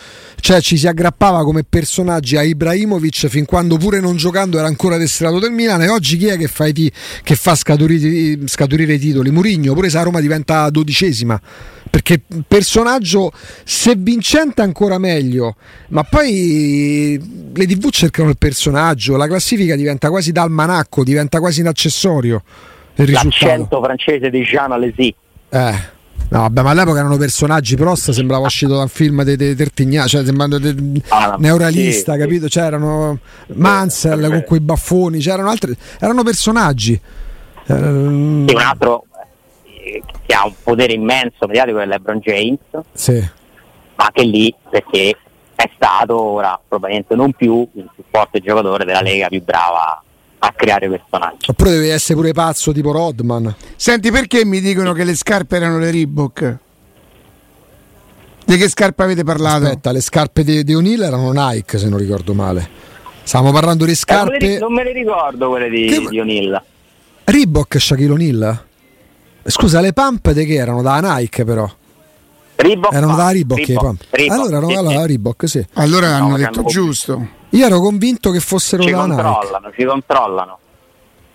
Cioè 0.41 0.61
ci 0.61 0.77
si 0.77 0.87
aggrappava 0.87 1.43
come 1.43 1.65
personaggi 1.65 2.37
a 2.37 2.43
Ibrahimovic 2.43 3.27
fin 3.27 3.45
quando 3.45 3.77
pure 3.77 4.01
non 4.01 4.17
giocando 4.17 4.59
era 4.59 4.69
ancora 4.69 4.97
destinato 4.97 5.41
del 5.41 5.51
Milan 5.51 5.83
e 5.83 5.89
oggi 5.89 6.17
chi 6.17 6.27
è 6.27 6.37
che 6.37 6.47
fa, 6.47 6.67
i 6.67 6.73
ti- 6.73 6.93
che 7.23 7.35
fa 7.35 7.57
scaturire, 7.57 8.47
scaturire 8.47 8.95
i 8.95 8.99
titoli? 8.99 9.31
Murigno, 9.31 9.75
pure 9.75 9.91
se 9.91 9.99
a 9.99 10.03
Roma 10.03 10.21
diventa 10.21 10.71
dodicesima. 10.71 11.41
Perché 11.91 12.21
personaggio, 12.47 13.33
se 13.65 13.95
vincente 13.97 14.63
ancora 14.63 14.99
meglio, 14.99 15.57
ma 15.89 16.03
poi 16.03 17.51
le 17.55 17.67
TV 17.67 17.89
cercano 17.91 18.31
il 18.31 18.39
personaggio, 18.39 19.17
la 19.17 19.27
classifica 19.27 19.75
diventa 19.77 20.11
quasi 20.11 20.33
d'almanacco, 20.33 21.05
diventa 21.05 21.39
quasi 21.41 21.61
un 21.61 21.69
accessorio. 21.69 22.43
Il. 22.97 23.11
L'accento 23.13 23.83
francese 23.83 24.29
di 24.31 24.43
Jean 24.43 24.73
Alesi. 24.73 25.15
Eh. 25.51 25.97
No, 26.31 26.41
vabbè, 26.41 26.61
ma 26.61 26.71
all'epoca 26.71 26.99
erano 26.99 27.17
personaggi, 27.17 27.75
Prost 27.75 28.11
sembrava 28.11 28.45
uscito 28.45 28.75
da 28.75 28.83
un 28.83 28.89
film 28.89 29.23
di 29.23 29.35
de, 29.35 29.55
Tertignani, 29.55 30.09
cioè 30.09 30.25
sembrava 30.27 30.59
de- 30.59 31.01
Ah, 31.09 31.37
neorealista, 31.39 32.13
sì, 32.13 32.19
capito? 32.19 32.49
C'erano 32.49 33.19
Mansell 33.55 34.25
sì. 34.25 34.31
con 34.31 34.45
quei 34.45 34.61
baffoni, 34.61 35.21
c'erano 35.21 35.49
altri, 35.49 35.75
erano 35.99 36.23
personaggi. 36.25 37.01
Ehm, 37.69 38.47
Sì, 38.47 38.55
un 38.55 38.61
altro 38.61 39.05
eh, 39.95 40.03
che 40.27 40.35
ha 40.35 40.45
un 40.47 40.55
potere 40.63 40.93
immenso 40.93 41.47
mediatico 41.47 41.79
è 41.79 41.87
LeBron 41.87 42.19
James, 42.19 42.59
sì. 42.93 43.19
ma 43.97 44.05
anche 44.05 44.23
lì 44.25 44.55
perché 44.71 45.17
è 45.55 45.71
stato 45.75 46.21
ora 46.21 46.59
probabilmente 46.67 47.15
non 47.17 47.33
più 47.33 47.67
il 47.75 47.89
più 47.95 48.05
forte 48.11 48.41
giocatore 48.41 48.85
della 48.85 49.01
Lega 49.01 49.29
più 49.29 49.43
brava 49.43 50.03
a 50.41 50.53
creare 50.53 50.89
personaggi. 50.89 51.51
Oppure 51.51 51.71
devi 51.71 51.89
essere 51.89 52.15
pure 52.15 52.33
pazzo 52.33 52.71
tipo 52.73 52.93
Rodman. 52.93 53.53
Senti, 53.75 54.11
perché 54.13 54.45
mi 54.45 54.61
dicono 54.61 54.93
che 54.93 55.03
le 55.03 55.17
scarpe 55.17 55.57
erano 55.57 55.79
le 55.79 55.91
Reebok? 55.91 56.57
Di 58.45 58.57
che 58.57 58.69
scarpe 58.69 59.03
avete 59.03 59.25
parlato? 59.25 59.65
Aspetta, 59.65 59.91
le 59.93 60.01
scarpe 60.01 60.43
di, 60.45 60.63
di 60.65 60.75
O'Neill 60.75 61.03
erano 61.03 61.33
Nike, 61.33 61.77
se 61.77 61.89
non 61.89 61.99
ricordo 61.99 62.33
male. 62.35 62.67
Stavamo 63.25 63.53
parlando 63.53 63.85
di 63.85 63.91
Eh, 63.93 64.15
non, 64.15 64.25
me 64.29 64.31
le, 64.31 64.39
scarpe. 64.39 64.59
non 64.59 64.73
me 64.73 64.85
le 64.85 64.93
ricordo 64.93 65.49
quelle 65.51 65.69
di, 65.69 65.87
Che- 65.87 66.07
di 66.09 66.21
O'Neill. 66.21 66.63
Reebok 67.25 67.79
Shaquille 67.79 68.13
O'Neal? 68.13 68.65
Scusa, 69.51 69.81
le 69.81 69.93
pump 69.93 70.31
di 70.33 70.45
che 70.45 70.55
erano? 70.55 70.83
Da 70.83 71.01
Nike 71.01 71.45
però. 71.45 71.69
Reebok 72.57 72.93
Erano 72.93 73.07
Pump, 73.15 73.19
da 73.25 73.31
Reebok, 73.33 73.59
i 73.59 73.65
Reebok, 73.65 73.85
Pump. 73.85 74.03
Reebok, 74.11 74.33
Allora 74.37 74.57
erano 74.57 74.69
sì, 74.69 74.75
da 74.95 75.01
sì. 75.03 75.07
Reebok, 75.07 75.49
sì. 75.49 75.67
Allora 75.75 76.19
No, 76.19 76.25
hanno 76.27 76.37
detto 76.37 76.59
hanno- 76.61 76.69
giusto. 76.69 77.29
Io 77.51 77.67
ero 77.67 77.81
convinto 77.81 78.31
che 78.31 78.41
fossero 78.41 78.83
Ci 78.83 78.91
da 78.91 79.07
Nike. 79.07 79.23
controllano, 79.23 79.71
ci 79.77 79.85
controllano. 79.85 80.59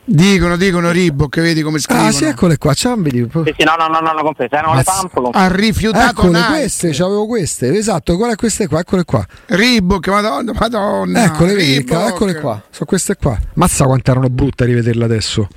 Dicono, 0.05 0.57
dicono 0.57 0.91
Reebok, 0.91 1.39
vedi 1.39 1.61
come 1.61 1.79
scrivono. 1.79 2.09
Ah, 2.09 2.11
sì, 2.11 2.25
eccole 2.25 2.57
qua, 2.57 2.73
c'è 2.73 2.89
un 2.89 3.01
video. 3.03 3.29
Sì, 3.45 3.53
sì, 3.57 3.63
no, 3.63 3.75
no, 3.79 3.87
no, 3.87 3.99
no, 4.01 4.11
no 4.11 4.21
comprese. 4.21 4.53
Erano 4.53 4.73
le 4.75 4.83
pump 4.83 5.13
comprese. 5.13 5.37
Ha 5.47 5.55
rifiutato 5.55 6.21
Eccole 6.23 6.37
Nike. 6.39 6.47
queste, 6.49 6.89
c'avevo 6.91 7.25
queste, 7.25 7.77
esatto, 7.77 8.15
guarda 8.17 8.35
queste 8.35 8.67
qua, 8.67 8.79
eccole 8.81 9.05
qua. 9.05 9.25
Reebok, 9.45 10.07
madonna, 10.09 10.51
madonna. 10.59 11.23
Eccole, 11.23 11.53
vedi, 11.55 11.75
Reebok. 11.85 12.09
eccole 12.09 12.35
qua, 12.35 12.61
sono 12.69 12.85
queste 12.85 13.15
qua. 13.15 13.37
Mazza 13.53 13.85
quanto 13.85 14.11
erano 14.11 14.27
brutte 14.29 14.63
a 14.63 14.65
rivederle 14.65 15.05
adesso. 15.05 15.47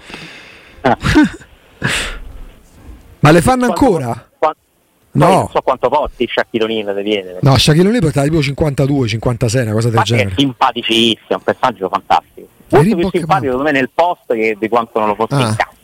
Ah. 0.82 0.96
Ma 3.26 3.32
le 3.32 3.42
fanno 3.42 3.64
ancora? 3.66 4.28
No. 5.12 5.26
Non 5.28 5.48
so 5.50 5.60
quanto 5.62 5.88
costi 5.88 6.28
Shaquille 6.30 6.64
O'Neal 6.64 6.94
da 6.94 7.00
viene. 7.00 7.36
No, 7.40 7.56
Shaquille 7.56 7.86
O'Neal 7.88 8.02
portava 8.02 8.26
tipo 8.26 8.42
52, 8.42 9.08
56, 9.08 9.62
una 9.62 9.72
cosa 9.72 9.88
del 9.88 9.96
Ma 9.96 10.02
che 10.02 10.14
è 10.14 10.16
genere. 10.18 10.34
simpaticissimo, 10.36 11.24
è 11.28 11.34
un 11.34 11.42
personaggio 11.42 11.88
fantastico. 11.88 12.46
Molto 12.68 12.96
più 12.96 13.08
simpatico 13.10 13.50
secondo 13.52 13.62
me 13.62 13.72
nel 13.72 13.90
post 13.94 14.32
che 14.34 14.56
di 14.60 14.68
quanto 14.68 14.98
non 14.98 15.08
lo 15.08 15.14
fosse 15.14 15.34
Ah. 15.34 15.40
in 15.48 15.56
campo. 15.56 15.74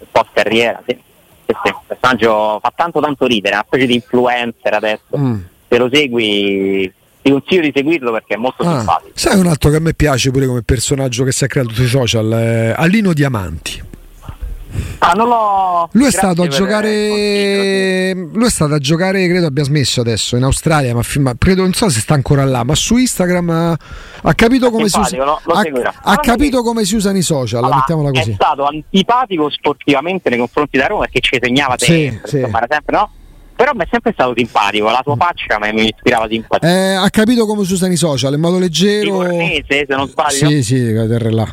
Il 0.00 0.06
post 0.10 0.28
carriera, 0.32 0.82
sì. 0.86 0.98
Sì, 1.46 1.54
sì, 1.64 1.68
un 1.70 1.80
personaggio 1.86 2.58
fa 2.60 2.72
tanto 2.74 3.00
tanto 3.00 3.26
ridere, 3.26 3.52
è 3.54 3.56
una 3.56 3.64
specie 3.66 3.86
di 3.86 3.94
influencer 3.94 4.74
adesso. 4.74 5.16
Mm. 5.16 5.40
Se 5.68 5.78
lo 5.78 5.88
segui, 5.92 6.92
ti 7.22 7.30
consiglio 7.30 7.60
di 7.62 7.72
seguirlo 7.74 8.10
perché 8.10 8.34
è 8.34 8.36
molto 8.36 8.62
Ah, 8.64 8.78
simpatico. 8.78 9.10
sai 9.14 9.38
un 9.38 9.46
altro 9.46 9.70
che 9.70 9.76
a 9.76 9.80
me 9.80 9.94
piace 9.94 10.30
pure 10.32 10.46
come 10.46 10.62
personaggio 10.62 11.22
che 11.24 11.30
si 11.32 11.44
è 11.44 11.46
creato 11.46 11.70
sui 11.72 11.86
social? 11.86 12.32
Eh, 12.32 12.72
Alino 12.76 13.12
Diamanti. 13.12 13.90
Ah, 15.04 15.14
non 15.14 15.26
l'ho... 15.26 15.88
Lui 15.92 16.04
è 16.06 16.10
grazie 16.10 16.18
stato 16.18 16.42
a 16.42 16.44
il 16.44 16.50
giocare. 16.52 18.14
Lui 18.14 18.46
è 18.46 18.50
stato 18.50 18.74
a 18.74 18.78
giocare, 18.78 19.26
credo 19.26 19.46
abbia 19.46 19.64
smesso 19.64 20.00
adesso 20.00 20.36
in 20.36 20.44
Australia, 20.44 20.94
ma, 20.94 21.00
ma 21.18 21.34
credo 21.36 21.62
non 21.62 21.72
so 21.72 21.88
se 21.88 21.98
sta 21.98 22.14
ancora 22.14 22.44
là. 22.44 22.62
Ma 22.62 22.76
su 22.76 22.96
Instagram 22.96 23.50
eh, 23.50 23.76
ha 24.22 24.34
capito 24.34 24.70
come 24.70 24.88
si 24.88 25.00
usa. 25.00 25.16
Lo 25.16 25.32
ha, 25.54 25.60
ha 26.02 26.14
è 26.14 26.16
capito 26.20 26.58
che- 26.58 26.64
come 26.64 26.84
si 26.84 26.94
usano 26.94 27.16
i 27.16 27.22
social, 27.22 27.64
Allora, 27.64 27.78
mettiamola 27.78 28.10
È 28.10 28.12
così. 28.12 28.32
stato 28.34 28.64
antipatico 28.64 29.50
sportivamente 29.50 30.28
nei 30.30 30.38
confronti 30.38 30.78
da 30.78 30.86
Roma 30.86 31.00
perché 31.00 31.18
ci 31.20 31.36
segnava 31.42 31.74
Sì, 31.78 31.84
sempre, 31.84 32.28
sì. 32.28 32.36
insomma, 32.36 32.58
era 32.58 32.66
sempre 32.70 32.96
no? 32.96 33.10
Però 33.56 33.72
mi 33.74 33.82
è 33.84 33.88
sempre 33.90 34.12
stato 34.12 34.32
simpatico, 34.36 34.84
la 34.86 35.00
sua 35.02 35.16
faccia 35.16 35.58
mi 35.72 35.84
ispirava 35.86 36.28
simpatia. 36.28 36.68
Eh, 36.68 36.94
ha 36.94 37.10
capito 37.10 37.44
come 37.46 37.64
si 37.64 37.72
usano 37.72 37.92
i 37.92 37.96
social 37.96 38.32
in 38.34 38.40
modo 38.40 38.58
leggero. 38.58 39.02
Livornese, 39.04 39.64
se 39.68 39.86
non 39.88 40.08
sbaglio. 40.08 40.48
Sì, 40.48 40.62
sì, 40.62 40.92
là. 40.92 41.48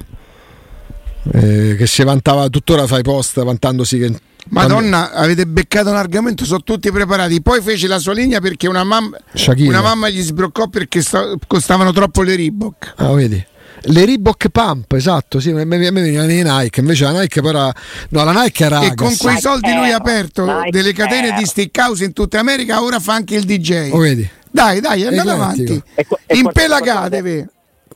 Eh, 1.34 1.76
che 1.78 1.86
si 1.86 2.04
vantava 2.04 2.48
tuttora 2.50 2.88
fa 2.88 2.98
i 2.98 3.02
post 3.04 3.44
vantandosi 3.44 4.00
che 4.00 4.14
Madonna, 4.52 5.12
avete 5.12 5.46
beccato 5.46 5.90
un 5.90 5.96
argomento, 5.98 6.44
sono 6.46 6.62
tutti 6.64 6.92
preparati. 6.92 7.42
Poi 7.42 7.62
fece 7.62 7.88
la 7.88 8.00
sua 8.00 8.14
linea 8.14 8.40
perché 8.40 8.68
una 8.68 8.84
mamma, 8.84 9.18
una 9.58 9.82
mamma 9.82 10.10
gli 10.10 10.22
sbroccò 10.22 10.68
perché 10.70 11.02
sta- 11.02 11.34
costavano 11.46 11.92
troppo 11.92 12.24
le 12.24 12.36
Reebok. 12.36 12.94
Ah, 12.98 13.12
vedi. 13.14 13.46
Le 13.82 14.06
Reebok 14.06 14.50
Pump, 14.50 14.92
esatto, 14.94 15.40
sì, 15.40 15.52
a 15.52 15.54
me, 15.54 15.62
a 15.62 15.66
me 15.66 15.78
venivano 15.78 16.28
le 16.28 16.42
Nike, 16.44 16.80
invece 16.80 17.04
la 17.06 17.12
Nike 17.20 17.40
poi 17.42 17.50
era 17.52 17.72
no, 18.10 18.24
la 18.24 18.32
Nike 18.32 18.66
era 18.66 18.82
e 18.82 18.94
con 18.96 19.16
quei 19.16 19.40
soldi 19.40 19.74
lui 19.74 19.92
ha 19.92 19.96
aperto 19.98 20.44
Nike 20.46 20.70
delle 20.72 20.92
catene 20.94 21.30
Air. 21.30 21.38
di 21.38 21.46
Stickhouse 21.46 22.04
in 22.04 22.12
tutta 22.14 22.40
America, 22.40 22.82
ora 22.82 23.00
fa 23.00 23.14
anche 23.14 23.36
il 23.36 23.44
DJ. 23.44 23.90
Oh, 23.92 24.00
vedi. 24.00 24.28
Dai, 24.52 24.80
dai, 24.82 25.04
andate 25.06 25.30
Eclettico. 25.30 25.44
avanti. 25.44 25.84
E 25.96 26.06
qua- 26.08 26.18
e 26.26 26.38
Impelagatevi. 26.38 27.46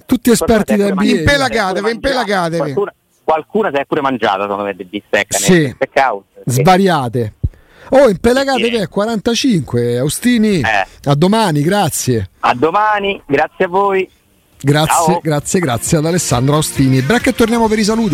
Tutti 0.06 0.30
esperti 0.30 0.76
da 0.76 0.90
NBA. 0.94 1.04
Impelagatevi, 1.04 1.90
impelagatevi. 1.92 2.58
Qualcuno, 2.60 2.94
qualcuno 3.24 3.70
si 3.74 3.80
è 3.80 3.86
pure 3.86 4.02
mangiato 4.02 4.42
secondo 4.42 4.64
me 4.64 4.74
di 4.76 4.84
bistecca 4.86 5.38
Sì. 5.38 5.76
Svariate. 6.46 7.34
Oh, 7.90 8.10
impelagate 8.10 8.64
Sì. 8.66 8.72
te 8.72 8.88
45, 8.88 9.98
Austini. 10.00 10.60
Eh. 10.62 10.86
A 11.04 11.16
domani, 11.16 11.62
grazie. 11.62 12.30
A 12.40 12.54
domani, 12.54 13.22
grazie 13.26 13.66
a 13.66 13.68
voi. 13.68 14.10
Grazie, 14.60 15.14
Ciao. 15.14 15.20
grazie, 15.22 15.60
grazie 15.60 15.98
ad 15.98 16.06
Alessandro 16.06 16.56
Austini. 16.56 17.02
Break 17.02 17.28
e 17.28 17.34
torniamo 17.34 17.68
per 17.68 17.80
i 17.80 17.84
saluti. 17.84 18.12